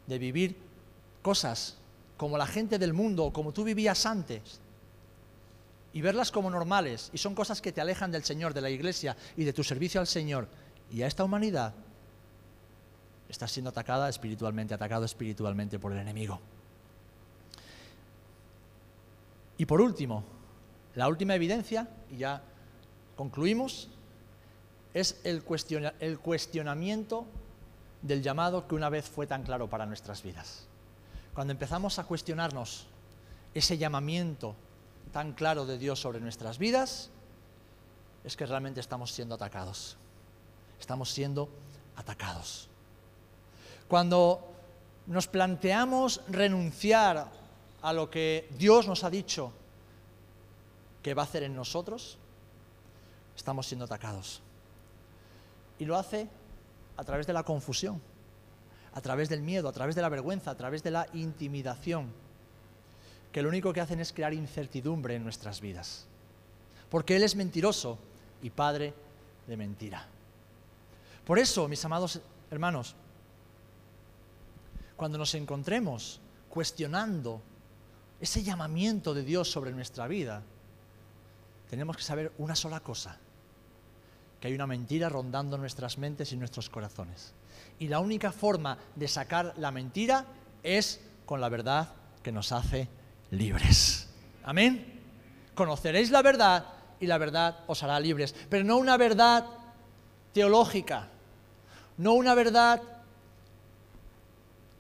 de 0.07 0.19
vivir 0.19 0.57
cosas 1.23 1.77
como 2.17 2.39
la 2.39 2.47
gente 2.47 2.79
del 2.79 2.93
mundo, 2.93 3.33
como 3.33 3.53
tú 3.53 3.65
vivías 3.65 4.07
antes, 4.07 4.61
y 5.95 6.01
verlas 6.01 6.33
como 6.33 6.51
normales 6.51 7.09
y 7.13 7.19
son 7.19 7.35
cosas 7.37 7.63
que 7.63 7.73
te 7.73 7.81
alejan 7.81 8.11
del 8.11 8.25
Señor, 8.25 8.53
de 8.53 8.61
la 8.61 8.69
iglesia 8.69 9.17
y 9.37 9.45
de 9.45 9.53
tu 9.53 9.63
servicio 9.63 10.01
al 10.01 10.09
Señor 10.09 10.49
y 10.91 11.03
a 11.03 11.07
esta 11.07 11.23
humanidad, 11.25 11.73
estás 13.35 13.51
siendo 13.51 13.71
atacada 13.71 14.09
espiritualmente, 14.09 14.75
atacado 14.75 15.05
espiritualmente 15.05 15.79
por 15.79 15.93
el 15.93 15.99
enemigo. 15.99 16.41
Y 19.59 19.67
por 19.67 19.81
último, 19.81 20.25
la 20.95 21.09
última 21.09 21.35
evidencia, 21.35 21.89
y 22.11 22.19
ya 22.19 22.43
concluimos, 23.17 23.89
es 24.95 25.21
el, 25.25 25.43
el 26.01 26.19
cuestionamiento 26.21 27.27
del 28.03 28.23
llamado 28.23 28.69
que 28.69 28.77
una 28.77 28.89
vez 28.89 29.09
fue 29.09 29.27
tan 29.27 29.43
claro 29.43 29.69
para 29.69 29.85
nuestras 29.87 30.23
vidas. 30.23 30.67
Cuando 31.35 31.53
empezamos 31.53 31.99
a 31.99 32.05
cuestionarnos 32.05 32.87
ese 33.53 33.79
llamamiento 33.79 34.55
tan 35.13 35.33
claro 35.33 35.67
de 35.67 35.79
Dios 35.79 36.01
sobre 36.01 36.21
nuestras 36.21 36.59
vidas, 36.59 37.11
es 38.23 38.37
que 38.37 38.47
realmente 38.47 38.81
estamos 38.81 39.11
siendo 39.11 39.35
atacados. 39.35 39.97
Estamos 40.79 41.11
siendo 41.11 41.49
atacados. 41.97 42.69
Cuando 43.89 44.55
nos 45.07 45.29
planteamos 45.29 46.23
renunciar 46.29 47.29
a 47.83 47.93
lo 47.93 48.11
que 48.11 48.49
Dios 48.57 48.89
nos 48.89 49.05
ha 49.05 49.11
dicho 49.11 49.53
que 51.03 51.15
va 51.15 51.23
a 51.23 51.27
hacer 51.27 51.43
en 51.43 51.55
nosotros, 51.55 52.19
estamos 53.37 53.67
siendo 53.67 53.85
atacados. 53.85 54.41
Y 55.79 55.85
lo 55.85 55.97
hace 55.97 56.29
a 56.97 57.05
través 57.05 57.27
de 57.27 57.35
la 57.35 57.43
confusión, 57.43 58.01
a 58.95 59.01
través 59.01 59.29
del 59.29 59.43
miedo, 59.43 59.69
a 59.69 59.73
través 59.73 59.95
de 59.95 60.03
la 60.03 60.09
vergüenza, 60.09 60.53
a 60.53 60.57
través 60.57 60.83
de 60.83 60.91
la 60.91 61.07
intimidación, 61.13 62.11
que 63.33 63.43
lo 63.43 63.49
único 63.49 63.73
que 63.73 63.81
hacen 63.81 64.01
es 64.01 64.13
crear 64.13 64.33
incertidumbre 64.33 65.17
en 65.17 65.25
nuestras 65.25 65.61
vidas. 65.61 66.07
Porque 66.89 67.17
Él 67.17 67.25
es 67.25 67.37
mentiroso 67.37 67.99
y 68.41 68.51
padre 68.51 68.95
de 69.47 69.57
mentira. 69.57 70.07
Por 71.27 71.39
eso, 71.39 71.69
mis 71.69 71.85
amados 71.85 72.21
hermanos, 72.51 72.95
cuando 75.05 75.19
nos 75.19 75.35
encontremos 75.35 76.19
cuestionando 76.49 77.43
ese 78.19 78.43
llamamiento 78.43 79.13
de 79.13 79.23
Dios 79.23 79.51
sobre 79.51 79.71
nuestra 79.71 80.09
vida, 80.09 80.43
tenemos 81.69 81.95
que 81.99 82.03
saber 82.03 82.33
una 82.39 82.57
sola 82.57 82.81
cosa, 82.81 83.19
que 84.41 84.49
hay 84.49 84.55
una 84.55 84.67
mentira 84.67 85.11
rondando 85.11 85.59
nuestras 85.59 85.99
mentes 85.99 86.33
y 86.33 86.39
nuestros 86.39 86.71
corazones. 86.71 87.35
Y 87.79 87.89
la 87.89 88.01
única 88.01 88.33
forma 88.33 88.79
de 88.97 89.07
sacar 89.07 89.53
la 89.59 89.71
mentira 89.71 90.25
es 90.63 91.03
con 91.27 91.39
la 91.39 91.51
verdad 91.51 91.93
que 92.23 92.33
nos 92.33 92.51
hace 92.51 92.89
libres. 93.31 94.09
Amén. 94.43 95.03
Conoceréis 95.55 96.11
la 96.13 96.23
verdad 96.23 96.65
y 96.99 97.07
la 97.07 97.19
verdad 97.19 97.59
os 97.67 97.83
hará 97.83 98.01
libres. 98.01 98.35
Pero 98.49 98.65
no 98.65 98.79
una 98.79 98.97
verdad 98.97 99.45
teológica, 100.33 101.09
no 101.99 102.15
una 102.15 102.35
verdad 102.35 102.81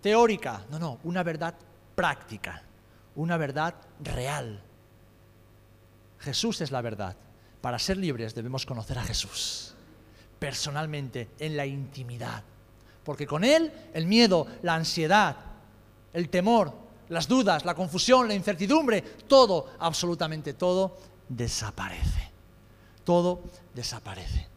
teórica, 0.05 0.66
no, 0.68 0.78
no, 0.78 0.98
una 1.05 1.22
verdad 1.22 1.55
práctica, 1.94 2.62
una 3.16 3.38
verdad 3.38 3.74
real. 4.00 4.62
Jesús 6.18 6.61
es 6.61 6.70
la 6.70 6.82
verdad. 6.82 7.16
Para 7.62 7.78
ser 7.78 7.96
libres 7.96 8.34
debemos 8.34 8.66
conocer 8.66 8.98
a 8.98 9.02
Jesús 9.02 9.74
personalmente, 10.38 11.30
en 11.38 11.57
la 11.57 11.64
intimidad. 11.64 12.42
Porque 13.02 13.26
con 13.26 13.44
Él 13.44 13.72
el 13.94 14.05
miedo, 14.05 14.46
la 14.61 14.74
ansiedad, 14.74 15.36
el 16.12 16.28
temor, 16.28 16.74
las 17.09 17.26
dudas, 17.26 17.64
la 17.64 17.74
confusión, 17.74 18.28
la 18.28 18.34
incertidumbre, 18.34 19.00
todo, 19.00 19.70
absolutamente 19.78 20.52
todo, 20.52 20.98
desaparece. 21.30 22.30
Todo 23.05 23.40
desaparece. 23.72 24.48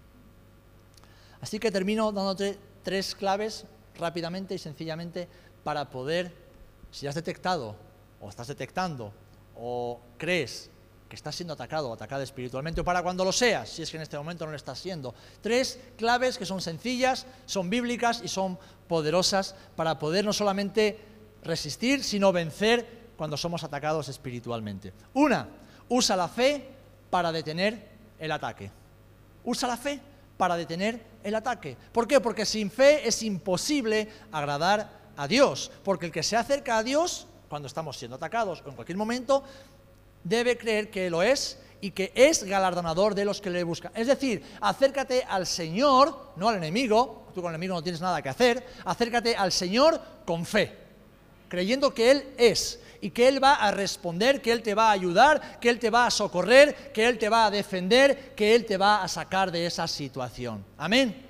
Así 1.39 1.57
que 1.57 1.71
termino 1.71 2.11
dándote 2.11 2.59
tres 2.83 3.15
claves 3.15 3.63
rápidamente 3.97 4.55
y 4.55 4.57
sencillamente 4.57 5.27
para 5.63 5.89
poder, 5.89 6.31
si 6.91 7.07
has 7.07 7.15
detectado 7.15 7.75
o 8.21 8.29
estás 8.29 8.47
detectando 8.47 9.11
o 9.55 9.99
crees 10.17 10.69
que 11.09 11.15
estás 11.15 11.35
siendo 11.35 11.53
atacado 11.53 11.89
o 11.89 11.93
atacada 11.93 12.23
espiritualmente, 12.23 12.81
o 12.81 12.83
para 12.83 13.01
cuando 13.01 13.23
lo 13.23 13.31
seas, 13.31 13.69
si 13.69 13.81
es 13.81 13.89
que 13.89 13.97
en 13.97 14.03
este 14.03 14.17
momento 14.17 14.45
no 14.45 14.51
lo 14.51 14.57
estás 14.57 14.79
siendo. 14.79 15.15
Tres 15.41 15.79
claves 15.97 16.37
que 16.37 16.45
son 16.45 16.61
sencillas, 16.61 17.25
son 17.45 17.69
bíblicas 17.69 18.21
y 18.23 18.27
son 18.27 18.59
poderosas 18.87 19.55
para 19.75 19.97
poder 19.99 20.25
no 20.25 20.33
solamente 20.33 20.99
resistir, 21.43 22.03
sino 22.03 22.31
vencer 22.33 22.85
cuando 23.15 23.37
somos 23.37 23.63
atacados 23.63 24.09
espiritualmente. 24.09 24.93
Una, 25.13 25.47
usa 25.89 26.15
la 26.15 26.27
fe 26.27 26.67
para 27.09 27.31
detener 27.31 27.87
el 28.19 28.31
ataque. 28.31 28.69
Usa 29.45 29.67
la 29.67 29.77
fe 29.77 30.01
para 30.37 30.55
detener 30.55 31.01
el 31.23 31.35
ataque. 31.35 31.75
¿Por 31.91 32.07
qué? 32.07 32.21
Porque 32.21 32.45
sin 32.45 32.71
fe 32.71 33.07
es 33.07 33.21
imposible 33.23 34.07
agradar 34.31 34.89
a 35.17 35.27
Dios, 35.27 35.71
porque 35.83 36.05
el 36.05 36.11
que 36.11 36.23
se 36.23 36.37
acerca 36.37 36.77
a 36.77 36.83
Dios, 36.83 37.27
cuando 37.49 37.67
estamos 37.67 37.97
siendo 37.97 38.15
atacados 38.15 38.61
o 38.65 38.69
en 38.69 38.75
cualquier 38.75 38.97
momento, 38.97 39.43
debe 40.23 40.57
creer 40.57 40.89
que 40.91 41.09
lo 41.09 41.23
es 41.23 41.59
y 41.81 41.91
que 41.91 42.11
es 42.15 42.43
galardonador 42.43 43.15
de 43.15 43.25
los 43.25 43.41
que 43.41 43.49
le 43.49 43.63
buscan. 43.63 43.91
Es 43.95 44.07
decir, 44.07 44.43
acércate 44.61 45.23
al 45.27 45.45
Señor, 45.45 46.31
no 46.35 46.49
al 46.49 46.55
enemigo, 46.55 47.27
tú 47.33 47.41
con 47.41 47.49
el 47.49 47.55
enemigo 47.55 47.75
no 47.75 47.83
tienes 47.83 48.01
nada 48.01 48.21
que 48.21 48.29
hacer, 48.29 48.65
acércate 48.85 49.35
al 49.35 49.51
Señor 49.51 49.99
con 50.25 50.45
fe, 50.45 50.75
creyendo 51.49 51.93
que 51.93 52.11
Él 52.11 52.33
es 52.37 52.79
y 53.01 53.11
que 53.11 53.27
Él 53.27 53.43
va 53.43 53.55
a 53.55 53.71
responder, 53.71 54.41
que 54.41 54.51
Él 54.51 54.61
te 54.61 54.73
va 54.75 54.89
a 54.89 54.93
ayudar, 54.93 55.59
que 55.59 55.69
Él 55.69 55.79
te 55.79 55.89
va 55.89 56.07
a 56.07 56.11
socorrer, 56.11 56.91
que 56.93 57.07
Él 57.07 57.17
te 57.17 57.29
va 57.29 57.45
a 57.45 57.51
defender, 57.51 58.33
que 58.35 58.55
Él 58.55 58.65
te 58.65 58.77
va 58.77 59.03
a 59.03 59.07
sacar 59.07 59.51
de 59.51 59.65
esa 59.65 59.87
situación. 59.87 60.63
Amén. 60.77 61.27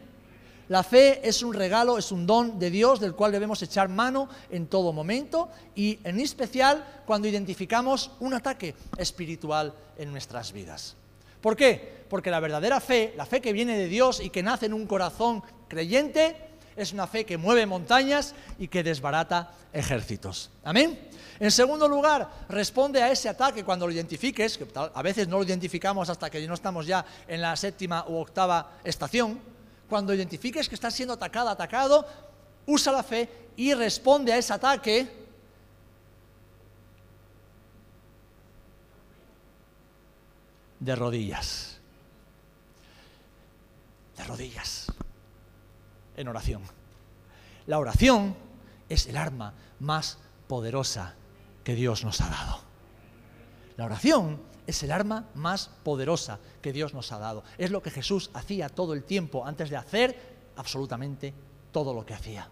La 0.70 0.84
fe 0.84 1.26
es 1.28 1.43
un 1.43 1.53
regalo, 1.53 1.97
es 1.97 2.11
un 2.11 2.28
don 2.28 2.59
de 2.59 2.70
Dios 2.70 2.99
del 2.99 3.15
cual 3.15 3.32
debemos 3.32 3.61
echar 3.61 3.88
mano 3.88 4.28
en 4.49 4.68
todo 4.68 4.91
momento 4.91 5.49
y 5.76 5.99
en 6.03 6.20
especial 6.20 6.86
cuando 7.05 7.28
identificamos 7.28 8.11
un 8.20 8.34
ataque 8.34 8.76
espiritual 8.97 9.74
en 9.97 10.11
nuestras 10.11 10.51
vidas. 10.51 10.97
¿Por 11.39 11.55
qué? 11.55 12.03
Porque 12.09 12.32
la 12.32 12.41
verdadera 12.41 12.82
fe, 12.82 13.13
la 13.15 13.26
fe 13.26 13.39
que 13.39 13.53
viene 13.53 13.78
de 13.78 13.88
Dios 13.88 14.20
y 14.20 14.30
que 14.30 14.43
nace 14.43 14.65
en 14.65 14.74
un 14.74 14.88
corazón 14.88 15.41
creyente, 15.70 16.36
es 16.76 16.91
una 16.91 17.07
fe 17.07 17.26
que 17.26 17.38
mueve 17.38 17.65
montañas 17.65 18.36
y 18.59 18.68
que 18.68 18.84
desbarata 18.84 19.51
ejércitos. 19.72 20.51
Amén. 20.63 21.07
En 21.39 21.51
segundo 21.51 21.88
lugar, 21.88 22.27
responde 22.49 23.01
a 23.01 23.11
ese 23.11 23.29
ataque 23.29 23.63
cuando 23.63 23.85
lo 23.85 23.93
identifiques, 23.93 24.57
que 24.57 24.67
a 24.75 25.01
veces 25.01 25.27
no 25.27 25.38
lo 25.38 25.43
identificamos 25.43 26.09
hasta 26.09 26.29
que 26.29 26.45
no 26.47 26.55
estamos 26.55 26.88
ya 26.88 27.05
en 27.27 27.41
la 27.41 27.55
séptima 27.55 28.05
u 28.07 28.17
octava 28.17 28.79
estación, 28.83 29.39
cuando 29.88 30.13
identifiques 30.13 30.67
que 30.67 30.75
estás 30.75 30.93
siendo 30.93 31.13
atacado, 31.13 31.49
atacado, 31.49 32.05
usa 32.65 32.91
la 32.91 33.03
fe 33.03 33.29
y 33.55 33.73
responde 33.73 34.33
a 34.33 34.38
ese 34.38 34.53
ataque 34.53 35.07
de 40.79 40.95
rodillas. 40.95 41.77
De 44.17 44.23
rodillas. 44.23 44.88
En 46.15 46.27
oración. 46.27 46.63
La 47.67 47.77
oración 47.77 48.35
es 48.89 49.05
el 49.05 49.17
arma 49.17 49.53
más 49.79 50.17
poderosa 50.47 51.13
que 51.68 51.76
Dios 51.76 52.05
nos 52.05 52.22
ha 52.22 52.30
dado. 52.30 52.61
La 53.76 53.84
oración 53.84 54.41
es 54.65 54.84
el 54.84 54.91
arma 54.93 55.26
más 55.36 55.70
poderosa 55.84 56.39
que 56.61 56.72
Dios 56.72 56.93
nos 56.93 57.11
ha 57.11 57.20
dado. 57.20 57.43
Es 57.57 57.72
lo 57.72 57.84
que 57.84 57.91
Jesús 57.91 58.30
hacía 58.34 58.70
todo 58.70 58.93
el 58.93 59.03
tiempo 59.03 59.45
antes 59.45 59.70
de 59.70 59.76
hacer 59.76 60.38
absolutamente 60.55 61.34
todo 61.74 61.93
lo 61.93 62.05
que 62.05 62.13
hacía. 62.13 62.47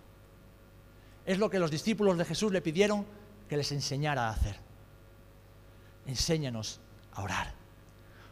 Es 1.25 1.39
lo 1.39 1.49
que 1.49 1.59
los 1.59 1.71
discípulos 1.71 2.17
de 2.17 2.25
Jesús 2.25 2.51
le 2.51 2.61
pidieron 2.61 3.05
que 3.47 3.55
les 3.55 3.71
enseñara 3.71 4.27
a 4.27 4.31
hacer. 4.31 4.57
Enséñanos 6.07 6.81
a 7.13 7.21
orar. 7.21 7.53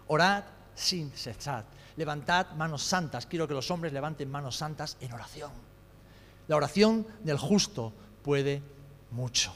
Orad 0.07 0.43
sin 0.75 1.11
cesar. 1.11 1.63
Levantad 1.95 2.51
manos 2.57 2.83
santas. 2.83 3.25
Quiero 3.25 3.47
que 3.47 3.53
los 3.53 3.71
hombres 3.71 3.93
levanten 3.93 4.29
manos 4.29 4.57
santas 4.57 4.97
en 4.99 5.13
oración. 5.13 5.53
La 6.49 6.57
oración 6.57 7.07
del 7.23 7.37
justo 7.37 7.93
puede 8.21 8.61
mucho 9.11 9.53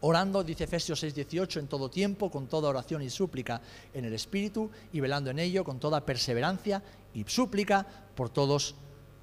orando, 0.00 0.44
dice 0.44 0.64
Efesios 0.64 1.02
6:18, 1.02 1.60
en 1.60 1.68
todo 1.68 1.90
tiempo, 1.90 2.30
con 2.30 2.46
toda 2.46 2.68
oración 2.68 3.02
y 3.02 3.10
súplica 3.10 3.60
en 3.92 4.04
el 4.04 4.14
Espíritu, 4.14 4.70
y 4.92 5.00
velando 5.00 5.30
en 5.30 5.38
ello 5.38 5.64
con 5.64 5.78
toda 5.78 6.04
perseverancia 6.04 6.82
y 7.14 7.24
súplica 7.24 7.86
por 8.14 8.30
todos 8.30 8.74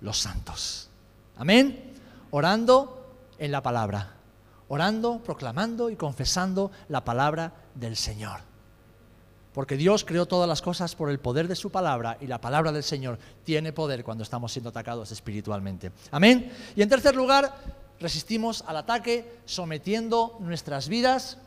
los 0.02 0.18
santos. 0.18 0.90
Amén. 1.38 1.94
Orando 2.32 3.06
en 3.38 3.52
la 3.52 3.62
palabra, 3.62 4.16
orando, 4.68 5.20
proclamando 5.20 5.90
y 5.90 5.96
confesando 5.96 6.72
la 6.90 7.04
palabra 7.04 7.54
del 7.74 7.96
Señor. 7.96 8.40
Porque 9.54 9.78
Dios 9.78 10.04
creó 10.04 10.26
todas 10.26 10.50
las 10.50 10.62
cosas 10.62 10.96
por 10.96 11.10
el 11.10 11.20
poder 11.20 11.48
de 11.48 11.56
su 11.56 11.72
palabra 11.72 12.18
y 12.20 12.28
la 12.28 12.42
palabra 12.42 12.74
del 12.74 12.84
Señor 12.84 13.18
tiene 13.46 13.72
poder 13.72 14.04
cuando 14.04 14.24
estamos 14.24 14.52
siendo 14.52 14.70
atacados 14.70 15.14
espiritualmente. 15.14 15.94
Amén. 16.12 16.52
Y 16.76 16.82
en 16.82 16.90
tercer 16.90 17.16
lugar, 17.16 17.56
resistimos 18.00 18.64
al 18.68 18.78
ataque 18.78 19.40
sometiendo 19.46 20.38
nuestras 20.40 20.88
vidas. 20.88 21.38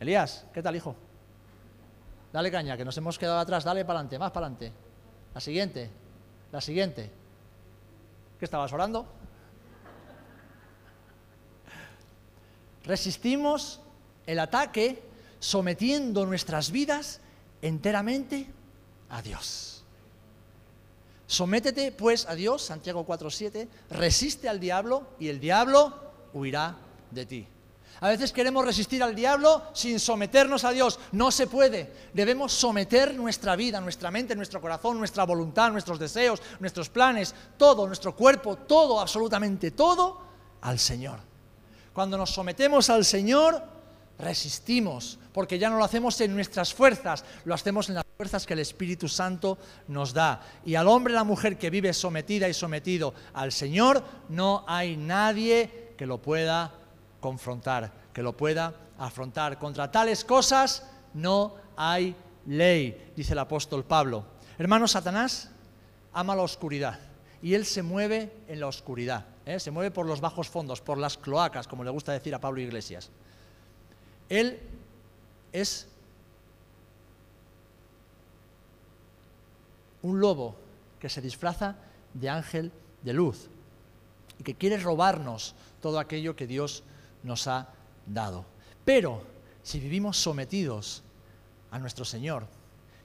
Elías, 0.00 0.44
¿qué 0.52 0.62
tal, 0.62 0.76
hijo? 0.76 0.96
dale 2.34 2.50
caña, 2.50 2.76
que 2.76 2.84
nos 2.84 2.96
hemos 2.98 3.16
quedado 3.16 3.38
atrás, 3.38 3.62
dale 3.62 3.84
para 3.84 4.00
adelante, 4.00 4.18
más 4.18 4.32
para 4.32 4.46
adelante. 4.46 4.72
La 5.32 5.40
siguiente, 5.40 5.88
la 6.50 6.60
siguiente. 6.60 7.08
¿Qué 8.40 8.44
estabas 8.44 8.72
orando? 8.72 9.06
Resistimos 12.82 13.80
el 14.26 14.40
ataque 14.40 15.00
sometiendo 15.38 16.26
nuestras 16.26 16.72
vidas 16.72 17.20
enteramente 17.62 18.48
a 19.10 19.22
Dios. 19.22 19.73
Sométete 21.34 21.90
pues 21.90 22.26
a 22.28 22.36
Dios, 22.36 22.62
Santiago 22.62 23.04
4:7, 23.04 23.66
resiste 23.90 24.48
al 24.48 24.60
diablo 24.60 25.08
y 25.18 25.26
el 25.26 25.40
diablo 25.40 25.92
huirá 26.32 26.76
de 27.10 27.26
ti. 27.26 27.48
A 28.00 28.08
veces 28.08 28.30
queremos 28.32 28.64
resistir 28.64 29.02
al 29.02 29.16
diablo 29.16 29.64
sin 29.72 29.98
someternos 29.98 30.62
a 30.62 30.70
Dios. 30.70 31.00
No 31.10 31.32
se 31.32 31.48
puede. 31.48 31.92
Debemos 32.12 32.52
someter 32.52 33.16
nuestra 33.16 33.56
vida, 33.56 33.80
nuestra 33.80 34.12
mente, 34.12 34.36
nuestro 34.36 34.60
corazón, 34.60 34.96
nuestra 34.96 35.24
voluntad, 35.24 35.72
nuestros 35.72 35.98
deseos, 35.98 36.40
nuestros 36.60 36.88
planes, 36.88 37.34
todo, 37.56 37.84
nuestro 37.88 38.14
cuerpo, 38.14 38.54
todo, 38.54 39.00
absolutamente 39.00 39.72
todo, 39.72 40.20
al 40.60 40.78
Señor. 40.78 41.18
Cuando 41.92 42.16
nos 42.16 42.30
sometemos 42.30 42.90
al 42.90 43.04
Señor, 43.04 43.60
resistimos, 44.20 45.18
porque 45.32 45.58
ya 45.58 45.68
no 45.68 45.78
lo 45.78 45.84
hacemos 45.84 46.20
en 46.20 46.32
nuestras 46.32 46.72
fuerzas, 46.72 47.24
lo 47.44 47.54
hacemos 47.54 47.88
en 47.88 47.96
las 47.96 48.03
fuerzas 48.16 48.46
que 48.46 48.52
el 48.54 48.60
Espíritu 48.60 49.08
Santo 49.08 49.58
nos 49.88 50.12
da. 50.12 50.40
Y 50.64 50.76
al 50.76 50.88
hombre 50.88 51.12
y 51.12 51.16
la 51.16 51.24
mujer 51.24 51.58
que 51.58 51.70
vive 51.70 51.92
sometida 51.92 52.48
y 52.48 52.54
sometido 52.54 53.12
al 53.32 53.50
Señor, 53.50 54.04
no 54.28 54.64
hay 54.68 54.96
nadie 54.96 55.94
que 55.96 56.06
lo 56.06 56.22
pueda 56.22 56.72
confrontar, 57.20 57.92
que 58.12 58.22
lo 58.22 58.36
pueda 58.36 58.74
afrontar. 58.98 59.58
Contra 59.58 59.90
tales 59.90 60.24
cosas 60.24 60.86
no 61.12 61.56
hay 61.76 62.14
ley, 62.46 63.12
dice 63.16 63.32
el 63.32 63.38
apóstol 63.40 63.84
Pablo. 63.84 64.24
Hermano, 64.58 64.86
Satanás 64.86 65.50
ama 66.12 66.36
la 66.36 66.42
oscuridad 66.42 67.00
y 67.42 67.54
él 67.54 67.66
se 67.66 67.82
mueve 67.82 68.32
en 68.46 68.60
la 68.60 68.68
oscuridad, 68.68 69.26
¿eh? 69.44 69.58
se 69.58 69.70
mueve 69.70 69.90
por 69.90 70.06
los 70.06 70.20
bajos 70.20 70.48
fondos, 70.48 70.80
por 70.80 70.98
las 70.98 71.18
cloacas, 71.18 71.66
como 71.66 71.82
le 71.82 71.90
gusta 71.90 72.12
decir 72.12 72.34
a 72.34 72.40
Pablo 72.40 72.60
Iglesias. 72.60 73.10
Él 74.28 74.60
es 75.52 75.88
un 80.04 80.20
lobo 80.20 80.54
que 81.00 81.08
se 81.08 81.20
disfraza 81.20 81.76
de 82.12 82.28
ángel 82.28 82.70
de 83.02 83.12
luz 83.12 83.48
y 84.38 84.42
que 84.42 84.54
quiere 84.54 84.76
robarnos 84.76 85.54
todo 85.80 85.98
aquello 85.98 86.36
que 86.36 86.46
Dios 86.46 86.84
nos 87.22 87.48
ha 87.48 87.68
dado. 88.06 88.44
Pero 88.84 89.22
si 89.62 89.80
vivimos 89.80 90.18
sometidos 90.18 91.02
a 91.70 91.78
nuestro 91.78 92.04
Señor, 92.04 92.46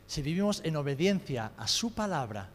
si 0.06 0.22
vivimos 0.22 0.62
en 0.64 0.76
obediencia 0.76 1.54
a 1.58 1.68
su 1.68 1.94
palabra, 1.94 2.50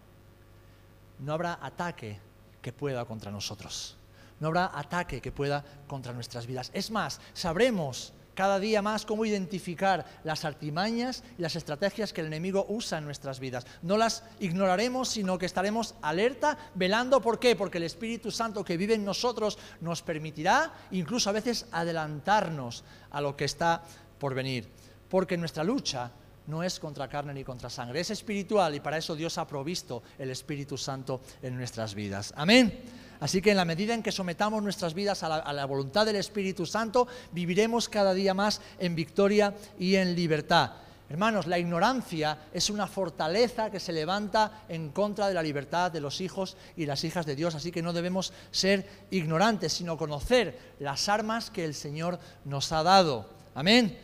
no 1.20 1.32
habrá 1.32 1.58
ataque 1.62 2.18
que 2.60 2.72
pueda 2.72 3.04
contra 3.06 3.30
nosotros. 3.30 3.96
No 4.40 4.48
habrá 4.48 4.70
ataque 4.74 5.22
que 5.22 5.32
pueda 5.32 5.64
contra 5.86 6.12
nuestras 6.12 6.46
vidas. 6.46 6.70
Es 6.74 6.90
más, 6.90 7.20
sabremos 7.32 8.12
cada 8.34 8.58
día 8.58 8.82
más 8.82 9.06
cómo 9.06 9.24
identificar 9.24 10.04
las 10.24 10.44
artimañas 10.44 11.22
y 11.38 11.42
las 11.42 11.56
estrategias 11.56 12.12
que 12.12 12.20
el 12.20 12.26
enemigo 12.28 12.66
usa 12.68 12.98
en 12.98 13.04
nuestras 13.04 13.40
vidas. 13.40 13.66
No 13.82 13.96
las 13.96 14.24
ignoraremos, 14.40 15.08
sino 15.08 15.38
que 15.38 15.46
estaremos 15.46 15.94
alerta, 16.02 16.58
velando. 16.74 17.20
¿Por 17.20 17.38
qué? 17.38 17.56
Porque 17.56 17.78
el 17.78 17.84
Espíritu 17.84 18.30
Santo 18.30 18.64
que 18.64 18.76
vive 18.76 18.94
en 18.94 19.04
nosotros 19.04 19.58
nos 19.80 20.02
permitirá 20.02 20.72
incluso 20.90 21.30
a 21.30 21.34
veces 21.34 21.66
adelantarnos 21.72 22.84
a 23.10 23.20
lo 23.20 23.36
que 23.36 23.44
está 23.44 23.82
por 24.18 24.34
venir. 24.34 24.68
Porque 25.08 25.36
nuestra 25.36 25.64
lucha 25.64 26.10
no 26.46 26.62
es 26.62 26.78
contra 26.78 27.08
carne 27.08 27.32
ni 27.32 27.44
contra 27.44 27.70
sangre, 27.70 28.00
es 28.00 28.10
espiritual 28.10 28.74
y 28.74 28.80
para 28.80 28.98
eso 28.98 29.16
Dios 29.16 29.38
ha 29.38 29.46
provisto 29.46 30.02
el 30.18 30.30
Espíritu 30.30 30.76
Santo 30.76 31.20
en 31.42 31.56
nuestras 31.56 31.94
vidas. 31.94 32.32
Amén. 32.36 33.03
Así 33.20 33.40
que 33.40 33.50
en 33.50 33.56
la 33.56 33.64
medida 33.64 33.94
en 33.94 34.02
que 34.02 34.12
sometamos 34.12 34.62
nuestras 34.62 34.94
vidas 34.94 35.22
a 35.22 35.52
la, 35.52 35.66
voluntad 35.66 36.06
del 36.06 36.16
Espíritu 36.16 36.66
Santo, 36.66 37.06
viviremos 37.32 37.88
cada 37.88 38.14
día 38.14 38.34
más 38.34 38.60
en 38.78 38.94
victoria 38.94 39.54
y 39.78 39.96
en 39.96 40.14
libertad. 40.14 40.72
Hermanos, 41.08 41.46
la 41.46 41.58
ignorancia 41.58 42.38
es 42.52 42.70
una 42.70 42.86
fortaleza 42.86 43.70
que 43.70 43.78
se 43.78 43.92
levanta 43.92 44.64
en 44.68 44.90
contra 44.90 45.28
de 45.28 45.34
la 45.34 45.42
libertad 45.42 45.92
de 45.92 46.00
los 46.00 46.20
hijos 46.20 46.56
y 46.76 46.86
las 46.86 47.04
hijas 47.04 47.26
de 47.26 47.36
Dios, 47.36 47.54
así 47.54 47.70
que 47.70 47.82
no 47.82 47.92
debemos 47.92 48.32
ser 48.50 48.88
ignorantes, 49.10 49.74
sino 49.74 49.98
conocer 49.98 50.58
las 50.80 51.08
armas 51.08 51.50
que 51.50 51.64
el 51.64 51.74
Señor 51.74 52.18
nos 52.44 52.72
ha 52.72 52.82
dado. 52.82 53.28
Amén. 53.54 53.98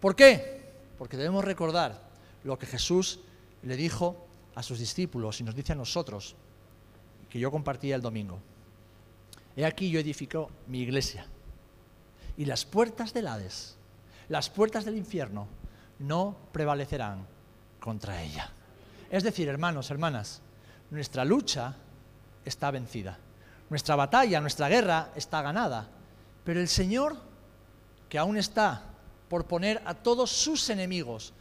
¿Por 0.00 0.16
qué? 0.16 0.60
Porque 0.98 1.16
debemos 1.16 1.44
recordar 1.44 2.00
lo 2.42 2.58
que 2.58 2.66
Jesús 2.66 3.20
le 3.62 3.76
dijo 3.76 4.26
a 4.54 4.62
sus 4.62 4.78
discípulos 4.78 5.40
y 5.40 5.44
nos 5.44 5.54
dice 5.54 5.72
a 5.72 5.76
nosotros 5.76 6.34
que 7.30 7.38
yo 7.38 7.50
compartía 7.50 7.96
el 7.96 8.02
domingo. 8.02 8.40
He 9.56 9.64
aquí 9.64 9.90
yo 9.90 10.00
edifico 10.00 10.50
mi 10.66 10.80
iglesia 10.80 11.26
y 12.36 12.44
las 12.44 12.64
puertas 12.64 13.14
del 13.14 13.28
Hades, 13.28 13.76
las 14.28 14.50
puertas 14.50 14.84
del 14.84 14.96
infierno, 14.96 15.48
no 15.98 16.36
prevalecerán 16.52 17.26
contra 17.78 18.22
ella. 18.22 18.50
Es 19.10 19.22
decir, 19.22 19.48
hermanos, 19.48 19.90
hermanas, 19.90 20.40
nuestra 20.90 21.24
lucha 21.24 21.76
está 22.44 22.70
vencida. 22.70 23.18
Nuestra 23.68 23.96
batalla, 23.96 24.40
nuestra 24.40 24.68
guerra 24.68 25.10
está 25.14 25.42
ganada. 25.42 25.88
Pero 26.44 26.60
el 26.60 26.68
Señor, 26.68 27.16
que 28.08 28.18
aún 28.18 28.36
está 28.36 28.84
por 29.28 29.46
poner 29.46 29.82
a 29.84 29.94
todos 29.94 30.30
sus 30.30 30.68
enemigos 30.70 31.32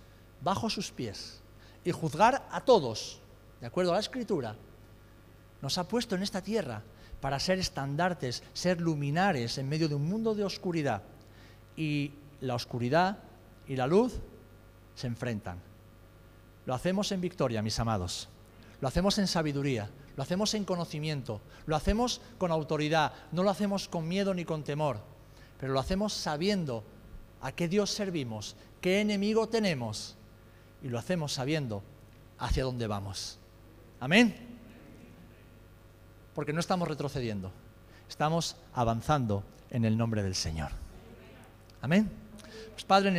bajo 0.42 0.70
sus 0.70 0.92
pies 0.92 1.42
y 1.84 1.92
juzgar 1.92 2.48
a 2.52 2.62
todos, 2.62 3.20
de 3.62 3.68
acuerdo 3.68 3.92
a 3.92 3.96
la 3.96 4.02
Escritura, 4.02 4.56
nos 5.62 5.78
ha 5.78 5.88
puesto 5.88 6.16
en 6.16 6.24
esta 6.24 6.42
tierra 6.42 6.82
para 7.22 7.40
ser 7.40 7.60
estandartes, 7.60 8.44
ser 8.54 8.80
luminares 8.80 9.58
en 9.58 9.68
medio 9.68 9.90
de 9.90 9.96
un 9.96 10.08
mundo 10.08 10.34
de 10.34 10.44
oscuridad. 10.44 11.02
Y 11.76 12.14
la 12.42 12.56
oscuridad 12.56 13.18
y 13.68 13.76
la 13.76 13.88
luz 13.88 14.14
se 14.96 15.08
enfrentan. 15.08 15.60
Lo 16.66 16.74
hacemos 16.74 17.12
en 17.12 17.22
victoria, 17.22 17.62
mis 17.62 17.80
amados. 17.80 18.30
Lo 18.80 18.88
hacemos 18.88 19.18
en 19.18 19.28
sabiduría, 19.28 19.90
lo 20.16 20.24
hacemos 20.24 20.54
en 20.54 20.64
conocimiento, 20.64 21.42
lo 21.66 21.76
hacemos 21.76 22.22
con 22.38 22.52
autoridad, 22.52 23.12
no 23.34 23.44
lo 23.44 23.50
hacemos 23.50 23.90
con 23.90 24.08
miedo 24.08 24.34
ni 24.34 24.46
con 24.46 24.64
temor, 24.64 25.02
pero 25.60 25.74
lo 25.74 25.80
hacemos 25.82 26.14
sabiendo 26.14 26.86
a 27.42 27.52
qué 27.52 27.68
Dios 27.68 27.90
servimos, 27.90 28.56
qué 28.80 29.02
enemigo 29.02 29.50
tenemos, 29.50 30.16
y 30.82 30.88
lo 30.88 30.98
hacemos 30.98 31.34
sabiendo 31.34 31.84
hacia 32.38 32.64
dónde 32.64 32.88
vamos. 32.88 33.38
Amén 34.00 34.49
porque 36.40 36.54
no 36.54 36.62
estamos 36.62 36.88
retrocediendo, 36.88 37.52
estamos 38.08 38.56
avanzando 38.74 39.44
en 39.72 39.84
el 39.84 39.98
nombre 39.98 40.24
del 40.24 40.36
Señor. 40.36 40.70
Amén. 41.82 42.10
Pues 42.72 42.86
Padre, 42.86 43.10